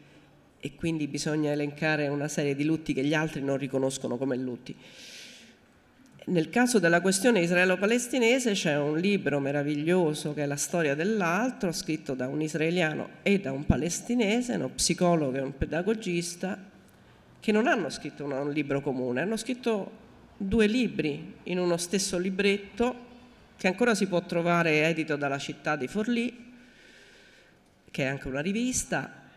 e 0.58 0.74
quindi 0.74 1.06
bisogna 1.06 1.50
elencare 1.50 2.08
una 2.08 2.28
serie 2.28 2.54
di 2.54 2.64
lutti 2.64 2.94
che 2.94 3.04
gli 3.04 3.12
altri 3.12 3.42
non 3.42 3.58
riconoscono 3.58 4.16
come 4.16 4.38
lutti. 4.38 4.74
Nel 6.24 6.48
caso 6.48 6.78
della 6.78 7.02
questione 7.02 7.40
israelo-palestinese 7.40 8.52
c'è 8.52 8.78
un 8.78 8.96
libro 8.96 9.38
meraviglioso 9.38 10.32
che 10.32 10.44
è 10.44 10.46
La 10.46 10.56
storia 10.56 10.94
dell'altro, 10.94 11.72
scritto 11.72 12.14
da 12.14 12.26
un 12.26 12.40
israeliano 12.40 13.08
e 13.20 13.38
da 13.38 13.52
un 13.52 13.66
palestinese, 13.66 14.54
uno 14.54 14.70
psicologo 14.70 15.36
e 15.36 15.42
un 15.42 15.58
pedagogista, 15.58 16.58
che 17.38 17.52
non 17.52 17.66
hanno 17.66 17.90
scritto 17.90 18.24
un 18.24 18.50
libro 18.50 18.80
comune, 18.80 19.20
hanno 19.20 19.36
scritto 19.36 20.08
due 20.42 20.66
libri 20.66 21.34
in 21.44 21.58
uno 21.58 21.76
stesso 21.76 22.16
libretto 22.16 23.08
che 23.58 23.66
ancora 23.66 23.94
si 23.94 24.06
può 24.06 24.22
trovare 24.22 24.88
edito 24.88 25.16
dalla 25.16 25.36
città 25.36 25.76
di 25.76 25.86
Forlì, 25.86 26.52
che 27.90 28.02
è 28.04 28.06
anche 28.06 28.26
una 28.26 28.40
rivista, 28.40 29.28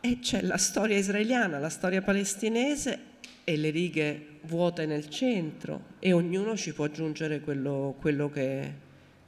e 0.00 0.18
c'è 0.18 0.42
la 0.42 0.56
storia 0.56 0.96
israeliana, 0.96 1.60
la 1.60 1.68
storia 1.68 2.02
palestinese 2.02 2.98
e 3.44 3.56
le 3.56 3.70
righe 3.70 4.26
vuote 4.42 4.86
nel 4.86 5.08
centro 5.08 5.82
e 6.00 6.12
ognuno 6.12 6.56
ci 6.56 6.72
può 6.72 6.86
aggiungere 6.86 7.40
quello, 7.40 7.94
quello 8.00 8.28
che, 8.28 8.72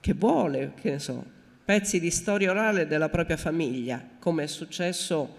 che 0.00 0.14
vuole, 0.14 0.72
che 0.74 0.90
ne 0.90 0.98
so, 0.98 1.24
pezzi 1.64 2.00
di 2.00 2.10
storia 2.10 2.50
orale 2.50 2.88
della 2.88 3.08
propria 3.08 3.36
famiglia, 3.36 4.04
come 4.18 4.42
è 4.42 4.48
successo, 4.48 5.16
ho 5.16 5.36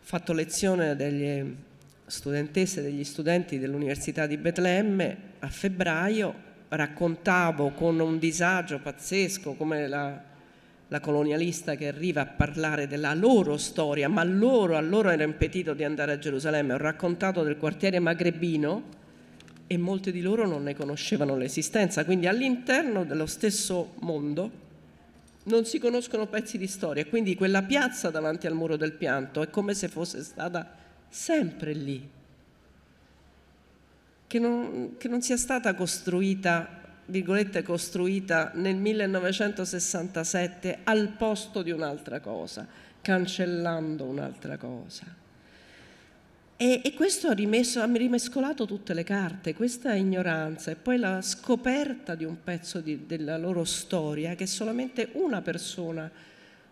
fatto 0.00 0.34
lezione 0.34 0.96
degli 0.96 1.54
studentesse 2.06 2.82
degli 2.82 3.04
studenti 3.04 3.58
dell'Università 3.58 4.26
di 4.26 4.36
Betlemme 4.36 5.16
a 5.40 5.48
febbraio 5.48 6.50
raccontavo 6.68 7.70
con 7.70 7.98
un 8.00 8.18
disagio 8.18 8.78
pazzesco 8.78 9.54
come 9.54 9.86
la, 9.88 10.20
la, 10.88 11.00
colonialista 11.00 11.74
che 11.74 11.88
arriva 11.88 12.22
a 12.22 12.26
parlare 12.26 12.86
della 12.86 13.14
loro 13.14 13.56
storia, 13.56 14.08
ma 14.08 14.24
loro, 14.24 14.76
a 14.76 14.80
loro 14.80 15.10
era 15.10 15.22
impedito 15.22 15.74
di 15.74 15.84
andare 15.84 16.12
a 16.12 16.18
Gerusalemme. 16.18 16.74
Ho 16.74 16.78
raccontato 16.78 17.42
del 17.42 17.58
quartiere 17.58 17.98
magrebino 17.98 19.00
e 19.66 19.76
molti 19.76 20.12
di 20.12 20.22
loro 20.22 20.46
non 20.46 20.62
ne 20.62 20.74
conoscevano 20.74 21.36
l'esistenza, 21.36 22.04
quindi 22.04 22.26
all'interno 22.26 23.04
dello 23.04 23.26
stesso 23.26 23.94
mondo 24.00 24.60
non 25.44 25.64
si 25.64 25.78
conoscono 25.78 26.26
pezzi 26.26 26.56
di 26.56 26.66
storia, 26.66 27.04
quindi 27.04 27.34
quella 27.34 27.62
piazza 27.62 28.10
davanti 28.10 28.46
al 28.46 28.54
muro 28.54 28.76
del 28.76 28.92
pianto 28.92 29.42
è 29.42 29.50
come 29.50 29.74
se 29.74 29.88
fosse 29.88 30.22
stata 30.22 30.76
sempre 31.12 31.74
lì, 31.74 32.08
che 34.26 34.38
non, 34.38 34.94
che 34.96 35.08
non 35.08 35.20
sia 35.20 35.36
stata 35.36 35.74
costruita, 35.74 36.80
virgolette, 37.04 37.62
costruita 37.62 38.52
nel 38.54 38.76
1967 38.76 40.78
al 40.84 41.08
posto 41.08 41.60
di 41.60 41.70
un'altra 41.70 42.20
cosa, 42.20 42.66
cancellando 43.02 44.04
un'altra 44.04 44.56
cosa. 44.56 45.04
E, 46.56 46.80
e, 46.82 46.94
questo 46.94 47.28
ha, 47.28 47.34
rimesso, 47.34 47.80
ha 47.80 47.92
rimescolato 47.92 48.64
tutte 48.64 48.94
le 48.94 49.04
carte, 49.04 49.52
questa 49.52 49.92
ignoranza 49.92 50.70
e 50.70 50.76
poi 50.76 50.96
la 50.96 51.20
scoperta 51.20 52.14
di 52.14 52.24
un 52.24 52.42
pezzo 52.42 52.80
di, 52.80 53.04
della 53.04 53.36
loro 53.36 53.64
storia 53.64 54.34
che 54.34 54.46
solamente 54.46 55.10
una 55.12 55.42
persona 55.42 56.10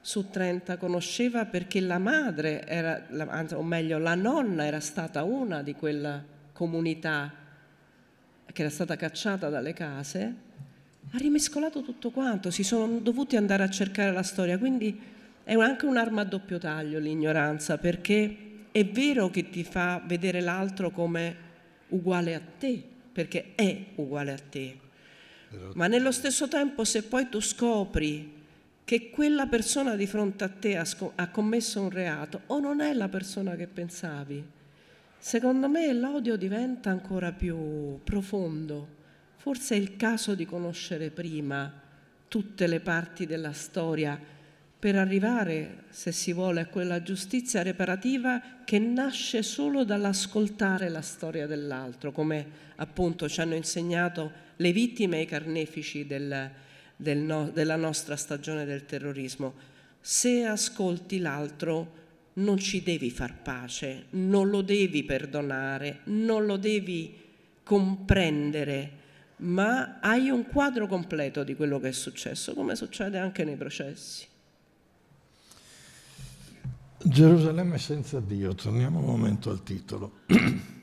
su 0.00 0.30
30 0.30 0.76
conosceva 0.78 1.44
perché 1.44 1.80
la 1.80 1.98
madre, 1.98 2.66
era, 2.66 3.06
o 3.52 3.62
meglio 3.62 3.98
la 3.98 4.14
nonna 4.14 4.64
era 4.64 4.80
stata 4.80 5.22
una 5.24 5.62
di 5.62 5.74
quella 5.74 6.22
comunità 6.52 7.32
che 8.46 8.62
era 8.62 8.70
stata 8.70 8.96
cacciata 8.96 9.48
dalle 9.48 9.72
case, 9.72 10.34
ha 11.12 11.18
rimescolato 11.18 11.82
tutto 11.82 12.10
quanto, 12.10 12.50
si 12.50 12.62
sono 12.62 12.98
dovuti 12.98 13.36
andare 13.36 13.62
a 13.62 13.70
cercare 13.70 14.12
la 14.12 14.22
storia, 14.22 14.58
quindi 14.58 14.98
è 15.44 15.54
anche 15.54 15.86
un'arma 15.86 16.22
a 16.22 16.24
doppio 16.24 16.58
taglio 16.58 16.98
l'ignoranza, 16.98 17.78
perché 17.78 18.36
è 18.72 18.84
vero 18.86 19.30
che 19.30 19.50
ti 19.50 19.64
fa 19.64 20.02
vedere 20.04 20.40
l'altro 20.40 20.90
come 20.90 21.48
uguale 21.88 22.34
a 22.34 22.40
te, 22.58 22.82
perché 23.12 23.52
è 23.54 23.84
uguale 23.96 24.32
a 24.32 24.38
te, 24.38 24.78
ma 25.74 25.86
nello 25.86 26.12
stesso 26.12 26.48
tempo 26.48 26.84
se 26.84 27.02
poi 27.02 27.28
tu 27.28 27.40
scopri 27.40 28.38
che 28.90 29.08
quella 29.10 29.46
persona 29.46 29.94
di 29.94 30.04
fronte 30.04 30.42
a 30.42 30.48
te 30.48 30.76
ha, 30.76 31.28
commesso 31.28 31.80
un 31.80 31.90
reato 31.90 32.40
o 32.46 32.58
non 32.58 32.80
è 32.80 32.92
la 32.92 33.08
persona 33.08 33.54
che 33.54 33.68
pensavi. 33.68 34.44
Secondo 35.16 35.68
me 35.68 35.92
l'odio 35.92 36.34
diventa 36.34 36.90
ancora 36.90 37.30
più 37.30 38.00
profondo. 38.02 38.88
Forse 39.36 39.76
è 39.76 39.78
il 39.78 39.94
caso 39.94 40.34
di 40.34 40.44
conoscere 40.44 41.10
prima 41.10 41.72
tutte 42.26 42.66
le 42.66 42.80
parti 42.80 43.26
della 43.26 43.52
storia 43.52 44.18
per 44.76 44.96
arrivare, 44.96 45.84
se 45.90 46.10
si 46.10 46.32
vuole, 46.32 46.62
a 46.62 46.66
quella 46.66 47.00
giustizia 47.00 47.62
reparativa 47.62 48.42
che 48.64 48.80
nasce 48.80 49.44
solo 49.44 49.84
dall'ascoltare 49.84 50.88
la 50.88 51.00
storia 51.00 51.46
dell'altro, 51.46 52.10
come 52.10 52.44
appunto 52.74 53.28
ci 53.28 53.40
hanno 53.40 53.54
insegnato 53.54 54.32
le 54.56 54.72
vittime 54.72 55.18
e 55.18 55.22
i 55.22 55.26
carnefici 55.26 56.08
del, 56.08 56.50
del 57.00 57.18
no, 57.18 57.50
della 57.50 57.76
nostra 57.76 58.16
stagione 58.16 58.64
del 58.64 58.84
terrorismo. 58.84 59.54
Se 60.00 60.44
ascolti 60.44 61.18
l'altro 61.18 61.98
non 62.34 62.58
ci 62.58 62.82
devi 62.82 63.10
far 63.10 63.42
pace, 63.42 64.06
non 64.10 64.48
lo 64.48 64.62
devi 64.62 65.02
perdonare, 65.04 66.00
non 66.04 66.44
lo 66.46 66.56
devi 66.56 67.14
comprendere, 67.62 68.98
ma 69.36 69.98
hai 70.00 70.28
un 70.28 70.46
quadro 70.46 70.86
completo 70.86 71.42
di 71.42 71.54
quello 71.54 71.78
che 71.80 71.88
è 71.88 71.92
successo, 71.92 72.54
come 72.54 72.76
succede 72.76 73.18
anche 73.18 73.44
nei 73.44 73.56
processi. 73.56 74.26
Gerusalemme 77.02 77.78
senza 77.78 78.20
Dio, 78.20 78.54
torniamo 78.54 78.98
un 78.98 79.06
momento 79.06 79.50
al 79.50 79.62
titolo. 79.62 80.20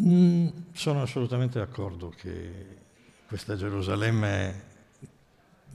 Mm, 0.00 0.46
sono 0.74 1.02
assolutamente 1.02 1.58
d'accordo 1.58 2.10
che 2.10 2.77
questa 3.28 3.56
Gerusalemme, 3.56 4.62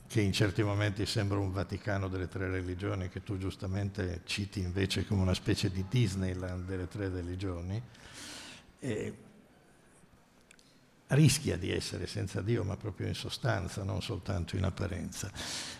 che 0.08 0.22
in 0.22 0.34
certi 0.34 0.64
momenti 0.64 1.06
sembra 1.06 1.38
un 1.38 1.51
Vaticano 1.51 2.08
delle 2.08 2.28
tre 2.28 2.49
religioni, 2.49 3.10
che 3.10 3.22
tu 3.22 3.38
giustamente 3.38 4.22
citi 4.26 4.60
invece 4.60 5.06
come 5.06 5.22
una 5.22 5.36
specie 5.36 5.70
di 5.70 5.86
Disneyland 5.88 6.66
delle 6.66 6.88
tre 6.88 7.10
religioni, 7.10 7.80
rischia 11.08 11.56
di 11.56 11.72
essere 11.72 12.08
senza 12.08 12.41
Dio, 12.41 12.64
ma 12.64 12.76
proprio 12.76 13.06
in 13.08 13.14
sostanza, 13.14 13.84
non 13.84 14.01
soltanto 14.01 14.56
in 14.56 14.64
apparenza. 14.64 15.32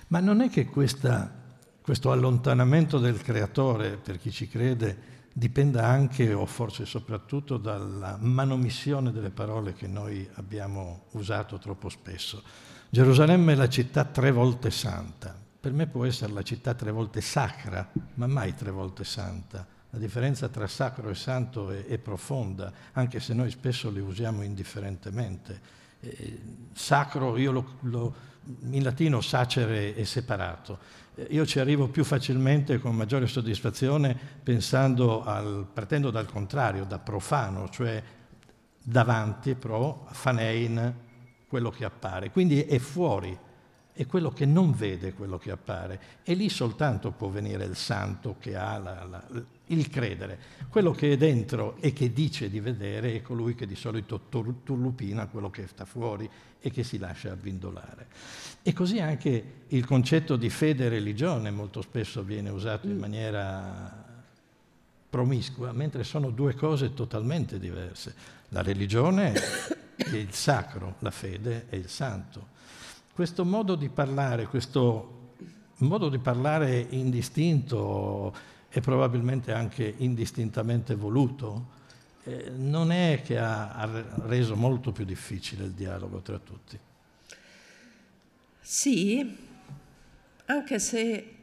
Ma 0.10 0.20
non 0.20 0.42
è 0.42 0.50
che 0.50 0.66
questa 0.66 1.43
questo 1.84 2.14
allontanamento 2.14 2.98
del 2.98 3.22
creatore, 3.22 3.98
per 3.98 4.18
chi 4.18 4.32
ci 4.32 4.48
crede, 4.48 5.12
dipenda 5.34 5.86
anche 5.86 6.34
o 6.34 6.46
forse 6.46 6.86
soprattutto 6.86 7.58
dalla 7.58 8.18
manomissione 8.22 9.12
delle 9.12 9.32
parole 9.32 9.74
che 9.74 9.86
noi 9.86 10.26
abbiamo 10.36 11.08
usato 11.12 11.58
troppo 11.58 11.90
spesso. 11.90 12.42
Gerusalemme 12.90 13.52
è 13.52 13.56
la 13.56 13.68
città 13.68 14.06
tre 14.06 14.32
volte 14.32 14.72
santa. 14.72 15.38
Per 15.60 15.74
me 15.74 15.88
può 15.88 16.06
essere 16.06 16.32
la 16.32 16.42
città 16.42 16.74
tre 16.74 16.92
volte 16.92 17.20
sacra, 17.20 17.92
ma 18.14 18.28
mai 18.28 18.56
tre 18.56 18.72
volte 18.72 19.04
santa. 19.04 19.68
La 19.90 20.00
differenza 20.00 20.48
tra 20.48 20.68
sacro 20.68 21.10
e 21.10 21.16
santo 21.16 21.70
è, 21.70 21.86
è 21.86 21.98
profonda, 21.98 22.72
anche 22.94 23.20
se 23.20 23.34
noi 23.34 23.52
spesso 23.52 23.92
le 23.92 24.00
usiamo 24.00 24.42
indifferentemente. 24.42 25.60
Eh, 26.00 26.42
sacro, 26.72 27.36
lo, 27.36 27.78
lo, 27.82 28.16
in 28.70 28.84
latino 28.84 29.20
sacere 29.20 29.96
è 29.96 30.04
separato, 30.06 31.02
io 31.30 31.46
ci 31.46 31.60
arrivo 31.60 31.88
più 31.88 32.04
facilmente 32.04 32.80
con 32.80 32.96
maggiore 32.96 33.28
soddisfazione 33.28 34.18
pensando 34.42 35.24
al, 35.24 35.68
partendo 35.72 36.10
dal 36.10 36.26
contrario, 36.26 36.86
da 36.86 36.98
profano, 36.98 37.70
cioè 37.70 38.02
davanti, 38.82 39.56
pro, 39.56 40.08
fanein, 40.12 40.94
quello 41.48 41.70
che 41.70 41.86
appare. 41.86 42.32
Quindi 42.32 42.64
è 42.64 42.80
fuori, 42.80 43.38
è 43.94 44.06
quello 44.08 44.32
che 44.32 44.46
non 44.46 44.74
vede 44.74 45.14
quello 45.14 45.38
che 45.38 45.52
appare. 45.52 46.00
E 46.24 46.34
lì 46.34 46.50
soltanto 46.50 47.12
può 47.12 47.30
venire 47.30 47.64
il 47.66 47.76
santo 47.76 48.38
che 48.40 48.56
ha 48.56 48.78
la, 48.80 49.04
la, 49.04 49.24
il 49.78 49.90
credere. 49.90 50.40
Quello 50.70 50.92
che 50.92 51.12
è 51.12 51.18
dentro 51.18 51.78
e 51.80 51.94
che 51.94 52.12
dice 52.14 52.50
di 52.50 52.60
vedere 52.60 53.16
è 53.16 53.22
colui 53.22 53.56
che 53.56 53.66
di 53.66 53.76
solito 53.76 54.22
turlupina 54.30 55.28
quello 55.28 55.50
che 55.50 55.68
sta 55.68 55.86
fuori 55.86 56.30
e 56.60 56.72
che 56.72 56.84
si 56.84 56.98
lascia 56.98 57.32
abbindolare. 57.32 58.08
E 58.62 58.72
così 58.74 59.00
anche 59.00 59.44
il 59.68 59.86
concetto 59.86 60.36
di 60.38 60.50
fede 60.50 60.86
e 60.86 60.90
religione 60.90 61.52
molto 61.52 61.82
spesso 61.82 62.24
viene 62.24 62.50
usato 62.50 62.88
in 62.88 62.96
mm. 62.96 63.00
maniera 63.00 64.12
promiscua, 65.10 65.72
mentre 65.74 66.04
sono 66.04 66.32
due 66.32 66.56
cose 66.56 66.94
totalmente 66.94 67.60
diverse. 67.60 68.16
La 68.50 68.62
religione 68.62 69.34
è 69.96 70.16
il 70.16 70.34
sacro, 70.34 70.96
la 71.00 71.12
fede 71.12 71.66
è 71.70 71.76
il 71.76 71.90
santo. 71.90 72.48
Questo 73.14 73.46
modo 73.46 73.76
di 73.76 73.90
parlare, 73.90 74.48
questo 74.48 75.36
modo 75.78 76.10
di 76.10 76.18
parlare 76.18 76.88
indistinto 76.90 78.34
e 78.76 78.82
probabilmente 78.82 79.52
anche 79.52 79.94
indistintamente 79.98 80.96
voluto, 80.96 81.82
eh, 82.24 82.50
non 82.56 82.92
è 82.92 83.22
che 83.24 83.38
ha, 83.38 83.72
ha 83.72 84.04
reso 84.26 84.56
molto 84.56 84.92
più 84.92 85.06
difficile 85.06 85.66
il 85.66 85.74
dialogo 85.74 86.22
tra 86.22 86.40
tutti. 86.40 86.80
Sì, 88.60 89.38
anche 90.46 90.80
se 90.80 91.36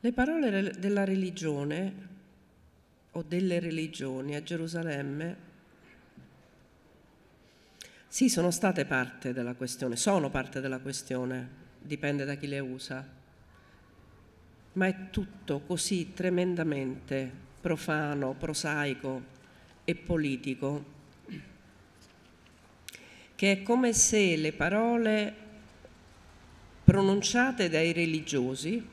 le 0.00 0.12
parole 0.12 0.72
della 0.78 1.04
religione 1.04 2.08
o 3.12 3.24
delle 3.26 3.58
religioni 3.58 4.36
a 4.36 4.42
Gerusalemme 4.42 5.48
sì, 8.06 8.28
sono 8.28 8.50
state 8.50 8.84
parte 8.84 9.32
della 9.32 9.54
questione, 9.54 9.96
sono 9.96 10.28
parte 10.28 10.60
della 10.60 10.80
questione, 10.80 11.48
dipende 11.78 12.26
da 12.26 12.34
chi 12.34 12.48
le 12.48 12.58
usa, 12.58 13.18
ma 14.72 14.86
è 14.86 15.10
tutto 15.10 15.60
così 15.60 16.12
tremendamente 16.14 17.30
profano, 17.60 18.34
prosaico 18.34 19.22
e 19.84 19.94
politico, 19.94 20.98
che 23.34 23.52
è 23.52 23.62
come 23.62 23.92
se 23.92 24.36
le 24.36 24.52
parole 24.52 25.34
pronunciate 26.84 27.68
dai 27.68 27.92
religiosi 27.92 28.86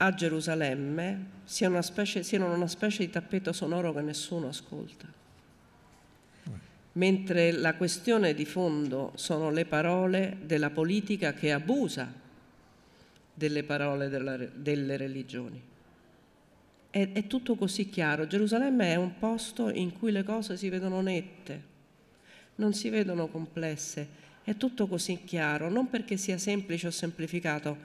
a 0.00 0.14
Gerusalemme 0.14 1.26
siano 1.44 1.74
una 1.74 1.82
specie, 1.82 2.22
siano 2.22 2.52
una 2.52 2.68
specie 2.68 3.04
di 3.04 3.10
tappeto 3.10 3.52
sonoro 3.52 3.92
che 3.92 4.00
nessuno 4.00 4.48
ascolta. 4.48 5.06
Mentre 6.92 7.52
la 7.52 7.74
questione 7.74 8.34
di 8.34 8.44
fondo 8.44 9.12
sono 9.14 9.50
le 9.50 9.64
parole 9.64 10.38
della 10.42 10.70
politica 10.70 11.32
che 11.32 11.52
abusa 11.52 12.26
delle 13.38 13.62
parole 13.62 14.08
della, 14.08 14.36
delle 14.36 14.96
religioni. 14.96 15.62
È, 16.90 17.10
è 17.12 17.26
tutto 17.28 17.54
così 17.54 17.88
chiaro. 17.88 18.26
Gerusalemme 18.26 18.92
è 18.92 18.96
un 18.96 19.16
posto 19.18 19.70
in 19.70 19.96
cui 19.96 20.10
le 20.10 20.24
cose 20.24 20.56
si 20.56 20.68
vedono 20.68 21.00
nette, 21.00 21.62
non 22.56 22.74
si 22.74 22.90
vedono 22.90 23.28
complesse. 23.28 24.26
È 24.42 24.56
tutto 24.56 24.88
così 24.88 25.20
chiaro, 25.24 25.70
non 25.70 25.88
perché 25.88 26.16
sia 26.16 26.36
semplice 26.36 26.88
o 26.88 26.90
semplificato, 26.90 27.76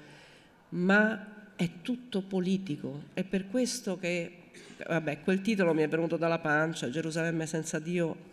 ma 0.69 1.51
è 1.55 1.69
tutto 1.81 2.21
politico. 2.21 3.03
È 3.13 3.23
per 3.23 3.47
questo 3.47 3.97
che, 3.99 4.49
vabbè, 4.87 5.21
quel 5.21 5.41
titolo 5.41 5.73
mi 5.73 5.83
è 5.83 5.87
venuto 5.87 6.17
dalla 6.17 6.39
pancia, 6.39 6.89
Gerusalemme 6.89 7.45
senza 7.45 7.77
Dio, 7.77 8.31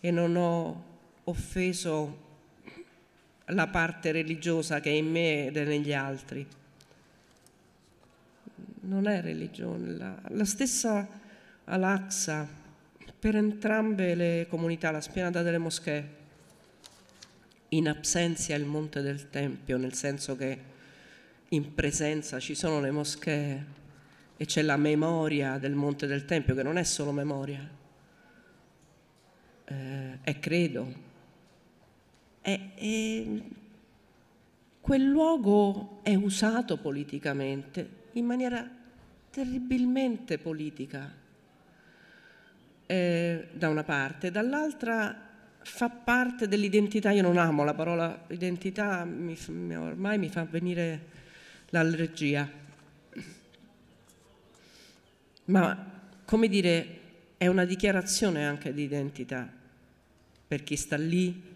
e 0.00 0.10
non 0.10 0.34
ho 0.36 0.84
offeso 1.24 2.23
la 3.46 3.66
parte 3.66 4.12
religiosa 4.12 4.80
che 4.80 4.90
è 4.90 4.94
in 4.94 5.10
me 5.10 5.46
ed 5.46 5.56
è 5.56 5.64
negli 5.64 5.92
altri 5.92 6.46
non 8.84 9.06
è 9.06 9.20
religione. 9.20 9.92
La, 9.96 10.18
la 10.28 10.44
stessa 10.44 11.06
Al-Aqsa, 11.64 12.46
per 13.18 13.36
entrambe 13.36 14.14
le 14.14 14.46
comunità, 14.48 14.90
la 14.90 15.00
spianata 15.00 15.42
delle 15.42 15.58
moschee, 15.58 16.22
in 17.70 17.88
absenza 17.88 18.54
il 18.54 18.64
monte 18.64 19.00
del 19.00 19.30
Tempio, 19.30 19.76
nel 19.76 19.94
senso 19.94 20.36
che 20.36 20.72
in 21.48 21.74
presenza 21.74 22.38
ci 22.38 22.54
sono 22.54 22.80
le 22.80 22.90
moschee 22.90 23.66
e 24.36 24.44
c'è 24.44 24.62
la 24.62 24.76
memoria 24.76 25.58
del 25.58 25.74
monte 25.74 26.06
del 26.06 26.24
Tempio, 26.24 26.54
che 26.54 26.62
non 26.62 26.76
è 26.76 26.84
solo 26.84 27.12
memoria, 27.12 27.68
eh, 29.64 30.18
è 30.22 30.38
credo. 30.38 31.03
E, 32.46 32.60
e 32.74 33.42
quel 34.82 35.02
luogo 35.02 36.00
è 36.02 36.14
usato 36.14 36.76
politicamente 36.76 38.02
in 38.12 38.26
maniera 38.26 38.68
terribilmente 39.30 40.36
politica, 40.36 41.10
eh, 42.86 43.48
da 43.50 43.68
una 43.70 43.82
parte, 43.82 44.30
dall'altra 44.30 45.30
fa 45.62 45.88
parte 45.88 46.46
dell'identità, 46.46 47.10
io 47.12 47.22
non 47.22 47.38
amo 47.38 47.64
la 47.64 47.72
parola 47.72 48.26
identità, 48.28 49.06
mi, 49.06 49.36
ormai 49.74 50.18
mi 50.18 50.28
fa 50.28 50.44
venire 50.44 51.06
l'allergia, 51.70 52.46
ma 55.46 55.92
come 56.26 56.48
dire, 56.48 56.98
è 57.38 57.46
una 57.46 57.64
dichiarazione 57.64 58.46
anche 58.46 58.74
di 58.74 58.82
identità 58.82 59.50
per 60.46 60.62
chi 60.62 60.76
sta 60.76 60.96
lì, 60.96 61.53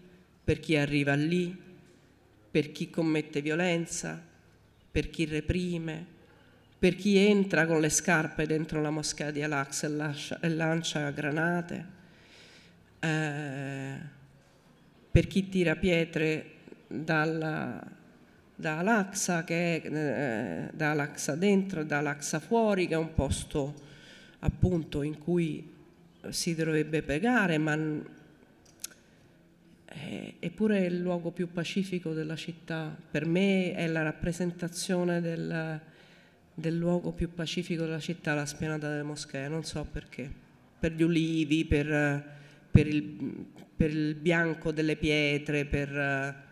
per 0.49 0.59
chi 0.59 0.75
arriva 0.75 1.13
lì, 1.13 1.55
per 2.49 2.71
chi 2.71 2.89
commette 2.89 3.39
violenza, 3.39 4.19
per 4.89 5.11
chi 5.11 5.25
reprime, 5.25 6.03
per 6.79 6.95
chi 6.95 7.17
entra 7.17 7.67
con 7.67 7.79
le 7.79 7.89
scarpe 7.89 8.47
dentro 8.47 8.81
la 8.81 8.89
moschea 8.89 9.29
di 9.29 9.43
Al-Aqsa 9.43 9.85
e, 9.85 10.37
e 10.41 10.49
lancia 10.49 11.11
granate, 11.11 11.85
eh, 12.99 13.93
per 15.11 15.27
chi 15.27 15.49
tira 15.49 15.75
pietre 15.75 16.53
dalla, 16.87 17.79
da 18.55 18.79
Al-Aqsa, 18.79 19.43
che 19.43 19.79
è 19.79 19.87
eh, 19.87 20.71
da 20.73 20.89
Al-Aqsa 20.89 21.35
dentro 21.35 21.83
da 21.83 21.99
Al-Aqsa 21.99 22.39
fuori, 22.39 22.87
che 22.87 22.95
è 22.95 22.97
un 22.97 23.13
posto 23.13 23.75
appunto 24.39 25.03
in 25.03 25.19
cui 25.19 25.71
si 26.29 26.55
dovrebbe 26.55 27.03
pregare, 27.03 27.59
ma 27.59 28.17
eppure 30.39 30.79
è 30.79 30.85
il 30.85 30.99
luogo 30.99 31.31
più 31.31 31.51
pacifico 31.51 32.13
della 32.13 32.35
città. 32.35 32.95
Per 33.09 33.25
me 33.25 33.73
è 33.73 33.87
la 33.87 34.03
rappresentazione 34.03 35.21
del, 35.21 35.79
del 36.53 36.77
luogo 36.77 37.11
più 37.11 37.33
pacifico 37.33 37.83
della 37.83 37.99
città, 37.99 38.33
la 38.33 38.45
spianata 38.45 38.89
delle 38.89 39.03
moschee, 39.03 39.47
non 39.47 39.63
so 39.63 39.85
perché. 39.91 40.31
Per 40.79 40.93
gli 40.93 41.01
ulivi, 41.01 41.65
per, 41.65 42.23
per, 42.69 42.87
il, 42.87 43.45
per 43.75 43.89
il, 43.89 44.15
bianco 44.15 44.71
delle 44.71 44.95
pietre, 44.95 45.65
per, 45.65 46.43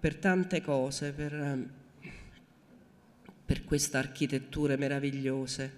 per 0.00 0.16
tante 0.16 0.60
cose, 0.60 1.12
per, 1.12 1.68
per 3.44 3.64
queste 3.64 3.96
architetture 3.96 4.76
meravigliose. 4.76 5.72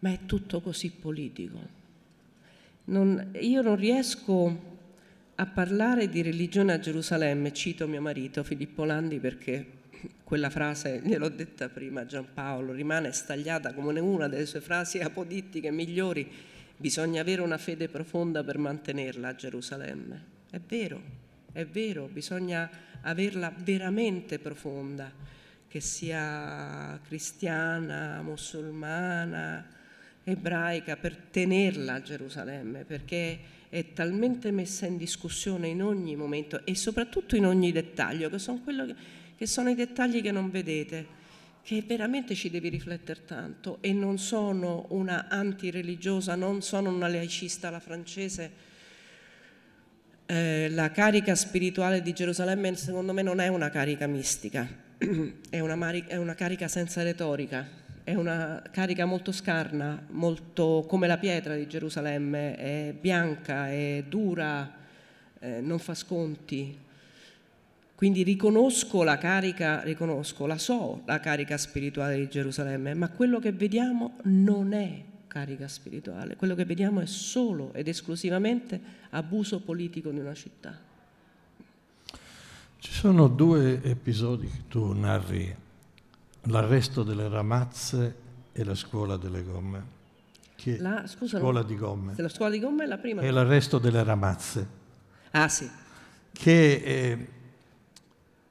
Ma 0.00 0.10
è 0.10 0.18
tutto 0.26 0.60
così 0.60 0.90
politico. 0.90 1.80
Non, 2.84 3.30
io 3.40 3.62
non 3.62 3.76
riesco 3.76 4.71
a 5.42 5.46
parlare 5.46 6.08
di 6.08 6.22
religione 6.22 6.72
a 6.72 6.78
Gerusalemme, 6.78 7.52
cito 7.52 7.88
mio 7.88 8.00
marito 8.00 8.44
Filippo 8.44 8.84
Landi 8.84 9.18
perché 9.18 9.80
quella 10.22 10.50
frase, 10.50 11.00
gliel'ho 11.04 11.30
detta 11.30 11.68
prima 11.68 12.06
Giampaolo, 12.06 12.72
rimane 12.72 13.10
stagliata 13.10 13.74
come 13.74 13.98
una 13.98 14.28
delle 14.28 14.46
sue 14.46 14.60
frasi 14.60 15.00
apodittiche 15.00 15.72
migliori, 15.72 16.30
bisogna 16.76 17.22
avere 17.22 17.42
una 17.42 17.58
fede 17.58 17.88
profonda 17.88 18.44
per 18.44 18.56
mantenerla 18.58 19.28
a 19.28 19.34
Gerusalemme. 19.34 20.24
È 20.48 20.60
vero, 20.60 21.02
è 21.50 21.66
vero, 21.66 22.06
bisogna 22.06 22.70
averla 23.00 23.52
veramente 23.64 24.38
profonda, 24.38 25.10
che 25.66 25.80
sia 25.80 27.00
cristiana, 27.04 28.22
musulmana, 28.22 29.66
ebraica, 30.22 30.96
per 30.96 31.16
tenerla 31.16 31.94
a 31.94 32.02
Gerusalemme, 32.02 32.84
perché 32.84 33.60
è 33.72 33.94
talmente 33.94 34.50
messa 34.50 34.84
in 34.84 34.98
discussione 34.98 35.68
in 35.68 35.82
ogni 35.82 36.14
momento 36.14 36.60
e 36.66 36.74
soprattutto 36.74 37.36
in 37.36 37.46
ogni 37.46 37.72
dettaglio, 37.72 38.28
che 38.28 38.38
sono, 38.38 38.60
che, 38.62 38.94
che 39.34 39.46
sono 39.46 39.70
i 39.70 39.74
dettagli 39.74 40.20
che 40.20 40.30
non 40.30 40.50
vedete, 40.50 41.06
che 41.62 41.82
veramente 41.86 42.34
ci 42.34 42.50
devi 42.50 42.68
riflettere 42.68 43.24
tanto 43.24 43.78
e 43.80 43.94
non 43.94 44.18
sono 44.18 44.84
una 44.90 45.26
antireligiosa, 45.28 46.34
non 46.34 46.60
sono 46.60 46.90
una 46.90 47.08
laicista 47.08 47.68
alla 47.68 47.80
francese. 47.80 48.50
Eh, 50.26 50.68
la 50.68 50.90
carica 50.90 51.34
spirituale 51.34 52.02
di 52.02 52.12
Gerusalemme 52.12 52.76
secondo 52.76 53.14
me 53.14 53.22
non 53.22 53.40
è 53.40 53.48
una 53.48 53.70
carica 53.70 54.06
mistica, 54.06 54.68
è 55.48 55.60
una, 55.60 55.90
è 55.92 56.16
una 56.16 56.34
carica 56.34 56.68
senza 56.68 57.02
retorica, 57.02 57.66
è 58.04 58.14
una 58.14 58.62
carica 58.70 59.04
molto 59.04 59.30
scarna, 59.30 60.02
molto 60.10 60.84
come 60.88 61.06
la 61.06 61.18
pietra 61.18 61.54
di 61.54 61.66
Gerusalemme, 61.66 62.56
è 62.56 62.94
bianca, 62.98 63.68
è 63.68 64.04
dura, 64.08 64.70
eh, 65.38 65.60
non 65.60 65.78
fa 65.78 65.94
sconti. 65.94 66.76
Quindi 67.94 68.24
riconosco 68.24 69.04
la 69.04 69.18
carica, 69.18 69.82
riconosco, 69.82 70.46
la 70.46 70.58
so, 70.58 71.02
la 71.06 71.20
carica 71.20 71.56
spirituale 71.56 72.16
di 72.16 72.28
Gerusalemme, 72.28 72.94
ma 72.94 73.08
quello 73.10 73.38
che 73.38 73.52
vediamo 73.52 74.16
non 74.24 74.72
è 74.72 75.04
carica 75.28 75.68
spirituale, 75.68 76.34
quello 76.34 76.56
che 76.56 76.64
vediamo 76.64 77.00
è 77.00 77.06
solo 77.06 77.72
ed 77.72 77.86
esclusivamente 77.86 78.80
abuso 79.10 79.60
politico 79.60 80.10
di 80.10 80.18
una 80.18 80.34
città. 80.34 80.76
Ci 82.78 82.92
sono 82.92 83.28
due 83.28 83.80
episodi 83.84 84.48
che 84.48 84.62
tu 84.66 84.92
narri 84.92 85.56
l'arresto 86.42 87.02
delle 87.02 87.28
ramazze 87.28 88.16
e 88.52 88.64
la 88.64 88.74
scuola 88.74 89.16
delle 89.16 89.42
gomme. 89.42 90.00
Che 90.56 90.78
la, 90.78 91.06
scusa, 91.06 91.38
scuola 91.38 91.62
di 91.62 91.76
gomme. 91.76 92.14
La 92.16 92.28
scuola 92.28 92.50
di 92.50 92.60
gomme 92.60 92.84
è 92.84 92.86
la 92.86 92.98
prima. 92.98 93.22
E 93.22 93.30
l'arresto 93.30 93.78
delle 93.78 94.02
ramazze. 94.02 94.80
Ah 95.32 95.48
sì. 95.48 95.68
Che 96.32 96.72
eh, 96.74 97.28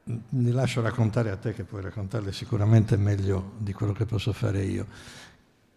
mi 0.03 0.51
lascio 0.51 0.81
raccontare 0.81 1.29
a 1.29 1.37
te, 1.37 1.53
che 1.53 1.63
puoi 1.63 1.81
raccontarle 1.81 2.31
sicuramente 2.31 2.97
meglio 2.97 3.53
di 3.57 3.73
quello 3.73 3.93
che 3.93 4.05
posso 4.05 4.33
fare 4.33 4.63
io, 4.63 4.87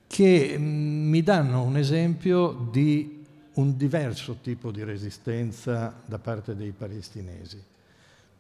che 0.07 0.57
mm, 0.59 1.09
mi 1.09 1.23
danno 1.23 1.63
un 1.63 1.77
esempio 1.77 2.69
di 2.71 3.23
un 3.55 3.77
diverso 3.77 4.39
tipo 4.41 4.71
di 4.73 4.83
resistenza 4.83 6.03
da 6.05 6.19
parte 6.19 6.57
dei 6.57 6.73
palestinesi 6.73 7.73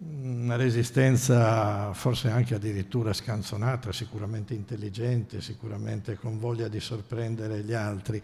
una 0.06 0.56
resistenza 0.56 1.92
forse 1.92 2.30
anche 2.30 2.54
addirittura 2.54 3.12
scanzonata, 3.12 3.92
sicuramente 3.92 4.54
intelligente, 4.54 5.40
sicuramente 5.40 6.16
con 6.16 6.38
voglia 6.38 6.68
di 6.68 6.80
sorprendere 6.80 7.62
gli 7.62 7.72
altri. 7.72 8.20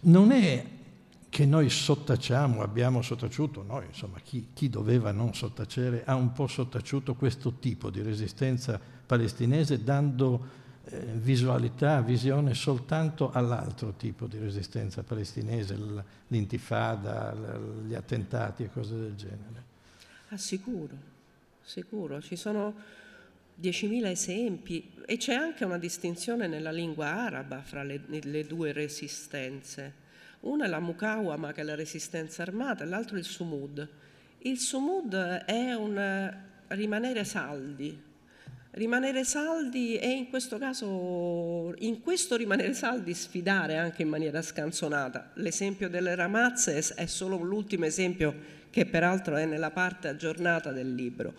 Non 0.00 0.30
è 0.32 0.64
che 1.28 1.46
noi 1.46 1.70
sottacciamo, 1.70 2.62
abbiamo 2.62 3.02
sottaciuto, 3.02 3.62
noi 3.62 3.86
insomma 3.86 4.18
chi, 4.22 4.48
chi 4.52 4.68
doveva 4.68 5.12
non 5.12 5.32
sottacere 5.34 6.02
ha 6.04 6.14
un 6.16 6.32
po' 6.32 6.48
sottaciuto 6.48 7.14
questo 7.14 7.54
tipo 7.54 7.90
di 7.90 8.02
resistenza 8.02 8.80
palestinese 9.06 9.82
dando 9.82 10.58
eh, 10.84 10.98
visualità, 11.14 12.00
visione 12.00 12.54
soltanto 12.54 13.30
all'altro 13.30 13.92
tipo 13.92 14.26
di 14.26 14.38
resistenza 14.38 15.04
palestinese, 15.04 15.78
l'intifada, 16.28 17.34
gli 17.86 17.94
attentati 17.94 18.64
e 18.64 18.70
cose 18.70 18.96
del 18.96 19.14
genere. 19.14 19.69
Ah, 20.32 20.36
sicuro, 20.36 20.96
sicuro. 21.60 22.22
Ci 22.22 22.36
sono 22.36 22.72
10.000 23.60 24.06
esempi 24.06 24.92
e 25.04 25.16
c'è 25.16 25.34
anche 25.34 25.64
una 25.64 25.76
distinzione 25.76 26.46
nella 26.46 26.70
lingua 26.70 27.06
araba 27.06 27.62
fra 27.62 27.82
le, 27.82 28.02
le 28.06 28.46
due 28.46 28.70
resistenze. 28.70 30.08
Una 30.40 30.66
è 30.66 30.68
la 30.68 30.78
mukawama, 30.78 31.52
che 31.52 31.62
è 31.62 31.64
la 31.64 31.74
resistenza 31.74 32.42
armata, 32.42 32.84
e 32.84 32.86
l'altro 32.86 33.18
il 33.18 33.24
sumud. 33.24 33.88
Il 34.38 34.60
sumud 34.60 35.14
è 35.16 35.72
un 35.72 36.32
rimanere 36.68 37.24
saldi, 37.24 38.00
rimanere 38.70 39.24
saldi 39.24 39.96
e 39.98 40.10
in 40.10 40.28
questo 40.28 40.58
caso, 40.58 41.74
in 41.78 42.00
questo 42.02 42.36
rimanere 42.36 42.72
saldi 42.72 43.14
sfidare 43.14 43.78
anche 43.78 44.02
in 44.02 44.08
maniera 44.08 44.40
scanzonata. 44.42 45.32
L'esempio 45.34 45.88
delle 45.88 46.14
ramazze 46.14 46.78
è 46.94 47.06
solo 47.06 47.36
l'ultimo 47.36 47.84
esempio 47.84 48.59
che 48.70 48.86
peraltro 48.86 49.36
è 49.36 49.44
nella 49.44 49.70
parte 49.70 50.08
aggiornata 50.08 50.72
del 50.72 50.94
libro. 50.94 51.34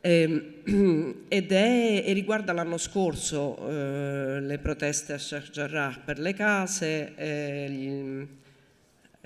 Ehm, 0.00 1.24
ed 1.28 1.50
è, 1.50 2.02
e 2.06 2.12
riguarda 2.12 2.52
l'anno 2.52 2.78
scorso 2.78 3.56
eh, 3.68 4.40
le 4.40 4.58
proteste 4.58 5.14
a 5.14 5.18
Sheikh 5.18 5.50
Jarrah 5.50 6.00
per 6.04 6.18
le 6.18 6.34
case, 6.34 7.14
eh, 7.16 7.66
gli, 7.68 8.26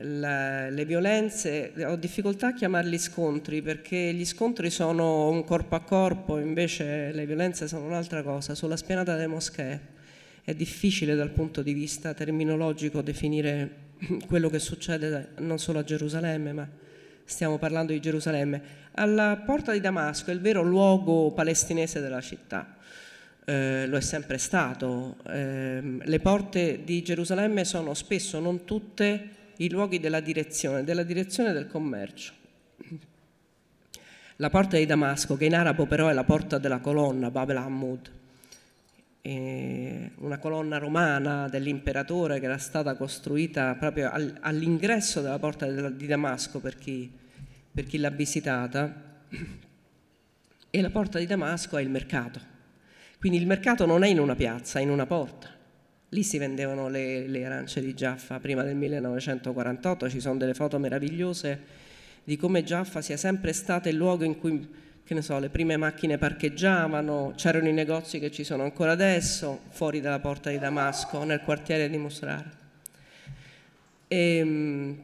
la, 0.03 0.71
le 0.71 0.85
violenze, 0.87 1.73
ho 1.85 1.97
difficoltà 1.97 2.49
a 2.49 2.55
chiamarli 2.55 2.99
scontri 2.99 3.61
perché 3.61 4.15
gli 4.15 4.25
scontri 4.25 4.71
sono 4.71 5.29
un 5.29 5.45
corpo 5.45 5.75
a 5.75 5.81
corpo, 5.81 6.39
invece 6.39 7.13
le 7.13 7.27
violenze 7.27 7.69
sono 7.69 7.85
un'altra 7.85 8.23
cosa. 8.23 8.55
Sulla 8.55 8.77
spianata 8.77 9.15
delle 9.15 9.27
moschee 9.27 9.81
è 10.43 10.55
difficile 10.55 11.15
dal 11.15 11.31
punto 11.31 11.63
di 11.63 11.75
vista 11.75 12.15
terminologico 12.15 13.03
definire 13.03 13.89
quello 14.27 14.49
che 14.49 14.59
succede 14.59 15.33
non 15.39 15.59
solo 15.59 15.81
a 15.81 15.85
Gerusalemme 15.85 16.53
ma 16.53 16.69
stiamo 17.31 17.59
parlando 17.59 17.93
di 17.93 18.01
Gerusalemme, 18.01 18.79
alla 18.93 19.41
porta 19.45 19.73
di 19.73 19.81
Damasco, 19.81 20.31
il 20.31 20.41
vero 20.41 20.63
luogo 20.63 21.31
palestinese 21.33 22.01
della 22.01 22.21
città. 22.21 22.77
Eh, 23.45 23.87
lo 23.87 23.97
è 23.97 24.01
sempre 24.01 24.39
stato. 24.39 25.17
Eh, 25.27 25.99
le 26.03 26.21
porte 26.21 26.85
di 26.85 27.03
Gerusalemme 27.03 27.65
sono 27.65 27.95
spesso, 27.95 28.41
non 28.41 28.65
tutte, 28.65 29.29
i 29.57 29.71
luoghi 29.71 30.01
della 30.01 30.21
direzione, 30.21 30.85
della 30.85 31.03
direzione 31.03 31.53
del 31.53 31.67
commercio. 31.67 32.33
La 34.37 34.51
porta 34.51 34.77
di 34.77 34.87
Damasco, 34.87 35.37
che 35.37 35.45
in 35.45 35.55
arabo 35.55 35.87
però 35.87 36.09
è 36.09 36.13
la 36.13 36.25
porta 36.25 36.59
della 36.59 36.79
colonna, 36.79 37.31
Babel 37.31 37.59
Hammud, 37.59 38.11
una 39.23 40.39
colonna 40.39 40.79
romana 40.79 41.47
dell'imperatore 41.49 42.41
che 42.41 42.47
era 42.47 42.57
stata 42.57 42.97
costruita 42.97 43.75
proprio 43.75 44.11
all'ingresso 44.41 45.21
della 45.21 45.39
porta 45.39 45.67
di 45.67 46.07
Damasco 46.07 46.59
per 46.59 46.79
chi 46.79 47.19
per 47.73 47.85
chi 47.85 47.99
l'ha 47.99 48.11
visitata, 48.11 49.25
e 50.71 50.81
la 50.81 50.91
porta 50.91 51.19
di 51.19 51.27
Damasco 51.27 51.77
è 51.77 51.83
il 51.83 51.91
mercato. 51.91 52.41
Quindi 53.19 53.39
il 53.39 53.47
mercato 53.47 53.87
non 53.87 54.03
è 54.03 54.09
in 54.09 54.19
una 54.19 54.35
piazza, 54.35 54.79
è 54.79 54.83
in 54.83 54.91
una 54.91 55.07
porta. 55.07 55.49
Lì 56.11 56.23
si 56.23 56.39
vendevano 56.39 56.89
le, 56.89 57.27
le 57.29 57.45
arance 57.45 57.81
di 57.81 57.95
Giaffa 57.95 58.41
prima 58.41 58.63
del 58.63 58.77
1948, 58.77 60.09
ci 60.09 60.21
sono 60.21 60.39
delle 60.39 60.55
foto 60.55 60.79
meravigliose 60.79 61.89
di 62.25 62.37
come 62.37 62.63
Giaffa 62.63 63.01
sia 63.01 63.17
sempre 63.17 63.53
stato 63.53 63.89
il 63.89 63.97
luogo 63.97 64.25
in 64.25 64.39
cui 64.39 64.69
che 65.11 65.17
ne 65.17 65.23
so, 65.23 65.41
le 65.41 65.49
prime 65.49 65.77
macchine 65.77 66.19
parcheggiavano, 66.19 67.33
c'erano 67.35 67.67
i 67.67 67.73
negozi 67.73 68.21
che 68.21 68.31
ci 68.31 68.45
sono 68.45 68.63
ancora 68.63 68.93
adesso, 68.93 69.63
fuori 69.71 70.01
dalla 70.01 70.21
porta 70.21 70.51
di 70.51 70.59
Damasco, 70.61 71.25
nel 71.25 71.41
quartiere 71.41 71.91
di 71.91 71.97
Musrara. 71.97 72.49
E, 74.07 74.37
ehm, 74.37 75.03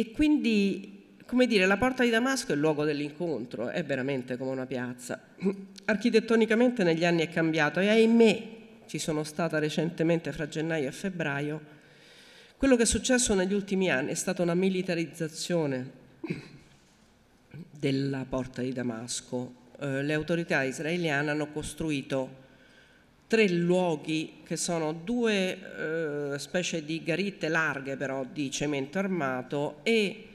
e 0.00 0.12
quindi 0.12 1.18
come 1.26 1.46
dire, 1.46 1.66
la 1.66 1.76
porta 1.76 2.02
di 2.02 2.10
Damasco 2.10 2.52
è 2.52 2.54
il 2.54 2.60
luogo 2.60 2.84
dell'incontro, 2.84 3.68
è 3.68 3.84
veramente 3.84 4.36
come 4.38 4.50
una 4.50 4.66
piazza. 4.66 5.20
Architettonicamente 5.84 6.82
negli 6.82 7.04
anni 7.04 7.22
è 7.22 7.28
cambiato 7.28 7.78
e 7.80 7.88
ahimè 7.88 8.48
ci 8.86 8.98
sono 8.98 9.22
stata 9.22 9.58
recentemente 9.58 10.32
fra 10.32 10.48
gennaio 10.48 10.88
e 10.88 10.92
febbraio. 10.92 11.60
Quello 12.56 12.74
che 12.76 12.82
è 12.82 12.86
successo 12.86 13.34
negli 13.34 13.52
ultimi 13.52 13.90
anni 13.90 14.10
è 14.10 14.14
stata 14.14 14.42
una 14.42 14.54
militarizzazione 14.54 15.90
della 17.78 18.24
porta 18.26 18.62
di 18.62 18.72
Damasco. 18.72 19.54
Eh, 19.78 20.02
le 20.02 20.14
autorità 20.14 20.62
israeliane 20.62 21.30
hanno 21.30 21.52
costruito 21.52 22.39
tre 23.30 23.48
luoghi 23.48 24.40
che 24.42 24.56
sono 24.56 24.92
due 24.92 26.32
eh, 26.32 26.38
specie 26.40 26.84
di 26.84 27.00
garitte 27.04 27.46
larghe 27.46 27.96
però 27.96 28.24
di 28.24 28.50
cemento 28.50 28.98
armato 28.98 29.78
e 29.84 30.26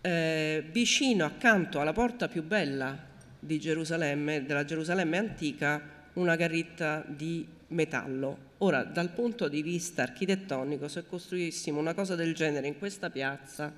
eh, 0.00 0.64
vicino 0.70 1.24
accanto 1.24 1.80
alla 1.80 1.92
porta 1.92 2.28
più 2.28 2.44
bella 2.44 2.96
di 3.40 3.58
Gerusalemme, 3.58 4.44
della 4.46 4.64
Gerusalemme 4.64 5.16
antica, 5.16 5.82
una 6.12 6.36
garritta 6.36 7.04
di 7.08 7.44
metallo. 7.68 8.38
Ora, 8.58 8.84
dal 8.84 9.10
punto 9.10 9.48
di 9.48 9.60
vista 9.60 10.02
architettonico, 10.02 10.86
se 10.86 11.08
costruissimo 11.08 11.80
una 11.80 11.92
cosa 11.92 12.14
del 12.14 12.36
genere 12.36 12.68
in 12.68 12.78
questa 12.78 13.10
piazza, 13.10 13.72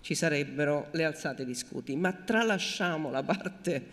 ci 0.00 0.16
sarebbero 0.16 0.88
le 0.90 1.04
alzate 1.04 1.44
di 1.44 1.54
scuti, 1.54 1.94
ma 1.94 2.12
tralasciamo 2.12 3.12
la 3.12 3.22
parte 3.22 3.86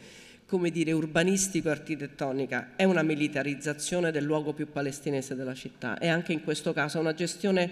come 0.52 0.70
dire, 0.70 0.92
urbanistico-architettonica, 0.92 2.72
è 2.76 2.84
una 2.84 3.04
militarizzazione 3.04 4.12
del 4.12 4.26
luogo 4.26 4.52
più 4.52 4.70
palestinese 4.70 5.34
della 5.34 5.54
città 5.54 5.98
e 5.98 6.10
anche 6.10 6.34
in 6.34 6.44
questo 6.44 6.74
caso 6.74 7.00
una 7.00 7.14
gestione 7.14 7.72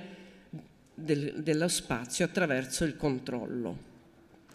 del, 0.93 1.41
dello 1.43 1.67
spazio 1.67 2.23
attraverso 2.23 2.85
il 2.85 2.95
controllo. 2.95 3.77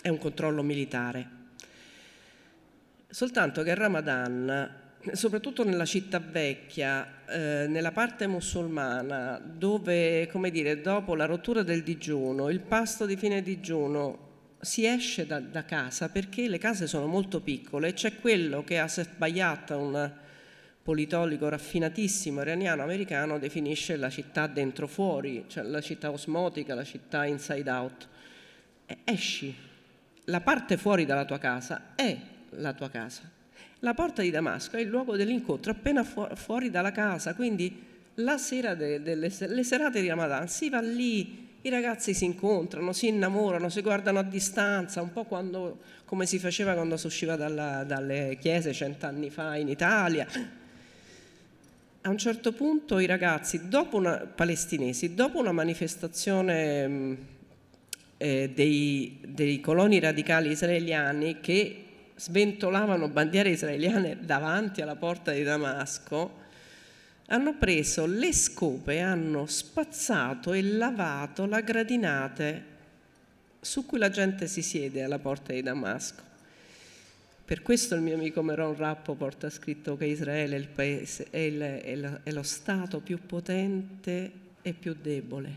È 0.01 0.09
un 0.09 0.17
controllo 0.17 0.63
militare. 0.63 1.29
Soltanto 3.07 3.63
che 3.63 3.75
Ramadan, 3.75 4.71
soprattutto 5.13 5.63
nella 5.63 5.85
città 5.85 6.19
vecchia, 6.19 7.27
eh, 7.27 7.67
nella 7.69 7.93
parte 7.93 8.27
musulmana, 8.27 9.39
dove, 9.39 10.29
come 10.33 10.51
dire, 10.51 10.81
dopo 10.81 11.15
la 11.15 11.27
rottura 11.27 11.63
del 11.63 11.83
digiuno, 11.83 12.49
il 12.49 12.61
pasto 12.61 13.05
di 13.05 13.19
fine 13.19 13.43
digiuno 13.43 14.25
si 14.65 14.87
esce 14.87 15.27
da, 15.27 15.39
da, 15.41 15.65
casa 15.65 16.09
perché 16.09 16.49
le 16.49 16.59
case 16.59 16.87
sono 16.87 17.07
molto 17.07 17.41
piccole 17.41 17.89
e 17.89 17.93
c'è 17.93 18.19
quello 18.19 18.65
che 18.65 18.79
a 18.79 18.91
Bayat, 19.17 19.71
un 19.71 20.13
politologo 20.83 21.49
raffinatissimo 21.49 22.43
iraniano 22.43 22.83
americano, 22.83 23.39
definisce 23.39 23.97
la 23.97 24.11
città 24.11 24.47
dentro 24.47 24.87
fuori, 24.87 25.45
cioè 25.49 25.65
la 25.65 25.81
città 25.81 26.11
osmotica, 26.11 26.75
la 26.75 26.85
città 26.85 27.25
inside 27.25 27.71
out. 27.71 28.09
Esci. 29.05 29.55
La 30.29 30.41
parte 30.41 30.77
fuori 30.77 31.05
dalla 31.05 31.25
tua 31.25 31.39
casa 31.39 31.93
è 31.95 32.17
la 32.51 32.73
tua 32.73 32.91
casa. 32.91 33.31
La 33.81 33.95
porta 33.95 34.23
di 34.23 34.31
Damasco 34.31 34.77
è 34.77 34.81
il 34.81 34.89
luogo 34.89 35.17
dell'incontro 35.17 35.73
appena 35.73 36.05
fu- 36.05 36.35
fuori 36.35 36.71
dalla 36.71 36.93
casa, 36.93 37.35
quindi 37.35 37.83
la 38.17 38.39
sera 38.39 38.75
delle 38.75 39.05
de, 39.05 39.63
serate 39.63 40.01
di 40.01 40.09
Ramadan 40.09 40.49
si 40.49 40.69
va 40.69 40.81
lì 40.81 41.44
i 41.65 41.71
ragazzi 41.71 42.13
si 42.13 42.27
incontrano, 42.27 42.93
si 42.93 43.09
innamorano, 43.09 43.71
si 43.71 43.81
guardano 43.81 44.19
a 44.19 44.23
distanza, 44.23 45.01
un 45.01 45.13
po' 45.13 45.25
quando, 45.25 45.79
come 46.05 46.27
si 46.27 46.39
faceva 46.39 46.75
quando 46.75 46.99
si 46.99 47.07
usciva 47.07 47.37
dalla, 47.37 47.85
dalle 47.85 48.37
chiese 48.39 48.75
cent'anni 48.75 49.31
fa 49.31 49.57
in 49.57 49.69
Italia. 49.71 50.27
A 52.03 52.11
un 52.11 52.19
certo 52.19 52.53
punto 52.53 52.99
i 52.99 53.07
ragazzi, 53.07 53.67
dopo 53.69 53.97
una, 53.97 54.19
palestinesi, 54.19 55.15
dopo 55.15 55.39
una 55.39 55.53
manifestazione 55.53 56.87
mm, 56.87 57.15
eh, 58.19 58.51
dei, 58.55 59.21
dei 59.27 59.59
coloni 59.61 60.01
radicali 60.01 60.51
israeliani 60.51 61.41
che 61.41 61.85
sventolavano 62.15 63.09
bandiere 63.09 63.49
israeliane 63.49 64.19
davanti 64.21 64.83
alla 64.83 64.97
porta 64.97 65.33
di 65.33 65.43
Damasco, 65.43 66.43
hanno 67.27 67.57
preso 67.57 68.07
le 68.07 68.33
scope, 68.33 69.01
hanno 69.01 69.47
spazzato 69.47 70.53
e 70.53 70.63
lavato 70.63 71.47
la 71.47 71.61
gradinate 71.61 72.73
su 73.61 73.87
cui 73.87 73.99
la 73.99 74.11
gente 74.11 74.47
si 74.47 74.61
siede 74.63 75.03
alla 75.03 75.19
porta 75.19 75.53
di 75.53 75.63
Damasco. 75.63 76.23
Per 77.45 77.63
questo 77.63 77.95
il 77.95 78.01
mio 78.01 78.15
amico 78.15 78.43
Meron 78.43 78.77
Rappoport 78.77 79.45
ha 79.45 79.51
scritto 79.51 79.97
che 79.97 80.07
Israele 80.07 80.57
è, 80.57 80.59
il 80.59 80.69
paese, 80.69 81.27
è, 81.31 81.39
il, 81.39 81.61
è, 81.61 81.95
la, 81.95 82.21
è 82.23 82.31
lo 82.31 82.43
Stato 82.43 83.01
più 83.01 83.19
potente 83.27 84.33
e 84.63 84.73
più 84.73 84.97
debole, 85.01 85.51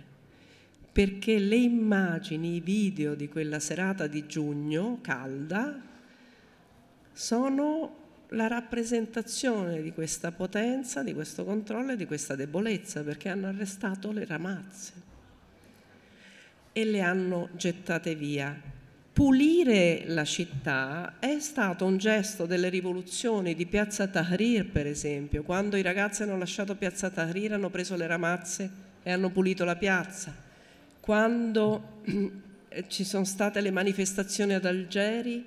perché 0.91 1.39
le 1.39 1.55
immagini, 1.55 2.55
i 2.55 2.59
video 2.59 3.15
di 3.15 3.30
quella 3.30 3.59
serata 3.59 4.07
di 4.07 4.26
giugno 4.26 4.99
calda 5.01 5.82
sono 7.13 8.06
la 8.30 8.47
rappresentazione 8.47 9.82
di 9.82 9.93
questa 9.93 10.32
potenza, 10.32 11.03
di 11.03 11.13
questo 11.13 11.45
controllo 11.45 11.93
e 11.93 11.95
di 11.95 12.05
questa 12.05 12.36
debolezza, 12.36 13.03
perché 13.03 13.30
hanno 13.30 13.47
arrestato 13.47 14.11
le 14.11 14.25
ramazze 14.25 14.93
e 16.73 16.86
le 16.86 17.01
hanno 17.01 17.49
gettate 17.53 18.15
via. 18.15 18.75
Pulire 19.13 20.03
la 20.05 20.25
città 20.25 21.15
è 21.17 21.39
stato 21.39 21.86
un 21.86 21.97
gesto 21.97 22.45
delle 22.45 22.69
rivoluzioni 22.69 23.55
di 23.55 23.65
Piazza 23.65 24.07
Tahrir, 24.07 24.69
per 24.69 24.86
esempio, 24.86 25.41
quando 25.41 25.75
i 25.75 25.82
ragazzi 25.82 26.21
hanno 26.21 26.38
lasciato 26.38 26.75
Piazza 26.75 27.09
Tahrir, 27.09 27.53
hanno 27.53 27.71
preso 27.71 27.95
le 27.95 28.05
ramazze 28.05 28.69
e 29.01 29.11
hanno 29.11 29.32
pulito 29.32 29.63
la 29.63 29.75
piazza. 29.75 30.36
Quando 30.99 32.01
ci 32.89 33.03
sono 33.03 33.23
state 33.23 33.61
le 33.61 33.71
manifestazioni 33.71 34.53
ad 34.53 34.65
Algeri, 34.65 35.43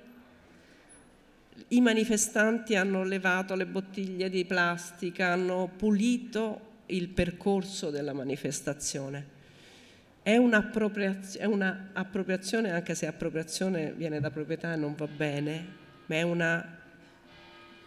i 1.71 1.79
manifestanti 1.79 2.75
hanno 2.75 3.03
levato 3.03 3.55
le 3.55 3.65
bottiglie 3.65 4.29
di 4.29 4.43
plastica, 4.43 5.31
hanno 5.31 5.71
pulito 5.75 6.69
il 6.87 7.07
percorso 7.07 7.89
della 7.89 8.11
manifestazione. 8.11 9.39
È 10.21 10.35
un'appropriazione, 10.35 12.71
anche 12.71 12.93
se 12.93 13.07
appropriazione 13.07 13.93
viene 13.93 14.19
da 14.19 14.29
proprietà 14.29 14.73
e 14.73 14.75
non 14.75 14.95
va 14.95 15.07
bene, 15.07 15.65
ma 16.07 16.15
è 16.15 16.23
una 16.23 16.77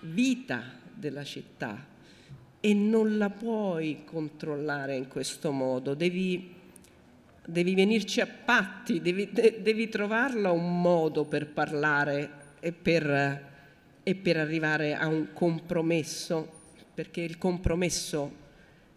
vita 0.00 0.62
della 0.94 1.24
città 1.24 1.92
e 2.60 2.72
non 2.72 3.18
la 3.18 3.28
puoi 3.28 4.04
controllare 4.04 4.96
in 4.96 5.08
questo 5.08 5.52
modo, 5.52 5.92
devi, 5.92 6.54
devi 7.44 7.74
venirci 7.74 8.22
a 8.22 8.26
patti, 8.26 9.02
devi, 9.02 9.28
de, 9.30 9.60
devi 9.60 9.90
trovarla 9.90 10.50
un 10.50 10.80
modo 10.80 11.26
per 11.26 11.48
parlare 11.48 12.30
e 12.60 12.72
per 12.72 13.52
e 14.04 14.14
per 14.14 14.36
arrivare 14.36 14.94
a 14.94 15.08
un 15.08 15.32
compromesso, 15.32 16.60
perché 16.94 17.22
il 17.22 17.38
compromesso 17.38 18.42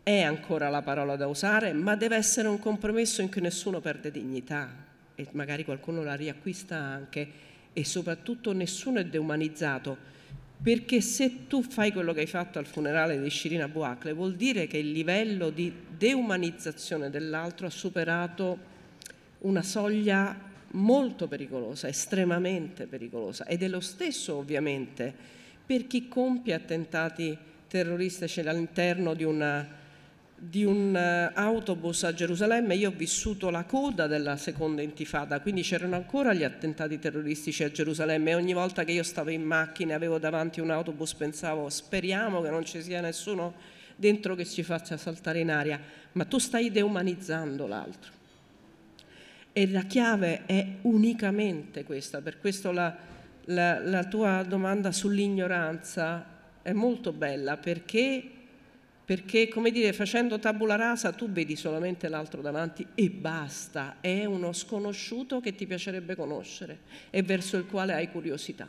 è 0.04 0.22
ancora 0.22 0.70
la 0.70 0.82
parola 0.82 1.16
da 1.16 1.28
usare, 1.28 1.74
ma 1.74 1.96
deve 1.96 2.18
essere 2.18 2.48
un 2.48 2.60
compromesso 2.60 3.22
in 3.22 3.32
cui 3.32 3.42
nessuno 3.42 3.80
perde 3.80 4.12
dignità 4.12 4.86
e 5.16 5.28
magari 5.32 5.66
qualcuno 5.66 6.04
la 6.04 6.14
riacquista 6.14 6.78
anche 6.78 7.46
e 7.74 7.84
soprattutto 7.84 8.54
nessuno 8.54 9.00
è 9.00 9.06
deumanizzato, 9.06 9.98
perché 10.62 11.02
se 11.02 11.48
tu 11.48 11.62
fai 11.62 11.92
quello 11.92 12.14
che 12.14 12.22
hai 12.22 12.28
fatto 12.28 12.60
al 12.60 12.66
funerale 12.66 13.22
di 13.22 13.30
Shirin 13.30 13.62
Abu 13.62 13.82
Akleh 13.82 14.14
vuol 14.14 14.36
dire 14.36 14.68
che 14.68 14.78
il 14.78 14.92
livello 14.92 15.50
di 15.50 15.74
deumanizzazione 15.98 17.10
dell'altro 17.10 17.68
ha 17.68 17.70
superato 17.70 18.76
una 19.40 19.62
soglia 19.62 20.36
molto 20.72 21.28
pericolosa, 21.28 21.88
estremamente 21.88 22.86
pericolosa. 22.86 23.46
Ed 23.46 23.64
è 23.64 23.68
lo 23.68 23.80
stesso 23.80 24.36
ovviamente 24.36 25.14
per 25.66 25.88
chi 25.88 26.08
compie 26.08 26.54
attentati 26.54 27.38
terroristici 27.68 28.40
all'interno 28.42 29.14
di, 29.14 29.24
una, 29.24 29.68
di 30.36 30.64
un 30.64 30.96
eh, 30.96 31.32
autobus 31.34 32.04
a 32.04 32.14
Gerusalemme. 32.14 32.76
Io 32.76 32.90
ho 32.90 32.94
vissuto 32.96 33.50
la 33.50 33.64
coda 33.64 34.08
della 34.08 34.38
seconda 34.38 34.82
intifada, 34.82 35.42
quindi 35.42 35.62
c'erano 35.62 35.96
ancora 35.96 36.34
gli 36.34 36.44
attentati 36.44 37.00
terroristici 37.00 37.64
a 37.64 37.72
Gerusalemme. 37.72 38.32
E 38.32 38.36
ogni 38.36 38.54
volta 38.54 38.84
che 38.84 38.94
io 38.94 39.04
stavo 39.04 39.30
in 39.30 39.44
macchina 39.44 39.92
e 39.92 39.96
avevo 39.96 40.18
davanti 40.20 40.60
un 40.60 40.72
autobus 40.72 41.14
pensavo 41.14 41.70
speriamo 41.70 42.42
che 42.42 42.50
non 42.50 42.66
ci 42.66 42.82
sia 42.82 43.02
nessuno 43.02 43.76
dentro 43.96 44.36
che 44.36 44.46
ci 44.46 44.64
faccia 44.64 44.96
saltare 44.96 45.40
in 45.40 45.50
aria, 45.50 45.80
ma 46.14 46.24
tu 46.26 46.38
stai 46.38 46.72
deumanizzando 46.72 47.66
l'altro 47.68 48.17
e 49.58 49.68
la 49.72 49.86
chiave 49.86 50.46
è 50.46 50.64
unicamente 50.82 51.84
questa, 51.84 52.22
per 52.22 52.40
questo 52.40 52.72
la, 52.72 52.96
la, 53.46 53.80
la 53.80 54.04
tua 54.04 54.44
domanda 54.44 54.92
sull'ignoranza 54.92 56.24
è 56.62 56.74
molto 56.74 57.12
bella 57.12 57.58
perché, 57.58 58.24
perché, 59.04 59.48
come 59.48 59.72
dire, 59.72 59.94
facendo 59.94 60.38
tabula 60.38 60.76
rasa 60.76 61.12
tu 61.12 61.32
vedi 61.32 61.56
solamente 61.56 62.08
l'altro 62.08 62.44
davanti 62.44 62.86
e 62.94 63.10
basta, 63.10 63.96
è 64.00 64.26
uno 64.26 64.54
sconosciuto 64.54 65.40
che 65.40 65.56
ti 65.56 65.66
piacerebbe 65.66 66.16
conoscere 66.16 66.82
e 67.10 67.24
verso 67.24 67.58
il 67.58 67.66
quale 67.66 67.94
hai 67.94 68.12
curiosità. 68.12 68.68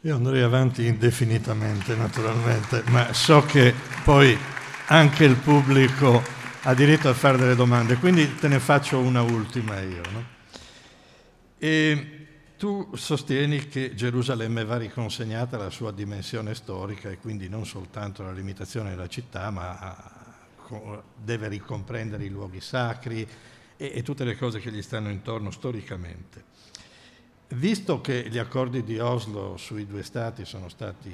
Io 0.00 0.14
andrei 0.16 0.42
avanti 0.42 0.84
indefinitamente, 0.86 1.94
naturalmente, 1.94 2.82
ma 2.88 3.12
so 3.12 3.42
che 3.42 3.72
poi 4.02 4.36
anche 4.88 5.22
il 5.22 5.36
pubblico 5.36 6.42
ha 6.66 6.72
diritto 6.72 7.10
a 7.10 7.14
fare 7.14 7.36
delle 7.36 7.54
domande, 7.54 7.96
quindi 7.96 8.36
te 8.36 8.48
ne 8.48 8.58
faccio 8.58 8.98
una 8.98 9.20
ultima 9.20 9.80
io. 9.80 10.00
No? 10.10 10.24
E 11.58 12.26
tu 12.56 12.90
sostieni 12.94 13.68
che 13.68 13.94
Gerusalemme 13.94 14.64
va 14.64 14.78
riconsegnata 14.78 15.56
alla 15.56 15.68
sua 15.68 15.92
dimensione 15.92 16.54
storica 16.54 17.10
e 17.10 17.18
quindi 17.18 17.50
non 17.50 17.66
soltanto 17.66 18.22
alla 18.22 18.32
limitazione 18.32 18.90
della 18.90 19.08
città, 19.08 19.50
ma 19.50 20.12
deve 21.14 21.48
ricomprendere 21.48 22.24
i 22.24 22.30
luoghi 22.30 22.62
sacri 22.62 23.28
e, 23.76 23.92
e 23.94 24.02
tutte 24.02 24.24
le 24.24 24.36
cose 24.38 24.58
che 24.58 24.72
gli 24.72 24.80
stanno 24.80 25.10
intorno 25.10 25.50
storicamente. 25.50 26.44
Visto 27.48 28.00
che 28.00 28.26
gli 28.30 28.38
accordi 28.38 28.82
di 28.82 28.98
Oslo 28.98 29.58
sui 29.58 29.86
due 29.86 30.02
stati 30.02 30.46
sono 30.46 30.70
stati 30.70 31.12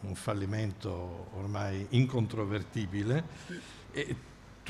un 0.00 0.14
fallimento 0.14 1.30
ormai 1.36 1.86
incontrovertibile, 1.90 3.24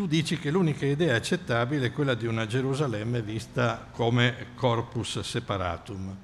tu 0.01 0.07
dici 0.07 0.38
che 0.38 0.51
l'unica 0.51 0.86
idea 0.86 1.14
accettabile 1.14 1.88
è 1.88 1.92
quella 1.92 2.14
di 2.14 2.24
una 2.24 2.46
Gerusalemme 2.46 3.20
vista 3.20 3.86
come 3.92 4.46
corpus 4.55 5.20
separatum. 5.20 6.16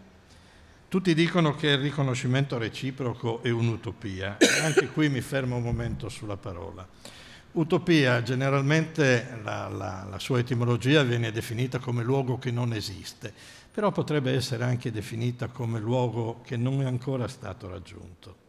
Tutti 0.89 1.13
dicono 1.13 1.55
che 1.55 1.67
il 1.73 1.79
riconoscimento 1.81 2.57
reciproco 2.57 3.43
è 3.43 3.51
un'utopia, 3.51 4.39
anche 4.63 4.87
qui 4.87 5.11
mi 5.11 5.21
fermo 5.21 5.57
un 5.57 5.63
momento 5.63 6.09
sulla 6.09 6.39
parola. 6.39 6.89
Utopia, 7.53 8.23
generalmente 8.23 9.41
la, 9.43 9.69
la, 9.69 10.07
la 10.09 10.19
sua 10.19 10.39
etimologia 10.39 11.03
viene 11.03 11.31
definita 11.31 11.79
come 11.79 12.03
luogo 12.03 12.39
che 12.39 12.51
non 12.51 12.73
esiste, 12.73 13.31
però 13.71 13.93
potrebbe 13.93 14.33
essere 14.33 14.65
anche 14.65 14.91
definita 14.91 15.49
come 15.49 15.81
luogo 15.81 16.41
che 16.43 16.57
non 16.57 16.81
è 16.81 16.87
ancora 16.87 17.29
stato 17.29 17.69
raggiunto. 17.69 18.46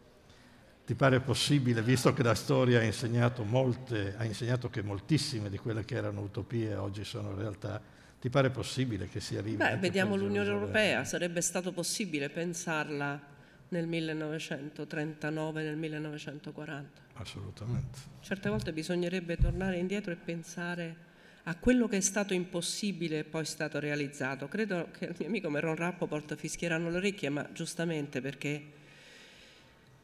Ti 0.88 0.94
pare 0.94 1.20
possibile, 1.20 1.82
visto 1.82 2.14
che 2.14 2.22
la 2.22 2.34
storia 2.34 2.78
ha 2.78 2.82
insegnato, 2.82 3.44
molte, 3.44 4.14
ha 4.16 4.24
insegnato 4.24 4.70
che 4.70 4.80
moltissime 4.80 5.50
di 5.50 5.58
quelle 5.58 5.84
che 5.84 5.94
erano 5.94 6.22
utopie 6.22 6.74
oggi 6.76 7.04
sono 7.04 7.34
realtà, 7.34 7.78
ti 8.18 8.30
pare 8.30 8.48
possibile 8.48 9.06
che 9.06 9.20
si 9.20 9.36
arrivi 9.36 9.56
Beh, 9.56 9.76
vediamo 9.76 10.16
l'Unione 10.16 10.48
Europea, 10.48 11.04
sarebbe 11.04 11.42
stato 11.42 11.72
possibile 11.72 12.30
pensarla 12.30 13.20
nel 13.68 13.86
1939, 13.86 15.62
nel 15.62 15.76
1940? 15.76 17.00
Assolutamente. 17.16 17.98
Certe 18.20 18.48
volte 18.48 18.72
bisognerebbe 18.72 19.36
tornare 19.36 19.76
indietro 19.76 20.12
e 20.12 20.16
pensare 20.16 20.96
a 21.42 21.54
quello 21.56 21.86
che 21.86 21.98
è 21.98 22.00
stato 22.00 22.32
impossibile 22.32 23.18
e 23.18 23.24
poi 23.24 23.42
è 23.42 23.44
stato 23.44 23.78
realizzato. 23.78 24.48
Credo 24.48 24.88
che 24.90 25.04
il 25.04 25.16
mio 25.18 25.28
amico 25.28 25.50
Meron 25.50 25.76
Rappoport 25.76 26.34
fischieranno 26.34 26.88
le 26.88 26.96
orecchie, 26.96 27.28
ma 27.28 27.46
giustamente 27.52 28.22
perché 28.22 28.76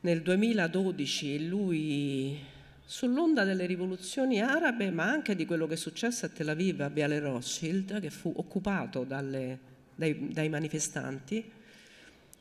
nel 0.04 0.20
2012 0.20 1.48
lui, 1.48 2.38
sull'onda 2.84 3.44
delle 3.44 3.64
rivoluzioni 3.64 4.40
arabe, 4.40 4.90
ma 4.90 5.04
anche 5.04 5.34
di 5.34 5.46
quello 5.46 5.66
che 5.66 5.74
è 5.74 5.78
successo 5.78 6.26
a 6.26 6.28
Tel 6.28 6.50
Aviv, 6.50 6.82
a 6.82 6.90
Biale 6.90 7.18
Rothschild, 7.18 8.00
che 8.00 8.10
fu 8.10 8.30
occupato 8.36 9.04
dalle, 9.04 9.58
dai, 9.94 10.28
dai, 10.30 10.50
manifestanti, 10.50 11.50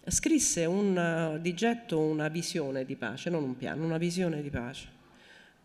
scrisse 0.07 0.65
un, 0.65 1.39
di 1.41 1.53
getto 1.53 1.99
una 1.99 2.27
visione 2.27 2.83
di 2.83 2.97
pace, 2.97 3.29
non 3.29 3.43
un 3.43 3.55
piano, 3.55 3.85
una 3.85 3.97
visione 3.97 4.41
di 4.41 4.49
pace, 4.49 4.87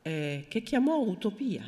eh, 0.02 0.44
che 0.46 0.62
chiamò 0.62 1.00
utopia 1.00 1.64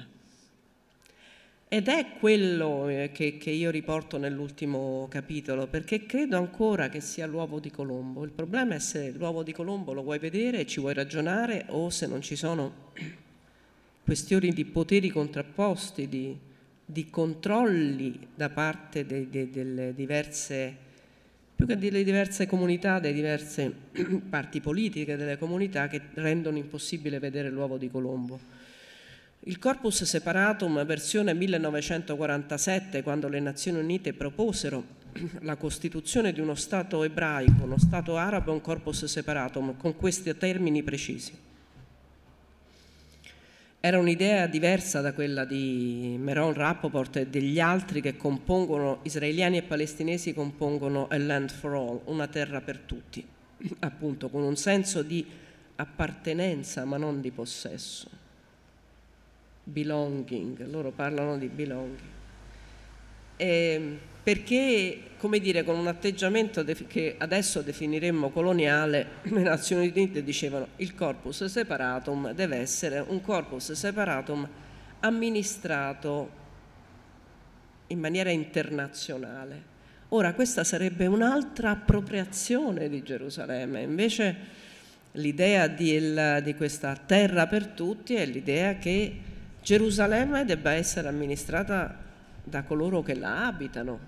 ed 1.72 1.86
è 1.86 2.14
quello 2.18 2.88
eh, 2.88 3.10
che, 3.12 3.38
che, 3.38 3.50
io 3.50 3.70
riporto 3.70 4.18
nell'ultimo 4.18 5.06
capitolo, 5.08 5.68
perché 5.68 6.04
credo 6.04 6.36
ancora 6.36 6.88
che 6.88 7.00
sia 7.00 7.28
l'uovo 7.28 7.60
di 7.60 7.70
Colombo. 7.70 8.24
Il 8.24 8.32
problema 8.32 8.74
è 8.74 8.80
se 8.80 9.12
l'uovo 9.12 9.44
di 9.44 9.52
Colombo 9.52 9.92
lo 9.92 10.02
vuoi 10.02 10.18
vedere 10.18 10.66
ci 10.66 10.80
vuoi 10.80 10.94
ragionare 10.94 11.66
o 11.68 11.88
se 11.88 12.08
non 12.08 12.22
ci 12.22 12.34
sono 12.34 12.90
questioni 14.02 14.50
di 14.52 14.64
poteri 14.64 15.10
contrapposti, 15.10 16.08
di, 16.08 16.36
di 16.84 17.08
controlli 17.08 18.18
da 18.34 18.48
parte 18.48 19.06
de, 19.06 19.30
de, 19.30 19.48
delle 19.48 19.94
diverse, 19.94 20.76
più 21.54 21.66
che 21.66 21.78
delle 21.78 22.02
diverse 22.02 22.48
comunità, 22.48 22.98
delle 22.98 23.14
diverse 23.14 23.72
parti 24.28 24.60
politiche 24.60 25.14
delle 25.14 25.38
comunità 25.38 25.86
che 25.86 26.00
rendono 26.14 26.56
impossibile 26.56 27.20
vedere 27.20 27.48
l'uovo 27.48 27.78
di 27.78 27.88
Colombo. 27.88 28.59
Il 29.44 29.58
Corpus 29.58 30.04
Separatum, 30.04 30.84
versione 30.84 31.32
1947, 31.32 33.02
quando 33.02 33.26
le 33.26 33.40
Nazioni 33.40 33.78
Unite 33.78 34.12
proposero 34.12 34.84
la 35.40 35.56
costituzione 35.56 36.34
di 36.34 36.40
uno 36.40 36.54
Stato 36.54 37.02
ebraico, 37.04 37.62
uno 37.62 37.78
Stato 37.78 38.18
arabo 38.18 38.52
un 38.52 38.60
Corpus 38.60 39.06
Separatum, 39.06 39.78
con 39.78 39.96
questi 39.96 40.36
termini 40.36 40.82
precisi. 40.82 41.32
Era 43.80 43.98
un'idea 43.98 44.46
diversa 44.46 45.00
da 45.00 45.14
quella 45.14 45.46
di 45.46 46.16
Meron 46.18 46.52
Rappaport 46.52 47.16
e 47.16 47.26
degli 47.28 47.60
altri 47.60 48.02
che 48.02 48.18
compongono, 48.18 48.98
israeliani 49.04 49.56
e 49.56 49.62
palestinesi 49.62 50.34
compongono 50.34 51.08
a 51.08 51.16
land 51.16 51.50
for 51.50 51.72
all, 51.72 52.00
una 52.12 52.26
terra 52.26 52.60
per 52.60 52.76
tutti, 52.80 53.26
appunto 53.78 54.28
con 54.28 54.42
un 54.42 54.56
senso 54.56 55.00
di 55.00 55.26
appartenenza 55.76 56.84
ma 56.84 56.98
non 56.98 57.22
di 57.22 57.30
possesso 57.30 58.19
belonging, 59.64 60.66
loro 60.68 60.90
parlano 60.90 61.38
di 61.38 61.48
belonging. 61.48 61.98
E 63.36 63.46
ehm, 63.46 63.98
perché, 64.22 65.00
come 65.16 65.38
dire, 65.40 65.64
con 65.64 65.78
un 65.78 65.86
atteggiamento 65.86 66.62
che 66.86 67.14
adesso 67.18 67.62
definiremmo 67.62 68.30
coloniale, 68.30 69.06
le 69.32 69.42
Nazioni 69.42 69.88
Unite 69.88 70.22
dicevano 70.22 70.68
il 70.76 70.94
corpus 70.94 71.44
separatum 71.46 72.32
deve 72.32 72.56
essere 72.56 73.00
un 73.00 73.20
corpus 73.22 73.72
separatum 73.72 74.46
amministrato 75.00 76.38
in 77.86 77.98
maniera 77.98 78.30
internazionale. 78.30 79.68
Ora, 80.08 80.34
questa 80.34 80.64
sarebbe 80.64 81.06
un'altra 81.06 81.70
appropriazione 81.70 82.88
di 82.88 83.02
Gerusalemme, 83.02 83.80
invece 83.80 84.36
l'idea 85.12 85.66
di, 85.66 86.14
di 86.42 86.54
questa 86.54 86.94
terra 86.94 87.46
per 87.46 87.68
tutti 87.68 88.14
è 88.14 88.26
l'idea 88.26 88.76
che 88.76 89.18
Gerusalemme 89.70 90.44
debba 90.44 90.72
essere 90.72 91.06
amministrata 91.06 91.96
da 92.42 92.64
coloro 92.64 93.02
che 93.02 93.14
la 93.14 93.46
abitano, 93.46 94.00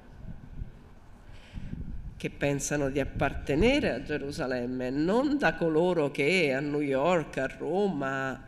che 2.16 2.30
pensano 2.30 2.90
di 2.90 2.98
appartenere 2.98 3.92
a 3.92 4.02
Gerusalemme, 4.02 4.90
non 4.90 5.38
da 5.38 5.54
coloro 5.54 6.10
che 6.10 6.52
a 6.52 6.58
New 6.58 6.80
York, 6.80 7.38
a 7.38 7.46
Roma, 7.46 8.42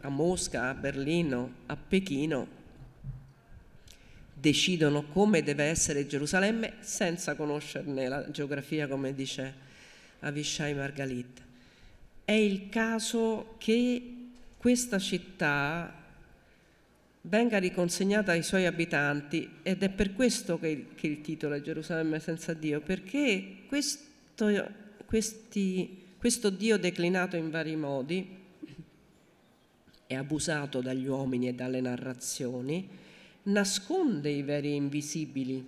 a 0.00 0.08
Mosca, 0.08 0.70
a 0.70 0.74
Berlino, 0.74 1.52
a 1.66 1.76
Pechino 1.76 2.46
decidono 4.32 5.02
come 5.08 5.42
deve 5.42 5.64
essere 5.64 6.06
Gerusalemme 6.06 6.76
senza 6.80 7.34
conoscerne 7.34 8.08
la 8.08 8.30
geografia, 8.30 8.88
come 8.88 9.12
dice 9.12 9.54
Avishai 10.20 10.72
Margalit. 10.72 11.42
È 12.24 12.32
il 12.32 12.70
caso 12.70 13.56
che 13.58 14.30
questa 14.56 14.98
città 14.98 16.00
venga 17.22 17.58
riconsegnata 17.58 18.32
ai 18.32 18.42
suoi 18.42 18.66
abitanti 18.66 19.48
ed 19.62 19.82
è 19.82 19.88
per 19.88 20.14
questo 20.14 20.58
che, 20.58 20.88
che 20.94 21.06
il 21.06 21.20
titolo 21.20 21.54
è 21.54 21.60
Gerusalemme 21.60 22.18
senza 22.18 22.52
Dio, 22.54 22.80
perché 22.80 23.58
questo, 23.66 24.48
questi, 25.04 26.04
questo 26.18 26.50
Dio 26.50 26.78
declinato 26.78 27.36
in 27.36 27.50
vari 27.50 27.76
modi 27.76 28.40
e 30.06 30.14
abusato 30.16 30.80
dagli 30.80 31.06
uomini 31.06 31.48
e 31.48 31.54
dalle 31.54 31.80
narrazioni, 31.80 32.88
nasconde 33.44 34.30
i 34.30 34.42
veri 34.42 34.74
invisibili 34.74 35.66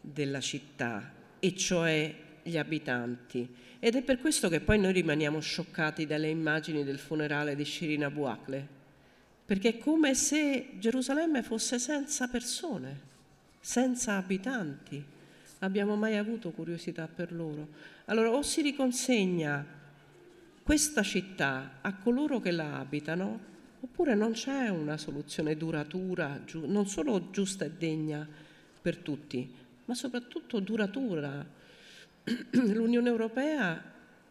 della 0.00 0.40
città, 0.40 1.12
e 1.38 1.54
cioè 1.54 2.14
gli 2.42 2.56
abitanti. 2.56 3.48
Ed 3.78 3.96
è 3.96 4.02
per 4.02 4.20
questo 4.20 4.48
che 4.48 4.60
poi 4.60 4.78
noi 4.78 4.92
rimaniamo 4.92 5.40
scioccati 5.40 6.06
dalle 6.06 6.28
immagini 6.28 6.84
del 6.84 6.98
funerale 6.98 7.54
di 7.54 7.64
Shirin 7.64 8.04
Abu 8.04 8.22
perché 9.44 9.70
è 9.70 9.78
come 9.78 10.14
se 10.14 10.70
Gerusalemme 10.78 11.42
fosse 11.42 11.78
senza 11.78 12.28
persone, 12.28 13.00
senza 13.60 14.16
abitanti. 14.16 15.04
Abbiamo 15.58 15.96
mai 15.96 16.16
avuto 16.16 16.50
curiosità 16.50 17.06
per 17.06 17.32
loro? 17.32 17.68
Allora 18.06 18.30
o 18.30 18.42
si 18.42 18.62
riconsegna 18.62 19.64
questa 20.62 21.02
città 21.02 21.78
a 21.80 21.94
coloro 21.94 22.40
che 22.40 22.50
la 22.50 22.78
abitano, 22.78 23.50
oppure 23.80 24.14
non 24.14 24.32
c'è 24.32 24.68
una 24.68 24.96
soluzione 24.96 25.56
duratura, 25.56 26.40
non 26.52 26.86
solo 26.86 27.30
giusta 27.30 27.64
e 27.64 27.72
degna 27.72 28.26
per 28.80 28.96
tutti, 28.98 29.52
ma 29.84 29.94
soprattutto 29.94 30.60
duratura. 30.60 31.44
L'Unione 32.50 33.08
Europea 33.08 33.82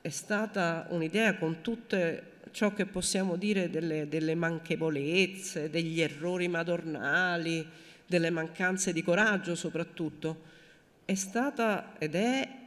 è 0.02 0.10
stata 0.10 0.88
un'idea 0.90 1.38
con 1.38 1.62
tutte 1.62 2.31
ciò 2.52 2.74
che 2.74 2.86
possiamo 2.86 3.36
dire 3.36 3.70
delle, 3.70 4.08
delle 4.08 4.36
manchevolezze, 4.36 5.70
degli 5.70 6.02
errori 6.02 6.48
madornali, 6.48 7.68
delle 8.06 8.30
mancanze 8.30 8.94
di 8.94 9.02
coraggio 9.04 9.56
soprattutto, 9.56 10.50
è 11.06 11.16
stata 11.16 11.98
ed 11.98 12.16
è 12.16 12.60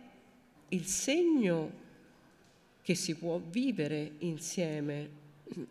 il 0.69 0.87
segno 0.87 1.83
che 2.83 2.95
si 2.95 3.15
può 3.15 3.39
vivere 3.39 4.13
insieme 4.19 5.23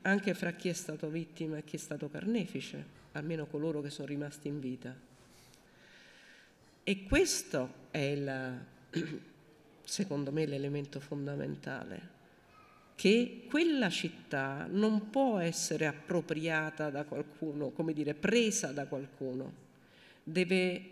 anche 0.03 0.33
fra 0.33 0.51
chi 0.51 0.69
è 0.69 0.73
stato 0.73 1.09
vittima 1.09 1.57
e 1.57 1.63
chi 1.63 1.75
è 1.75 1.79
stato 1.79 2.09
carnefice, 2.09 2.85
almeno 3.13 3.45
coloro 3.45 3.81
che 3.81 3.89
sono 3.89 4.07
rimasti 4.07 4.47
in 4.47 4.59
vita. 4.59 4.95
E 6.83 7.03
questo 7.03 7.73
è 7.91 7.97
il, 7.97 8.65
secondo 9.83 10.31
me 10.31 10.45
l'elemento 10.45 10.99
fondamentale, 10.99 12.12
che 12.95 13.45
quella 13.49 13.89
città 13.89 14.67
non 14.69 15.09
può 15.09 15.39
essere 15.39 15.87
appropriata 15.87 16.89
da 16.89 17.03
qualcuno, 17.03 17.69
come 17.69 17.93
dire, 17.93 18.13
presa 18.13 18.71
da 18.71 18.85
qualcuno, 18.85 19.51
deve 20.23 20.89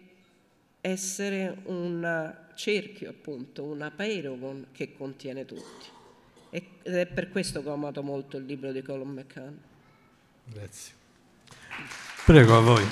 essere 0.81 1.57
un 1.65 2.35
cerchio, 2.55 3.09
appunto, 3.09 3.63
un 3.63 3.81
aerogon 3.95 4.67
che 4.71 4.93
contiene 4.93 5.45
tutti. 5.45 5.87
Ed 6.49 6.65
è 6.83 7.05
per 7.05 7.29
questo 7.29 7.61
che 7.61 7.69
ho 7.69 7.73
amato 7.73 8.03
molto 8.03 8.37
il 8.37 8.45
libro 8.45 8.71
di 8.71 8.81
Colin 8.81 9.09
McCann. 9.09 9.55
Grazie. 10.45 10.93
Prego 12.25 12.57
a 12.57 12.59
voi. 12.59 12.83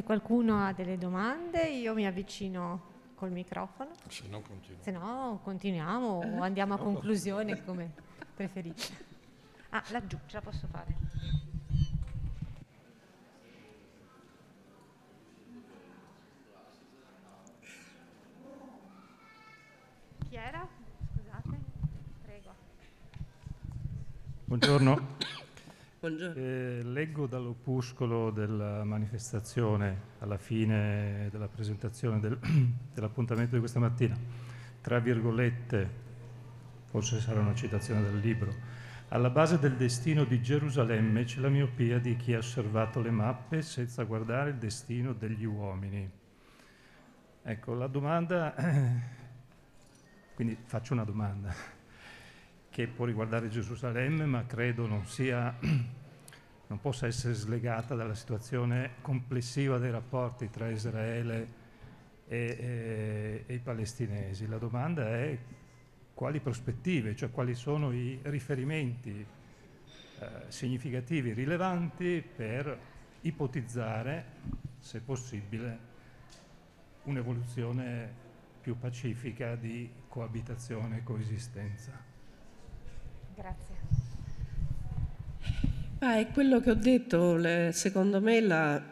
Se 0.00 0.06
qualcuno 0.06 0.64
ha 0.64 0.72
delle 0.72 0.96
domande, 0.96 1.68
io 1.68 1.92
mi 1.92 2.06
avvicino 2.06 2.84
col 3.16 3.30
microfono. 3.32 3.90
Se 4.08 4.26
no 4.28 4.40
continuo. 4.40 4.82
Se 4.82 4.90
no 4.90 5.40
continuiamo 5.42 6.06
o 6.06 6.40
andiamo 6.40 6.72
a 6.72 6.78
conclusione 6.78 7.62
come 7.62 7.92
preferite. 8.34 8.82
Ah, 9.68 9.84
laggiù, 9.90 10.16
ce 10.24 10.36
la 10.36 10.40
posso 10.40 10.66
fare. 10.68 10.96
Chi 20.30 20.34
era? 20.34 20.66
Scusate, 21.12 21.58
prego. 22.22 22.54
Buongiorno. 24.46 25.18
Eh, 26.02 26.80
leggo 26.82 27.26
dall'opuscolo 27.26 28.30
della 28.30 28.84
manifestazione 28.84 30.14
alla 30.20 30.38
fine 30.38 31.28
della 31.30 31.46
presentazione 31.46 32.18
del, 32.20 32.38
dell'appuntamento 32.94 33.52
di 33.52 33.58
questa 33.58 33.80
mattina, 33.80 34.16
tra 34.80 34.98
virgolette, 34.98 35.90
forse 36.86 37.20
sarà 37.20 37.40
una 37.40 37.54
citazione 37.54 38.00
del 38.00 38.18
libro, 38.18 38.54
alla 39.08 39.28
base 39.28 39.58
del 39.58 39.76
destino 39.76 40.24
di 40.24 40.40
Gerusalemme 40.40 41.24
c'è 41.24 41.40
la 41.40 41.50
miopia 41.50 41.98
di 41.98 42.16
chi 42.16 42.32
ha 42.32 42.38
osservato 42.38 43.02
le 43.02 43.10
mappe 43.10 43.60
senza 43.60 44.04
guardare 44.04 44.50
il 44.50 44.56
destino 44.56 45.12
degli 45.12 45.44
uomini. 45.44 46.10
Ecco, 47.42 47.74
la 47.74 47.88
domanda, 47.88 48.54
quindi 50.34 50.56
faccio 50.64 50.94
una 50.94 51.04
domanda 51.04 51.79
che 52.80 52.86
può 52.86 53.04
riguardare 53.04 53.48
Gerusalemme, 53.48 54.24
ma 54.24 54.46
credo 54.46 54.86
non, 54.86 55.04
sia, 55.06 55.54
non 55.60 56.80
possa 56.80 57.06
essere 57.06 57.34
slegata 57.34 57.94
dalla 57.94 58.14
situazione 58.14 58.92
complessiva 59.02 59.76
dei 59.78 59.90
rapporti 59.90 60.48
tra 60.48 60.70
Israele 60.70 61.58
e, 62.26 62.56
e, 62.58 63.44
e 63.46 63.54
i 63.54 63.58
palestinesi. 63.58 64.46
La 64.46 64.56
domanda 64.56 65.06
è 65.08 65.38
quali 66.14 66.40
prospettive, 66.40 67.14
cioè 67.14 67.30
quali 67.30 67.54
sono 67.54 67.92
i 67.92 68.18
riferimenti 68.22 69.26
eh, 70.18 70.28
significativi, 70.48 71.32
rilevanti 71.32 72.22
per 72.22 72.78
ipotizzare, 73.22 74.24
se 74.78 75.00
possibile, 75.00 75.88
un'evoluzione 77.04 78.28
più 78.60 78.78
pacifica 78.78 79.54
di 79.54 79.90
coabitazione 80.08 80.98
e 80.98 81.02
coesistenza. 81.02 82.09
Grazie. 83.40 83.74
Ah, 86.00 86.18
è 86.18 86.28
quello 86.30 86.60
che 86.60 86.70
ho 86.70 86.74
detto, 86.74 87.36
le, 87.36 87.70
secondo 87.72 88.20
me 88.20 88.40
la, 88.40 88.82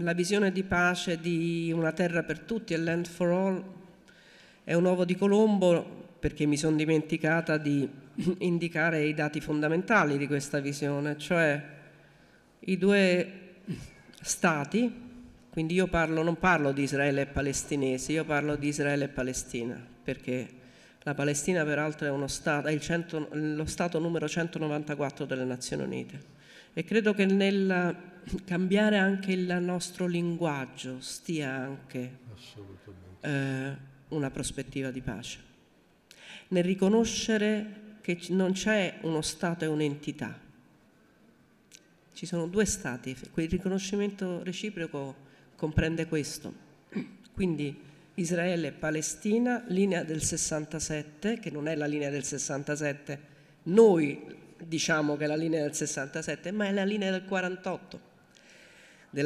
la, 0.00 0.12
visione 0.12 0.52
di 0.52 0.62
pace 0.64 1.18
di 1.18 1.72
una 1.74 1.92
terra 1.92 2.22
per 2.22 2.40
tutti 2.40 2.74
e 2.74 2.76
land 2.76 3.06
for 3.06 3.28
all 3.30 3.64
è 4.64 4.74
un 4.74 4.84
uovo 4.84 5.06
di 5.06 5.16
Colombo 5.16 6.08
perché 6.18 6.44
mi 6.44 6.58
sono 6.58 6.76
dimenticata 6.76 7.56
di 7.56 7.88
indicare 8.40 9.04
i 9.04 9.14
dati 9.14 9.40
fondamentali 9.40 10.18
di 10.18 10.26
questa 10.26 10.60
visione, 10.60 11.16
cioè 11.16 11.62
i 12.58 12.76
due 12.76 13.32
stati, 14.20 14.92
quindi 15.48 15.72
io 15.72 15.86
parlo, 15.86 16.22
non 16.22 16.38
parlo 16.38 16.72
di 16.72 16.82
Israele 16.82 17.22
e 17.22 17.26
palestinesi, 17.26 18.12
io 18.12 18.26
parlo 18.26 18.56
di 18.56 18.68
Israele 18.68 19.04
e 19.04 19.08
Palestina, 19.08 19.82
perché 20.02 20.58
la 21.02 21.14
Palestina 21.14 21.64
peraltro 21.64 22.24
è, 22.24 22.28
stato, 22.28 22.68
è 22.68 22.78
cento, 22.78 23.28
lo 23.32 23.64
Stato 23.64 23.98
numero 23.98 24.28
194 24.28 25.24
delle 25.24 25.44
Nazioni 25.44 25.82
Unite 25.82 26.38
e 26.74 26.84
credo 26.84 27.14
che 27.14 27.24
nel 27.24 27.96
cambiare 28.44 28.98
anche 28.98 29.32
il 29.32 29.58
nostro 29.60 30.06
linguaggio 30.06 31.00
stia 31.00 31.52
anche 31.52 32.18
eh, 33.20 33.76
una 34.08 34.30
prospettiva 34.30 34.90
di 34.90 35.00
pace. 35.00 35.38
Nel 36.48 36.64
riconoscere 36.64 37.98
che 38.00 38.18
non 38.30 38.52
c'è 38.52 38.98
uno 39.02 39.22
Stato 39.22 39.64
e 39.64 39.68
un'entità. 39.68 40.38
Ci 42.12 42.26
sono 42.26 42.46
due 42.46 42.64
Stati, 42.66 43.16
quel 43.32 43.48
riconoscimento 43.48 44.42
reciproco 44.42 45.28
comprende 45.56 46.06
questo. 46.06 46.52
Quindi 47.32 47.88
Israele 48.14 48.68
e 48.68 48.72
Palestina, 48.72 49.62
linea 49.68 50.02
del 50.02 50.22
67, 50.22 51.38
che 51.38 51.50
non 51.50 51.68
è 51.68 51.74
la 51.74 51.86
linea 51.86 52.10
del 52.10 52.24
67, 52.24 53.18
noi 53.64 54.38
diciamo 54.64 55.16
che 55.16 55.24
è 55.24 55.26
la 55.26 55.36
linea 55.36 55.62
del 55.62 55.74
67, 55.74 56.50
ma 56.52 56.66
è 56.66 56.72
la 56.72 56.84
linea 56.84 57.10
del 57.10 57.24
48, 57.24 58.00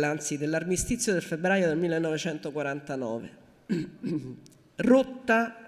anzi 0.01 0.39
dell'armistizio 0.39 1.13
del 1.13 1.23
febbraio 1.23 1.67
del 1.67 1.77
1949, 1.77 3.31
rotta 4.77 5.65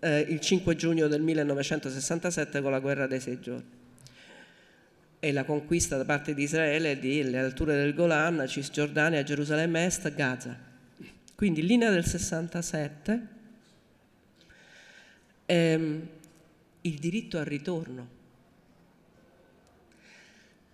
eh, 0.00 0.20
il 0.20 0.40
5 0.40 0.76
giugno 0.76 1.06
del 1.08 1.20
1967 1.22 2.60
con 2.60 2.70
la 2.70 2.80
guerra 2.80 3.06
dei 3.06 3.20
sei 3.20 3.40
giorni. 3.40 3.78
E 5.22 5.32
la 5.32 5.44
conquista 5.44 5.98
da 5.98 6.06
parte 6.06 6.32
di 6.32 6.44
Israele 6.44 6.98
delle 6.98 7.38
alture 7.38 7.76
del 7.76 7.94
Golan, 7.94 8.44
Cisgiordania, 8.48 9.22
Gerusalemme 9.22 9.84
Est, 9.84 10.14
Gaza. 10.14 10.69
Quindi 11.40 11.64
linea 11.64 11.88
del 11.88 12.04
67, 12.04 13.26
ehm, 15.46 16.08
il 16.82 16.98
diritto 16.98 17.38
al 17.38 17.46
ritorno. 17.46 18.08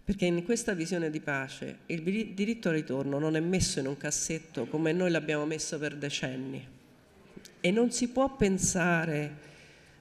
Perché 0.02 0.26
in 0.26 0.42
questa 0.42 0.74
visione 0.74 1.08
di 1.10 1.20
pace 1.20 1.78
il 1.86 2.02
diritto 2.02 2.68
al 2.68 2.74
ritorno 2.74 3.20
non 3.20 3.36
è 3.36 3.40
messo 3.40 3.78
in 3.78 3.86
un 3.86 3.96
cassetto 3.96 4.66
come 4.66 4.90
noi 4.90 5.12
l'abbiamo 5.12 5.46
messo 5.46 5.78
per 5.78 5.94
decenni 5.94 6.66
e 7.60 7.70
non 7.70 7.92
si 7.92 8.08
può 8.08 8.34
pensare 8.34 9.36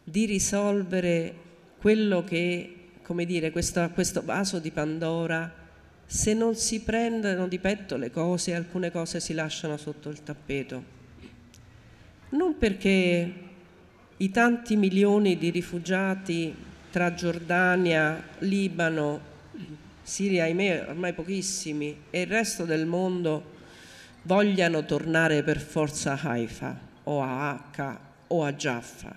di 0.04 0.26
risolvere 0.26 1.36
quello 1.78 2.24
che, 2.24 2.76
come 3.04 3.26
dire, 3.26 3.52
questo, 3.52 3.88
questo 3.92 4.24
vaso 4.24 4.58
di 4.58 4.72
Pandora 4.72 5.65
se 6.06 6.34
non 6.34 6.56
si 6.56 6.82
prendono 6.82 7.48
di 7.48 7.58
petto 7.60 7.98
le 7.98 8.12
cose, 8.12 8.54
alcune 8.54 8.92
cose 8.92 9.20
si 9.20 9.34
lasciano 9.34 9.76
sotto 9.78 10.10
il 10.10 10.22
tappeto. 10.22 10.94
Non 12.30 12.58
perché 12.58 13.34
i 14.18 14.32
tanti 14.32 14.76
milioni 14.76 15.38
di 15.38 15.50
rifugiati 15.50 16.56
tra 16.92 17.14
Giordania, 17.14 18.24
Libano, 18.40 19.34
Siria, 20.04 20.44
ahimè, 20.44 20.86
ormai 20.90 21.14
pochissimi, 21.14 22.04
e 22.12 22.22
il 22.22 22.28
resto 22.28 22.64
del 22.66 22.86
mondo 22.86 23.54
vogliano 24.24 24.86
tornare 24.86 25.44
per 25.44 25.60
forza 25.60 26.14
a 26.14 26.20
Haifa 26.22 26.80
o 27.04 27.22
a 27.22 27.50
Acca 27.50 28.00
o 28.28 28.44
a 28.44 28.54
Jaffa, 28.54 29.16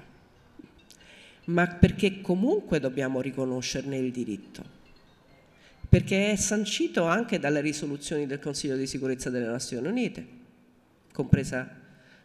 ma 1.45 1.67
perché 1.67 2.21
comunque 2.21 2.81
dobbiamo 2.81 3.21
riconoscerne 3.21 3.97
il 3.99 4.11
diritto 4.11 4.77
perché 5.89 6.33
è 6.33 6.37
sancito 6.37 7.05
anche 7.05 7.39
dalle 7.39 7.61
risoluzioni 7.61 8.27
del 8.27 8.41
Consiglio 8.41 8.77
di 8.77 8.87
sicurezza 8.87 9.31
delle 9.31 9.47
Nazioni 9.47 9.89
Unite, 9.89 10.27
compresa 11.13 11.77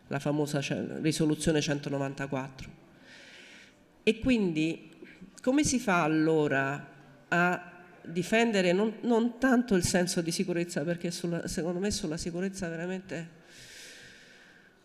la 0.07 0.19
famosa 0.19 0.60
risoluzione 1.02 1.61
194. 1.61 2.81
E 4.03 4.19
quindi 4.19 4.91
come 5.41 5.64
si 5.64 5.80
fa 5.80 6.03
allora 6.03 6.91
a 7.30 7.72
difendere 8.06 8.73
non, 8.73 8.95
non 9.02 9.40
tanto 9.40 9.76
il 9.76 9.84
senso 9.84 10.22
di 10.22 10.31
sicurezza, 10.31 10.84
perché 10.84 11.10
sulla, 11.10 11.48
secondo 11.48 11.80
me 11.80 11.90
sulla 11.90 12.18
sicurezza 12.18 12.68
veramente 12.68 13.41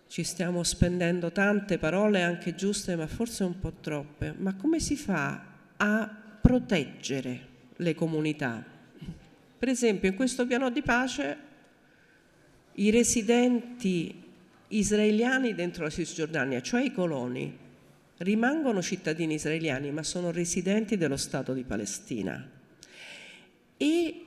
ci 0.06 0.22
stiamo 0.22 0.62
spendendo 0.62 1.32
tante 1.32 1.78
parole 1.78 2.22
anche 2.22 2.55
giuste, 2.55 2.94
ma 2.94 3.09
forse 3.09 3.42
un 3.42 3.59
po' 3.59 3.72
troppe, 3.80 4.34
ma 4.36 4.55
come 4.55 4.78
si 4.78 4.96
fa 4.96 5.44
a 5.76 6.16
proteggere 6.40 7.48
le 7.78 7.94
comunità. 7.94 8.64
Per 9.59 9.68
esempio, 9.68 10.09
in 10.09 10.14
questo 10.14 10.46
piano 10.46 10.70
di 10.70 10.82
pace 10.82 11.36
i 12.74 12.90
residenti 12.90 14.22
israeliani 14.68 15.55
dentro 15.55 15.84
la 15.84 15.90
Cisgiordania, 15.90 16.60
cioè 16.60 16.82
i 16.82 16.92
coloni, 16.92 17.56
rimangono 18.18 18.82
cittadini 18.82 19.34
israeliani 19.34 19.90
ma 19.90 20.02
sono 20.02 20.30
residenti 20.30 20.96
dello 20.96 21.16
Stato 21.16 21.52
di 21.52 21.64
Palestina. 21.64 22.48
E 23.76 24.24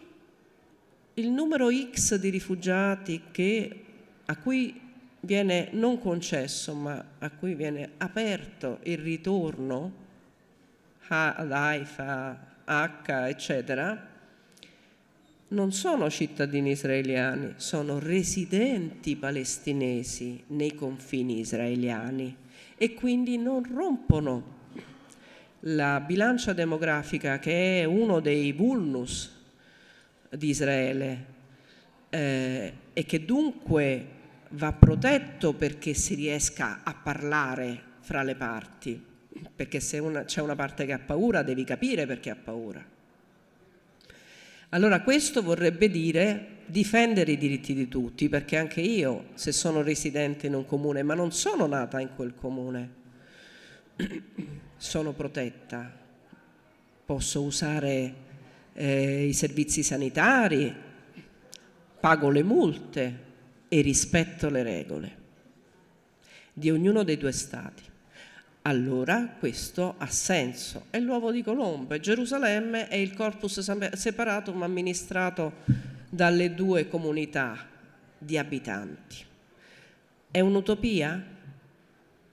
il 1.13 1.29
numero 1.29 1.69
X 1.71 2.15
di 2.15 2.29
rifugiati 2.29 3.21
che, 3.31 3.83
a 4.25 4.37
cui 4.37 4.79
viene 5.21 5.69
non 5.73 5.99
concesso 5.99 6.73
ma 6.73 7.05
a 7.19 7.29
cui 7.29 7.53
viene 7.53 7.91
aperto 7.97 8.79
il 8.83 8.97
ritorno 8.97 9.99
ad 11.07 11.51
Haifa, 11.51 12.50
H, 12.71 13.27
eccetera, 13.27 14.09
non 15.49 15.73
sono 15.73 16.09
cittadini 16.09 16.71
israeliani, 16.71 17.55
sono 17.57 17.99
residenti 17.99 19.17
palestinesi 19.17 20.41
nei 20.47 20.73
confini 20.73 21.39
israeliani 21.39 22.35
e 22.77 22.93
quindi 22.93 23.37
non 23.37 23.63
rompono 23.63 24.59
la 25.65 25.99
bilancia 25.99 26.53
demografica 26.53 27.37
che 27.39 27.81
è 27.81 27.83
uno 27.83 28.21
dei 28.21 28.53
vulnus 28.53 29.39
di 30.29 30.47
Israele 30.49 31.25
eh, 32.09 32.73
e 32.93 33.05
che 33.05 33.25
dunque 33.25 34.05
va 34.51 34.71
protetto 34.71 35.53
perché 35.53 35.93
si 35.93 36.15
riesca 36.15 36.79
a 36.83 36.93
parlare 36.93 37.89
fra 37.99 38.23
le 38.23 38.35
parti, 38.35 39.10
perché 39.55 39.79
se 39.79 39.99
una, 39.99 40.25
c'è 40.25 40.41
una 40.41 40.55
parte 40.55 40.85
che 40.85 40.93
ha 40.93 40.99
paura 40.99 41.43
devi 41.43 41.63
capire 41.63 42.05
perché 42.05 42.29
ha 42.29 42.35
paura. 42.35 42.83
Allora 44.69 45.01
questo 45.01 45.41
vorrebbe 45.41 45.89
dire 45.89 46.59
difendere 46.65 47.33
i 47.33 47.37
diritti 47.37 47.73
di 47.73 47.89
tutti, 47.89 48.29
perché 48.29 48.57
anche 48.57 48.79
io, 48.79 49.25
se 49.33 49.51
sono 49.51 49.81
residente 49.81 50.47
in 50.47 50.53
un 50.53 50.65
comune, 50.65 51.03
ma 51.03 51.13
non 51.13 51.31
sono 51.31 51.65
nata 51.65 51.99
in 51.99 52.09
quel 52.15 52.33
comune, 52.35 52.89
sono 54.77 55.11
protetta, 55.11 55.91
posso 57.05 57.41
usare 57.41 58.13
eh, 58.73 59.25
i 59.25 59.33
servizi 59.33 59.83
sanitari, 59.83 60.73
pago 61.99 62.29
le 62.29 62.43
multe 62.43 63.19
e 63.67 63.81
rispetto 63.81 64.49
le 64.49 64.63
regole 64.63 65.19
di 66.53 66.69
ognuno 66.69 67.03
dei 67.03 67.17
due 67.17 67.31
stati. 67.31 67.83
Allora 68.63 69.35
questo 69.39 69.95
ha 69.97 70.07
senso. 70.07 70.85
È 70.89 70.99
l'uovo 70.99 71.31
di 71.31 71.41
Colombo 71.41 71.93
e 71.93 71.99
Gerusalemme 71.99 72.87
è 72.87 72.95
il 72.95 73.13
corpus 73.13 73.59
separatum 73.93 74.61
amministrato 74.61 75.53
dalle 76.09 76.53
due 76.53 76.87
comunità 76.87 77.67
di 78.17 78.37
abitanti. 78.37 79.25
È 80.29 80.39
un'utopia? 80.39 81.39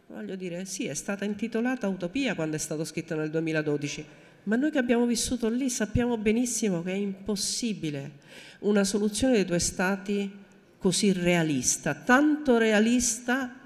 Voglio 0.08 0.36
dire, 0.36 0.64
sì, 0.64 0.86
è 0.86 0.94
stata 0.94 1.24
intitolata 1.24 1.88
Utopia 1.88 2.34
quando 2.34 2.56
è 2.56 2.58
stato 2.58 2.84
scritto 2.84 3.14
nel 3.14 3.30
2012 3.30 4.06
ma 4.48 4.56
noi 4.56 4.70
che 4.70 4.78
abbiamo 4.78 5.04
vissuto 5.04 5.50
lì 5.50 5.68
sappiamo 5.68 6.16
benissimo 6.16 6.82
che 6.82 6.92
è 6.92 6.96
impossibile 6.96 8.12
una 8.60 8.82
soluzione 8.82 9.34
dei 9.34 9.44
due 9.44 9.58
stati 9.58 10.30
così 10.78 11.12
realista, 11.12 11.94
tanto 11.94 12.56
realista 12.56 13.57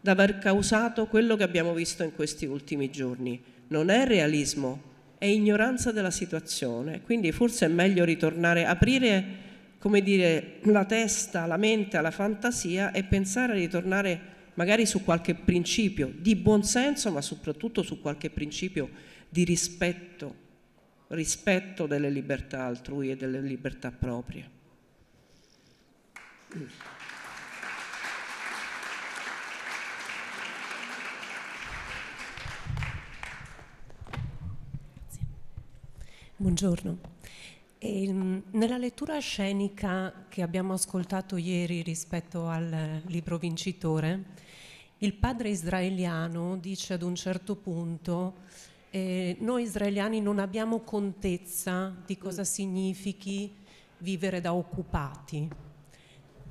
da 0.00 0.12
aver 0.12 0.38
causato 0.38 1.06
quello 1.06 1.36
che 1.36 1.42
abbiamo 1.42 1.74
visto 1.74 2.02
in 2.02 2.14
questi 2.14 2.46
ultimi 2.46 2.90
giorni. 2.90 3.40
Non 3.68 3.90
è 3.90 4.06
realismo, 4.06 4.82
è 5.18 5.26
ignoranza 5.26 5.92
della 5.92 6.10
situazione, 6.10 7.02
quindi 7.02 7.32
forse 7.32 7.66
è 7.66 7.68
meglio 7.68 8.04
ritornare, 8.04 8.64
aprire 8.64 9.48
come 9.78 10.02
dire, 10.02 10.58
la 10.64 10.84
testa, 10.84 11.46
la 11.46 11.56
mente 11.56 11.96
alla 11.96 12.10
fantasia 12.10 12.92
e 12.92 13.02
pensare 13.04 13.52
a 13.52 13.56
ritornare 13.56 14.20
magari 14.54 14.84
su 14.84 15.02
qualche 15.02 15.34
principio 15.34 16.12
di 16.14 16.36
buonsenso, 16.36 17.10
ma 17.10 17.22
soprattutto 17.22 17.82
su 17.82 18.00
qualche 18.00 18.28
principio 18.28 18.90
di 19.28 19.42
rispetto, 19.44 20.34
rispetto 21.08 21.86
delle 21.86 22.10
libertà 22.10 22.64
altrui 22.64 23.10
e 23.10 23.16
delle 23.16 23.40
libertà 23.40 23.90
proprie. 23.90 24.58
Buongiorno. 36.40 36.96
E, 37.76 38.04
ehm, 38.06 38.44
nella 38.52 38.78
lettura 38.78 39.18
scenica 39.18 40.24
che 40.30 40.40
abbiamo 40.40 40.72
ascoltato 40.72 41.36
ieri 41.36 41.82
rispetto 41.82 42.46
al 42.46 43.02
libro 43.08 43.36
vincitore, 43.36 44.24
il 45.00 45.12
padre 45.12 45.50
israeliano 45.50 46.56
dice 46.56 46.94
ad 46.94 47.02
un 47.02 47.14
certo 47.14 47.56
punto 47.56 48.36
eh, 48.88 49.36
noi 49.40 49.64
israeliani 49.64 50.22
non 50.22 50.38
abbiamo 50.38 50.80
contezza 50.80 51.94
di 52.06 52.16
cosa 52.16 52.42
significhi 52.44 53.54
vivere 53.98 54.40
da 54.40 54.54
occupati. 54.54 55.46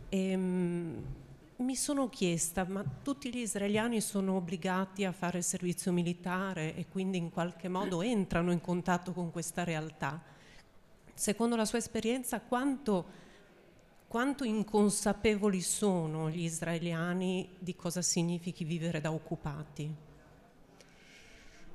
E, 0.08 0.36
um, 0.36 1.04
mi 1.60 1.76
sono 1.76 2.08
chiesta, 2.08 2.66
ma 2.66 2.84
tutti 3.04 3.34
gli 3.34 3.40
israeliani 3.40 4.00
sono 4.00 4.36
obbligati 4.36 5.04
a 5.04 5.12
fare 5.12 5.42
servizio 5.42 5.92
militare 5.92 6.74
e 6.76 6.86
quindi 6.88 7.18
in 7.18 7.30
qualche 7.30 7.68
modo 7.68 8.02
entrano 8.02 8.52
in 8.52 8.62
contatto 8.62 9.12
con 9.12 9.30
questa 9.30 9.66
realtà? 9.66 10.22
Secondo 11.14 11.58
la 11.58 11.66
sua 11.66 11.80
esperienza, 11.80 12.40
quanto, 12.40 13.06
quanto 14.08 14.46
inconsapevoli 14.46 15.60
sono 15.60 16.30
gli 16.30 16.44
israeliani 16.44 17.50
di 17.60 17.76
cosa 17.76 18.02
significhi 18.02 18.64
vivere 18.64 19.02
da 19.02 19.12
occupati? 19.12 19.94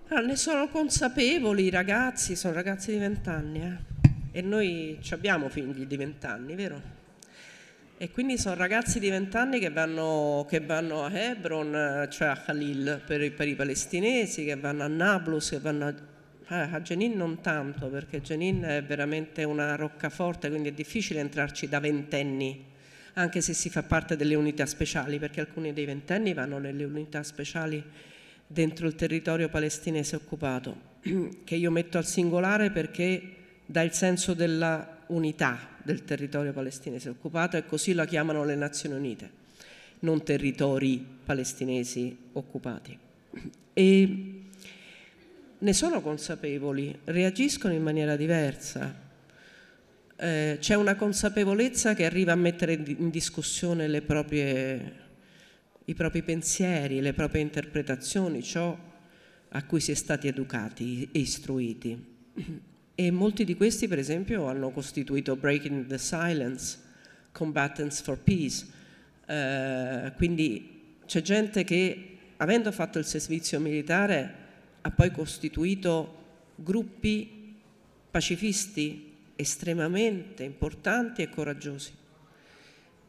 Allora, 0.08 0.26
ne 0.26 0.36
sono 0.36 0.68
consapevoli 0.68 1.64
i 1.64 1.70
ragazzi, 1.70 2.36
sono 2.36 2.54
ragazzi 2.54 2.90
di 2.90 2.98
vent'anni 2.98 3.60
eh? 3.60 3.78
e 4.32 4.40
noi 4.40 4.98
abbiamo 5.10 5.50
figli 5.50 5.84
di 5.84 5.96
vent'anni, 5.96 6.54
vero? 6.54 7.03
E 7.96 8.10
quindi 8.10 8.38
sono 8.38 8.56
ragazzi 8.56 8.98
di 8.98 9.08
vent'anni 9.08 9.60
che 9.60 9.70
vanno, 9.70 10.44
che 10.48 10.58
vanno 10.58 11.04
a 11.04 11.12
Hebron, 11.12 12.08
cioè 12.10 12.26
a 12.26 12.36
Khalil 12.36 13.00
per, 13.06 13.32
per, 13.32 13.46
i 13.46 13.54
palestinesi, 13.54 14.44
che 14.44 14.56
vanno 14.56 14.82
a 14.82 14.88
Nablus, 14.88 15.50
che 15.50 15.60
vanno 15.60 15.86
a, 15.86 15.94
eh, 16.56 16.74
a 16.74 16.80
Jenin 16.80 17.16
non 17.16 17.40
tanto, 17.40 17.86
perché 17.86 18.20
Jenin 18.20 18.62
è 18.62 18.82
veramente 18.82 19.44
una 19.44 19.76
roccaforte, 19.76 20.48
quindi 20.48 20.70
è 20.70 20.72
difficile 20.72 21.20
entrarci 21.20 21.68
da 21.68 21.78
ventenni, 21.78 22.64
anche 23.12 23.40
se 23.40 23.54
si 23.54 23.70
fa 23.70 23.84
parte 23.84 24.16
delle 24.16 24.34
unità 24.34 24.66
speciali, 24.66 25.20
perché 25.20 25.38
alcuni 25.38 25.72
dei 25.72 25.84
ventenni 25.84 26.34
vanno 26.34 26.58
nelle 26.58 26.82
unità 26.82 27.22
speciali 27.22 27.80
dentro 28.44 28.88
il 28.88 28.96
territorio 28.96 29.48
palestinese 29.48 30.16
occupato, 30.16 30.98
che 31.44 31.54
io 31.54 31.70
metto 31.70 31.96
al 31.98 32.06
singolare 32.06 32.72
perché 32.72 33.22
dà 33.64 33.82
il 33.82 33.92
senso 33.92 34.34
della 34.34 34.93
unità 35.14 35.76
del 35.82 36.04
territorio 36.04 36.52
palestinese 36.52 37.08
occupato 37.08 37.56
e 37.56 37.66
così 37.66 37.92
la 37.92 38.04
chiamano 38.04 38.44
le 38.44 38.54
Nazioni 38.54 38.96
Unite, 38.96 39.30
non 40.00 40.22
territori 40.22 41.04
palestinesi 41.24 42.16
occupati. 42.32 42.98
E 43.72 44.42
ne 45.58 45.72
sono 45.72 46.00
consapevoli, 46.00 46.98
reagiscono 47.04 47.74
in 47.74 47.82
maniera 47.82 48.16
diversa. 48.16 49.02
Eh, 50.16 50.56
c'è 50.60 50.74
una 50.74 50.94
consapevolezza 50.94 51.94
che 51.94 52.04
arriva 52.04 52.32
a 52.32 52.36
mettere 52.36 52.74
in 52.74 53.10
discussione 53.10 53.88
le 53.88 54.02
proprie 54.02 55.02
i 55.86 55.94
propri 55.94 56.22
pensieri, 56.22 57.00
le 57.00 57.12
proprie 57.12 57.42
interpretazioni, 57.42 58.42
ciò 58.42 58.76
a 59.48 59.64
cui 59.64 59.80
si 59.80 59.92
è 59.92 59.94
stati 59.94 60.28
educati 60.28 61.08
e 61.12 61.18
istruiti. 61.18 62.12
E 62.96 63.10
molti 63.10 63.44
di 63.44 63.56
questi, 63.56 63.88
per 63.88 63.98
esempio, 63.98 64.46
hanno 64.46 64.70
costituito 64.70 65.34
Breaking 65.34 65.86
the 65.86 65.98
Silence, 65.98 66.78
Combatants 67.32 68.00
for 68.00 68.16
Peace. 68.18 68.64
Eh, 69.26 70.12
quindi 70.14 70.98
c'è 71.04 71.20
gente 71.20 71.64
che, 71.64 72.18
avendo 72.36 72.70
fatto 72.70 73.00
il 73.00 73.04
servizio 73.04 73.58
militare, 73.58 74.34
ha 74.80 74.90
poi 74.92 75.10
costituito 75.10 76.22
gruppi 76.54 77.56
pacifisti 78.12 79.12
estremamente 79.34 80.44
importanti 80.44 81.22
e 81.22 81.28
coraggiosi. 81.28 81.92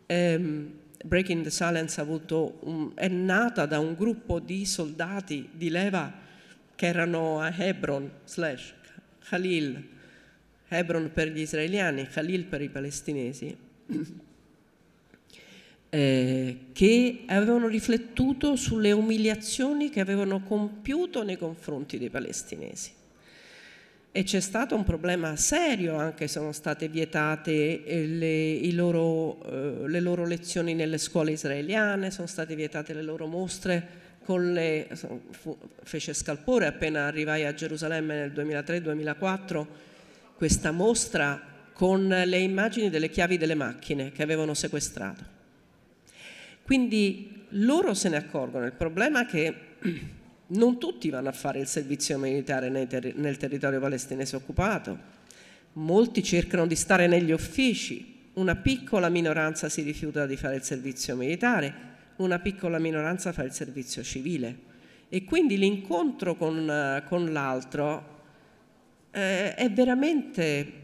Eh, 0.07 0.65
Breaking 1.03 1.43
the 1.43 1.51
Silence 1.51 2.01
un, 2.01 2.91
è 2.95 3.07
nata 3.07 3.67
da 3.67 3.77
un 3.77 3.93
gruppo 3.93 4.39
di 4.39 4.65
soldati 4.65 5.47
di 5.51 5.69
leva 5.69 6.11
che 6.73 6.87
erano 6.87 7.39
a 7.39 7.55
Hebron, 7.55 8.09
slash 8.23 8.73
Khalil, 9.27 9.83
Hebron 10.67 11.11
per 11.11 11.29
gli 11.29 11.39
israeliani, 11.39 12.07
Khalil 12.07 12.43
per 12.43 12.61
i 12.61 12.69
palestinesi, 12.69 13.57
eh, 15.89 16.57
che 16.71 17.23
avevano 17.25 17.67
riflettuto 17.67 18.55
sulle 18.55 18.91
umiliazioni 18.91 19.89
che 19.89 19.99
avevano 19.99 20.43
compiuto 20.43 21.23
nei 21.23 21.37
confronti 21.37 21.97
dei 21.97 22.09
palestinesi. 22.09 22.91
E 24.11 24.23
c'è 24.23 24.39
stato 24.39 24.75
un 24.75 24.85
problema 24.85 25.35
serio, 25.35 25.97
anche 25.97 26.27
sono 26.27 26.51
state 26.53 26.87
vietate 26.87 27.83
eh, 27.83 28.05
le, 28.05 28.71
loro, 28.71 29.43
eh, 29.43 29.87
le, 29.89 29.99
loro, 29.99 30.25
lezioni 30.25 30.73
nelle 30.73 30.97
scuole 30.97 31.31
israeliane, 31.31 32.11
sono 32.11 32.27
state 32.27 32.55
vietate 32.55 32.93
le 32.93 33.01
loro 33.01 33.25
mostre 33.25 34.04
le, 34.33 34.87
fu, 35.31 35.57
fece 35.83 36.13
scalpore 36.13 36.65
appena 36.65 37.05
arrivai 37.05 37.45
a 37.45 37.53
Gerusalemme 37.53 38.15
nel 38.15 38.31
2003-2004 38.31 39.65
questa 40.35 40.71
mostra 40.71 41.41
con 41.73 42.07
le 42.07 42.37
immagini 42.37 42.89
delle 42.89 43.09
chiavi 43.09 43.37
delle 43.37 43.55
macchine 43.55 44.11
che 44.11 44.23
avevano 44.23 44.53
sequestrato. 44.53 45.23
Quindi 46.63 47.45
loro 47.49 47.93
se 47.93 48.09
ne 48.09 48.17
accorgono. 48.17 48.65
Il 48.65 48.73
problema 48.73 49.21
è 49.21 49.25
che 49.25 49.55
non 50.47 50.79
tutti 50.79 51.09
vanno 51.09 51.29
a 51.29 51.33
fare 51.33 51.59
il 51.59 51.67
servizio 51.67 52.17
militare 52.17 52.69
nel 52.69 53.37
territorio 53.37 53.79
palestinese 53.79 54.35
occupato, 54.35 54.97
molti 55.73 56.23
cercano 56.23 56.65
di 56.65 56.75
stare 56.75 57.07
negli 57.07 57.31
uffici, 57.31 58.29
una 58.33 58.55
piccola 58.55 59.09
minoranza 59.09 59.69
si 59.69 59.81
rifiuta 59.81 60.25
di 60.25 60.35
fare 60.35 60.55
il 60.55 60.63
servizio 60.63 61.15
militare, 61.15 61.93
una 62.17 62.39
piccola 62.39 62.79
minoranza 62.79 63.33
fa 63.33 63.43
il 63.43 63.51
servizio 63.51 64.03
civile. 64.03 64.73
E 65.09 65.23
quindi 65.23 65.57
l'incontro 65.57 66.35
con, 66.35 67.03
con 67.07 67.31
l'altro 67.31 68.13
eh, 69.11 69.53
è 69.53 69.71
veramente 69.71 70.83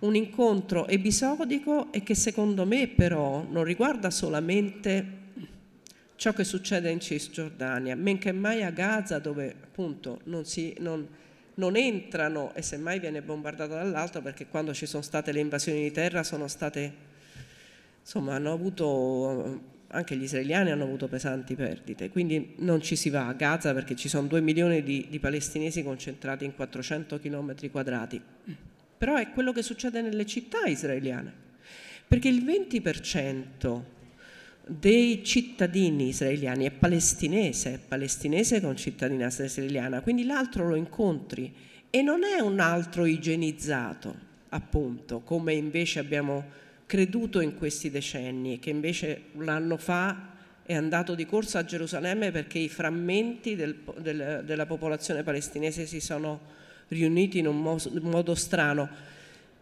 un 0.00 0.16
incontro 0.16 0.88
episodico 0.88 1.92
e 1.92 2.02
che 2.02 2.14
secondo 2.14 2.66
me 2.66 2.88
però 2.88 3.46
non 3.48 3.64
riguarda 3.64 4.10
solamente 4.10 5.20
ciò 6.16 6.32
che 6.32 6.44
succede 6.44 6.90
in 6.90 7.00
Cisgiordania, 7.00 7.96
men 7.96 8.18
che 8.18 8.32
mai 8.32 8.62
a 8.62 8.70
Gaza 8.70 9.18
dove 9.18 9.54
appunto 9.60 10.20
non, 10.24 10.44
si, 10.44 10.74
non, 10.78 11.06
non 11.54 11.76
entrano 11.76 12.52
e 12.54 12.62
semmai 12.62 13.00
viene 13.00 13.22
bombardato 13.22 13.74
dall'alto 13.74 14.22
perché 14.22 14.46
quando 14.46 14.72
ci 14.72 14.86
sono 14.86 15.02
state 15.02 15.32
le 15.32 15.40
invasioni 15.40 15.82
di 15.82 15.90
terra 15.90 16.22
sono 16.22 16.46
state, 16.46 16.92
insomma 18.00 18.34
hanno 18.34 18.52
avuto, 18.52 19.60
anche 19.94 20.16
gli 20.16 20.22
israeliani 20.22 20.70
hanno 20.70 20.84
avuto 20.84 21.06
pesanti 21.06 21.54
perdite, 21.54 22.08
quindi 22.08 22.54
non 22.58 22.80
ci 22.80 22.96
si 22.96 23.10
va 23.10 23.28
a 23.28 23.34
Gaza 23.34 23.74
perché 23.74 23.94
ci 23.94 24.08
sono 24.08 24.26
due 24.26 24.40
milioni 24.40 24.82
di, 24.82 25.06
di 25.08 25.18
palestinesi 25.18 25.82
concentrati 25.82 26.44
in 26.44 26.54
400 26.54 27.18
km 27.20 27.70
quadrati, 27.70 28.20
però 28.96 29.16
è 29.16 29.30
quello 29.30 29.52
che 29.52 29.62
succede 29.62 30.00
nelle 30.00 30.24
città 30.24 30.64
israeliane, 30.64 31.32
perché 32.08 32.28
il 32.28 32.42
20% 32.42 33.80
dei 34.66 35.22
cittadini 35.24 36.08
israeliani 36.08 36.64
è 36.64 36.70
palestinese, 36.70 37.74
è 37.74 37.78
palestinese 37.78 38.62
con 38.62 38.76
cittadinanza 38.76 39.44
israeliana, 39.44 40.00
quindi 40.00 40.24
l'altro 40.24 40.68
lo 40.68 40.74
incontri 40.74 41.52
e 41.90 42.00
non 42.00 42.24
è 42.24 42.40
un 42.40 42.60
altro 42.60 43.04
igienizzato, 43.04 44.14
appunto, 44.48 45.20
come 45.20 45.52
invece 45.52 45.98
abbiamo 45.98 46.60
creduto 46.92 47.40
in 47.40 47.56
questi 47.56 47.88
decenni, 47.88 48.58
che 48.58 48.68
invece 48.68 49.22
l'anno 49.38 49.78
fa 49.78 50.28
è 50.62 50.74
andato 50.74 51.14
di 51.14 51.24
corsa 51.24 51.60
a 51.60 51.64
Gerusalemme 51.64 52.30
perché 52.30 52.58
i 52.58 52.68
frammenti 52.68 53.56
del, 53.56 53.78
del, 53.96 54.42
della 54.44 54.66
popolazione 54.66 55.22
palestinese 55.22 55.86
si 55.86 56.00
sono 56.00 56.38
riuniti 56.88 57.38
in 57.38 57.46
un 57.46 57.62
modo, 57.62 57.88
in 57.94 58.02
modo 58.10 58.34
strano 58.34 58.90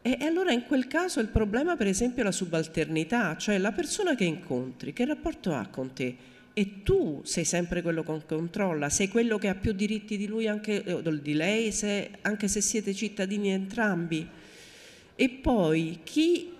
e 0.02 0.16
allora 0.22 0.50
in 0.50 0.64
quel 0.64 0.88
caso 0.88 1.20
il 1.20 1.28
problema 1.28 1.76
per 1.76 1.86
esempio 1.86 2.22
è 2.22 2.24
la 2.24 2.32
subalternità, 2.32 3.36
cioè 3.36 3.58
la 3.58 3.70
persona 3.70 4.16
che 4.16 4.24
incontri, 4.24 4.92
che 4.92 5.04
rapporto 5.04 5.54
ha 5.54 5.68
con 5.68 5.92
te? 5.92 6.16
E 6.52 6.82
tu 6.82 7.20
sei 7.22 7.44
sempre 7.44 7.80
quello 7.80 8.02
che 8.02 8.22
controlla, 8.26 8.88
sei 8.88 9.06
quello 9.06 9.38
che 9.38 9.46
ha 9.46 9.54
più 9.54 9.70
diritti 9.70 10.16
di 10.16 10.26
lui 10.26 10.48
anche 10.48 10.82
di 11.22 11.34
lei, 11.34 11.70
se, 11.70 12.10
anche 12.22 12.48
se 12.48 12.60
siete 12.60 12.92
cittadini 12.92 13.50
entrambi. 13.50 14.26
E 15.14 15.28
poi 15.28 16.00
chi, 16.02 16.58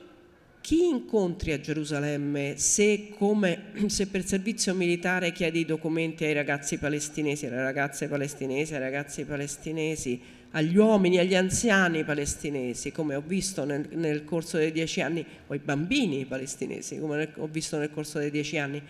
chi 0.61 0.87
incontri 0.87 1.53
a 1.53 1.61
Gerusalemme 1.61 2.57
se, 2.57 3.11
come, 3.17 3.73
se 3.89 4.07
per 4.07 4.25
servizio 4.25 4.75
militare 4.75 5.33
chiedi 5.33 5.61
i 5.61 5.65
documenti 5.65 6.25
ai 6.25 6.33
ragazzi 6.33 6.79
palestinesi, 6.79 7.47
alle 7.47 7.63
ragazze 7.63 8.09
palestinesi, 8.09 8.75
ai 8.75 8.81
ragazzi 8.81 9.25
palestinesi, 9.25 10.21
agli 10.53 10.77
uomini, 10.77 11.19
agli 11.19 11.35
anziani 11.35 12.05
palestinesi, 12.05 12.93
come 12.93 13.15
ho 13.15 13.23
visto 13.25 13.65
nel, 13.65 13.89
nel, 13.93 14.25
corso 14.25 14.59
dei 14.59 14.73
dieci 14.73 15.01
anni, 15.01 15.25
o 15.47 15.53
ai 15.53 15.61
bambini 15.61 16.25
palestinesi, 16.27 16.99
come 16.99 17.33
ho 17.37 17.47
visto 17.47 17.79
nel 17.79 17.91
corso 17.91 18.19
dei 18.19 18.31
dieci 18.31 18.59
anni. 18.59 18.83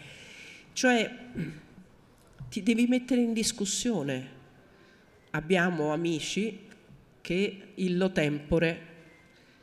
Cioè, 0.72 1.10
ti 2.50 2.62
devi 2.62 2.86
mettere 2.86 3.20
in 3.20 3.32
discussione. 3.32 4.38
Abbiamo 5.30 5.92
amici 5.92 6.66
che 7.20 7.60
illo 7.74 8.10
tempore 8.10 8.88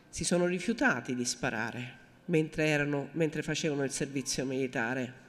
si 0.10 0.24
sono 0.24 0.46
rifiutati 0.46 1.16
di 1.16 1.26
sparare 1.26 2.06
mentre, 2.26 2.68
erano, 2.68 3.10
mentre 3.14 3.42
facevano 3.42 3.84
il 3.84 3.92
servizio 3.92 4.46
militare 4.46 5.26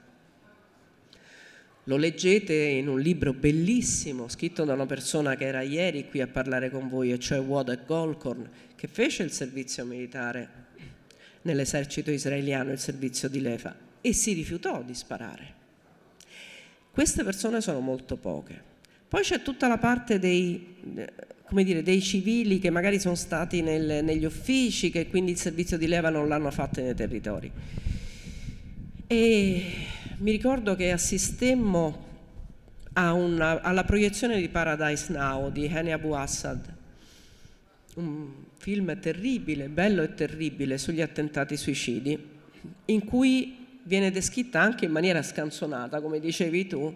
lo 1.89 1.97
leggete 1.97 2.53
in 2.53 2.87
un 2.87 3.01
libro 3.01 3.33
bellissimo 3.33 4.29
scritto 4.29 4.65
da 4.65 4.75
una 4.75 4.85
persona 4.85 5.37
che 5.37 5.47
era 5.47 5.63
ieri 5.63 6.07
qui 6.07 6.21
a 6.21 6.27
parlare 6.27 6.71
con 6.71 6.87
voi, 6.87 7.13
e 7.13 7.19
cioè 7.19 7.41
Wodek 7.41 7.87
Golkorn, 7.87 8.47
che 8.77 8.87
fece 8.89 9.23
il 9.23 9.33
servizio 9.33 9.87
militare 9.87 10.67
nell'esercito 11.43 12.11
israeliano, 12.11 12.73
il 12.73 12.79
servizio 12.79 13.31
di 13.31 13.41
Lefa, 13.41 13.75
e 14.03 14.13
si 14.13 14.35
rifiutò 14.35 14.83
di 14.83 14.95
sparare. 14.95 15.55
Queste 16.91 17.25
persone 17.25 17.63
sono 17.63 17.81
molto 17.81 18.17
poche. 18.17 18.63
Poi 19.09 19.23
c'è 19.23 19.41
tutta 19.41 19.67
la 19.67 19.79
parte 19.79 20.19
dei, 20.19 20.77
dire, 21.51 21.83
dei 21.83 22.01
civili 22.01 22.59
che 22.59 22.71
magari 22.71 22.99
sono 23.01 23.15
stati 23.15 23.63
nel, 23.63 24.05
negli 24.05 24.25
uffici, 24.25 24.91
che 24.91 25.09
quindi 25.09 25.33
il 25.33 25.39
servizio 25.39 25.77
di 25.77 25.87
leva 25.87 26.11
non 26.11 26.29
l'hanno 26.29 26.51
fatto 26.51 26.81
nei 26.81 26.95
territori. 26.95 27.51
E 29.07 29.63
mi 30.19 30.31
ricordo 30.31 30.77
che 30.77 30.93
assistemmo 30.93 32.07
una, 32.95 33.61
alla 33.63 33.85
proiezione 33.85 34.39
di 34.39 34.49
Paradise 34.49 35.13
Now 35.13 35.51
di 35.51 35.67
Hani 35.67 35.93
Abu 35.93 36.13
Assad, 36.13 36.75
un 37.95 38.33
film 38.57 38.99
terribile, 38.99 39.69
bello 39.69 40.03
e 40.03 40.15
terribile 40.15 40.79
sugli 40.79 41.01
attentati 41.01 41.57
suicidi, 41.57 42.19
in 42.87 43.05
cui 43.05 43.79
viene 43.85 44.11
descritta 44.11 44.61
anche 44.61 44.85
in 44.85 44.91
maniera 44.91 45.23
scanzonata, 45.23 46.01
come 46.01 46.21
dicevi 46.21 46.67
tu, 46.67 46.95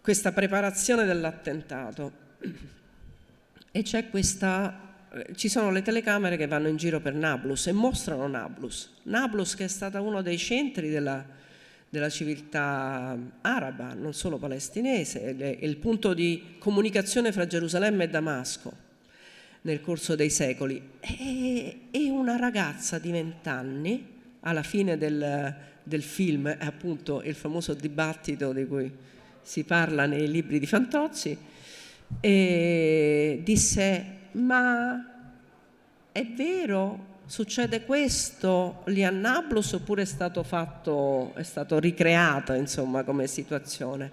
questa 0.00 0.32
preparazione 0.32 1.04
dell'attentato. 1.04 2.22
E 3.76 3.82
c'è 3.82 4.08
questa 4.08 4.84
ci 5.34 5.48
sono 5.48 5.72
le 5.72 5.82
telecamere 5.82 6.36
che 6.36 6.46
vanno 6.46 6.68
in 6.68 6.76
giro 6.76 7.00
per 7.00 7.12
Nablus 7.12 7.66
e 7.66 7.72
mostrano 7.72 8.28
Nablus. 8.28 8.92
Nablus 9.02 9.56
che 9.56 9.64
è 9.64 9.68
stata 9.68 10.00
uno 10.00 10.22
dei 10.22 10.38
centri 10.38 10.90
della, 10.90 11.24
della 11.88 12.08
civiltà 12.08 13.18
araba, 13.40 13.94
non 13.94 14.14
solo 14.14 14.38
palestinese, 14.38 15.36
è 15.36 15.64
il 15.64 15.76
punto 15.78 16.14
di 16.14 16.54
comunicazione 16.58 17.32
fra 17.32 17.48
Gerusalemme 17.48 18.04
e 18.04 18.08
Damasco 18.08 18.72
nel 19.62 19.80
corso 19.80 20.14
dei 20.14 20.30
secoli. 20.30 20.80
E, 21.00 22.10
una 22.10 22.36
ragazza 22.36 23.00
di 23.00 23.10
vent'anni, 23.10 24.06
alla 24.40 24.62
fine 24.62 24.96
del, 24.96 25.52
del 25.82 26.02
film, 26.04 26.48
è 26.48 26.64
appunto 26.64 27.22
il 27.22 27.34
famoso 27.34 27.74
dibattito 27.74 28.52
di 28.52 28.66
cui 28.66 28.92
si 29.42 29.64
parla 29.64 30.06
nei 30.06 30.30
libri 30.30 30.60
di 30.60 30.66
Fantozzi, 30.66 31.36
disse, 32.20 34.04
ma 34.32 35.04
è 36.12 36.26
vero 36.26 37.12
succede 37.26 37.84
questo 37.84 38.82
lì 38.86 39.04
a 39.04 39.10
Nablus 39.10 39.72
oppure 39.72 40.02
è 40.02 40.06
stato 40.06 40.42
fatto, 40.42 41.32
è 41.34 41.42
stato 41.42 41.78
ricreato 41.78 42.52
insomma 42.52 43.02
come 43.02 43.26
situazione? 43.26 44.10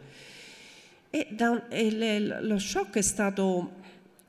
E, 1.09 1.27
da, 1.31 1.68
e 1.68 1.91
le, 1.91 2.19
lo 2.41 2.57
shock 2.57 2.95
è 2.95 3.01
stato, 3.01 3.73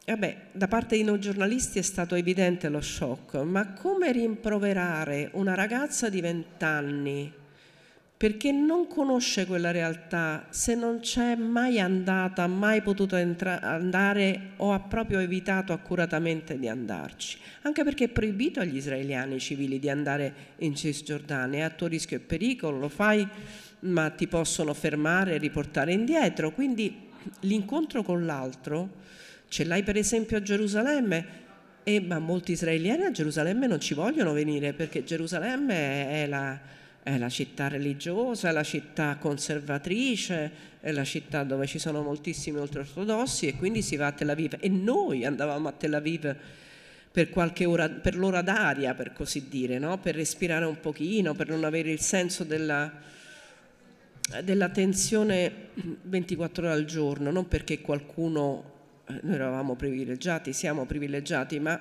vabbè, 0.05 0.37
da 0.53 0.67
parte 0.67 0.97
dei 0.97 1.05
noi 1.05 1.21
giornalisti 1.21 1.79
è 1.79 1.83
stato 1.83 2.17
evidente 2.17 2.69
lo 2.69 2.81
shock, 2.81 3.37
ma 3.37 3.73
come 3.73 4.11
rimproverare 4.11 5.31
una 5.35 5.55
ragazza 5.55 6.09
di 6.09 6.21
20 6.21 6.65
anni 6.65 7.33
perché 8.23 8.53
non 8.53 8.87
conosce 8.87 9.47
quella 9.47 9.73
realtà, 9.73 10.47
se 10.51 10.77
non 10.77 11.01
c'è 11.01 11.35
mai 11.35 11.81
andata, 11.81 12.47
mai 12.47 12.81
potuto 12.81 13.17
andare 13.17 14.51
o 14.59 14.73
ha 14.73 14.79
proprio 14.79 15.19
evitato 15.19 15.73
accuratamente 15.73 16.57
di 16.57 16.69
andarci. 16.69 17.39
Anche 17.63 17.83
perché 17.83 18.05
è 18.05 18.09
proibito 18.09 18.61
agli 18.61 18.77
israeliani 18.77 19.41
civili 19.41 19.81
di 19.81 19.91
andare 19.91 20.35
in 20.59 20.77
Cisgiordania, 20.77 21.59
è 21.59 21.63
a 21.63 21.71
tuo 21.71 21.89
rischio 21.89 22.17
e 22.17 22.21
pericolo, 22.21 22.79
lo 22.79 22.89
fai 22.89 23.27
ma 23.81 24.09
ti 24.11 24.29
possono 24.29 24.73
fermare 24.73 25.35
e 25.35 25.39
riportare 25.39 25.93
indietro. 25.93 26.53
Quindi 26.53 27.09
l'incontro 27.41 28.05
con 28.05 28.25
l'altro 28.25 28.89
ce 29.49 29.65
l'hai 29.65 29.83
per 29.83 29.97
esempio 29.97 30.37
a 30.37 30.43
Gerusalemme, 30.43 31.27
e, 31.83 32.01
ma 32.01 32.21
molti 32.21 32.53
israeliani 32.53 33.03
a 33.03 33.11
Gerusalemme 33.11 33.67
non 33.67 33.81
ci 33.81 33.95
vogliono 33.95 34.33
venire 34.33 34.75
perché 34.75 35.03
Gerusalemme 35.03 36.23
è 36.23 36.27
la 36.29 36.82
è 37.03 37.19
la 37.19 37.29
città 37.29 37.69
religiosa, 37.69 38.51
è 38.51 38.53
la 38.53 38.63
città 38.63 39.17
conservatrice, 39.17 40.71
è 40.81 40.93
la 40.93 41.05
città 41.05 41.43
dove 41.43 41.67
ci 41.67 41.79
sono 41.79 42.03
moltissimi 42.03 42.59
ultraortodossi 42.59 43.49
e 43.49 43.57
quindi 43.57 43.83
si 43.83 43.97
va 43.97 44.07
a 44.07 44.13
Tel 44.13 44.31
Aviv. 44.31 44.57
E 44.61 44.69
noi 44.69 45.25
andavamo 45.25 45.69
a 45.69 45.73
Tel 45.73 45.95
Aviv 45.95 46.37
per, 47.11 47.29
qualche 47.29 47.65
ora, 47.65 47.89
per 47.89 48.17
l'ora 48.17 48.41
d'aria, 48.41 48.95
per 48.95 49.13
così 49.13 49.49
dire, 49.49 49.79
no? 49.79 49.99
per 49.99 50.15
respirare 50.15 50.65
un 50.65 50.79
pochino, 50.79 51.35
per 51.35 51.49
non 51.49 51.65
avere 51.65 51.91
il 51.91 52.01
senso 52.01 52.45
della, 52.45 52.91
della 54.45 54.69
tensione 54.69 55.71
24 56.03 56.67
ore 56.67 56.73
al 56.73 56.85
giorno, 56.85 57.33
non 57.33 57.49
perché 57.49 57.81
qualcuno, 57.81 58.71
eh, 59.09 59.19
noi 59.23 59.35
eravamo 59.35 59.75
privilegiati, 59.75 60.53
siamo 60.53 60.87
privilegiati, 60.87 61.59
ma 61.59 61.81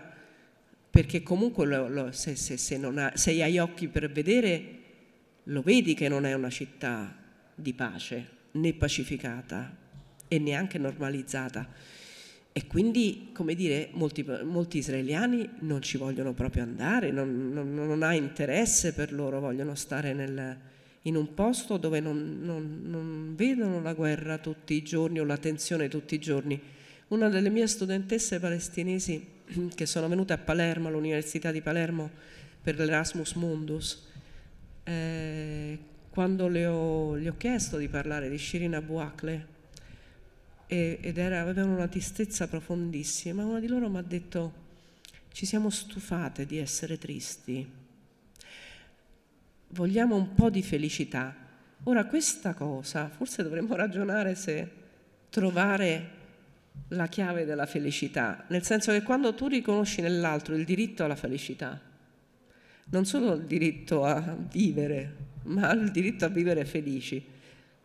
perché 0.89 1.21
comunque 1.23 1.65
lo, 1.67 1.87
lo, 1.87 2.11
se, 2.11 2.35
se, 2.35 2.57
se, 2.57 2.75
ha, 2.75 3.11
se 3.15 3.43
hai 3.43 3.59
occhi 3.59 3.87
per 3.87 4.11
vedere, 4.11 4.79
lo 5.45 5.61
vedi 5.61 5.93
che 5.93 6.07
non 6.07 6.25
è 6.25 6.33
una 6.33 6.49
città 6.49 7.15
di 7.55 7.73
pace, 7.73 8.27
né 8.51 8.73
pacificata 8.73 9.75
e 10.27 10.39
neanche 10.39 10.77
normalizzata. 10.77 11.67
E 12.53 12.67
quindi, 12.67 13.29
come 13.33 13.55
dire, 13.55 13.89
molti, 13.93 14.25
molti 14.43 14.79
israeliani 14.79 15.49
non 15.59 15.81
ci 15.81 15.97
vogliono 15.97 16.33
proprio 16.33 16.63
andare, 16.63 17.09
non, 17.11 17.51
non, 17.53 17.73
non 17.73 18.03
ha 18.03 18.13
interesse 18.13 18.93
per 18.93 19.13
loro, 19.13 19.39
vogliono 19.39 19.73
stare 19.75 20.13
nel, 20.13 20.57
in 21.03 21.15
un 21.15 21.33
posto 21.33 21.77
dove 21.77 22.01
non, 22.01 22.39
non, 22.41 22.81
non, 22.83 23.35
vedono 23.35 23.81
la 23.81 23.93
guerra 23.93 24.37
tutti 24.37 24.73
i 24.73 24.83
giorni 24.83 25.19
o 25.19 25.23
la 25.23 25.37
tensione 25.37 25.87
tutti 25.87 26.15
i 26.15 26.19
giorni. 26.19 26.59
Una 27.07 27.29
delle 27.29 27.49
mie 27.49 27.67
studentesse 27.67 28.39
palestinesi 28.39 29.27
che 29.73 29.85
sono 29.85 30.09
venute 30.09 30.33
a 30.33 30.37
Palermo, 30.37 30.89
all'Università 30.89 31.51
di 31.51 31.61
Palermo, 31.61 32.09
per 32.61 32.75
l'Erasmus 32.75 33.33
Mundus, 33.33 34.09
eh, 34.83 35.79
quando 36.09 36.47
le 36.47 36.65
ho, 36.65 37.17
gli 37.17 37.27
ho 37.27 37.37
chiesto 37.37 37.77
di 37.77 37.87
parlare 37.87 38.29
di 38.29 38.37
Shirin 38.37 38.75
Abu 38.75 38.95
Akleh, 38.97 39.47
ed 40.67 41.17
era, 41.17 41.41
avevano 41.41 41.73
una 41.73 41.87
tristezza 41.89 42.47
profondissima, 42.47 43.43
una 43.43 43.59
di 43.59 43.67
loro 43.67 43.89
mi 43.89 43.97
ha 43.97 44.01
detto 44.01 44.53
ci 45.33 45.45
siamo 45.45 45.69
stufate 45.69 46.45
di 46.45 46.57
essere 46.57 46.97
tristi, 46.97 47.69
vogliamo 49.69 50.15
un 50.15 50.33
po' 50.33 50.49
di 50.49 50.61
felicità. 50.61 51.35
Ora 51.83 52.05
questa 52.05 52.53
cosa, 52.53 53.09
forse 53.09 53.43
dovremmo 53.43 53.75
ragionare 53.75 54.35
se 54.35 54.69
trovare 55.29 56.19
la 56.89 57.07
chiave 57.07 57.43
della 57.43 57.65
felicità, 57.65 58.45
nel 58.47 58.63
senso 58.63 58.91
che 58.91 59.01
quando 59.01 59.33
tu 59.33 59.47
riconosci 59.47 59.99
nell'altro 59.99 60.55
il 60.55 60.63
diritto 60.63 61.03
alla 61.03 61.15
felicità, 61.15 61.90
non 62.91 63.05
solo 63.05 63.33
il 63.33 63.43
diritto 63.43 64.03
a 64.03 64.35
vivere, 64.51 65.15
ma 65.43 65.71
il 65.73 65.91
diritto 65.91 66.25
a 66.25 66.27
vivere 66.27 66.65
felici, 66.65 67.23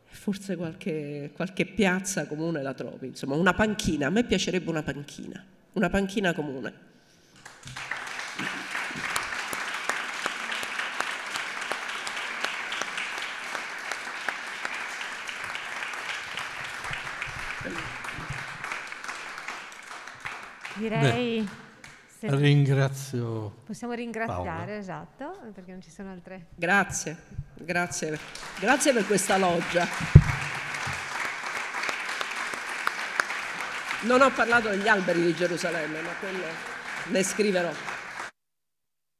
forse 0.04 0.56
qualche, 0.56 1.30
qualche 1.32 1.64
piazza 1.64 2.26
comune 2.26 2.62
la 2.62 2.74
trovi, 2.74 3.08
insomma 3.08 3.36
una 3.36 3.54
panchina, 3.54 4.08
a 4.08 4.10
me 4.10 4.24
piacerebbe 4.24 4.68
una 4.70 4.82
panchina, 4.82 5.44
una 5.72 5.88
panchina 5.90 6.32
comune. 6.32 6.84
Direi... 20.74 21.40
Beh, 21.40 21.65
ringrazio. 22.20 23.62
Possiamo 23.64 23.92
ringraziare, 23.92 24.42
Paola. 24.42 24.76
esatto, 24.76 25.38
perché 25.54 25.72
non 25.72 25.80
ci 25.80 25.90
sono 25.90 26.10
altre. 26.10 26.46
Grazie, 26.54 27.16
grazie, 27.54 28.18
grazie 28.58 28.92
per 28.92 29.06
questa 29.06 29.36
loggia. 29.36 29.86
Non 34.02 34.20
ho 34.20 34.30
parlato 34.30 34.68
degli 34.68 34.88
alberi 34.88 35.22
di 35.22 35.34
Gerusalemme, 35.34 36.00
ma 36.00 36.10
quello 36.20 36.44
ne 37.06 37.22
scriverò. 37.22 37.95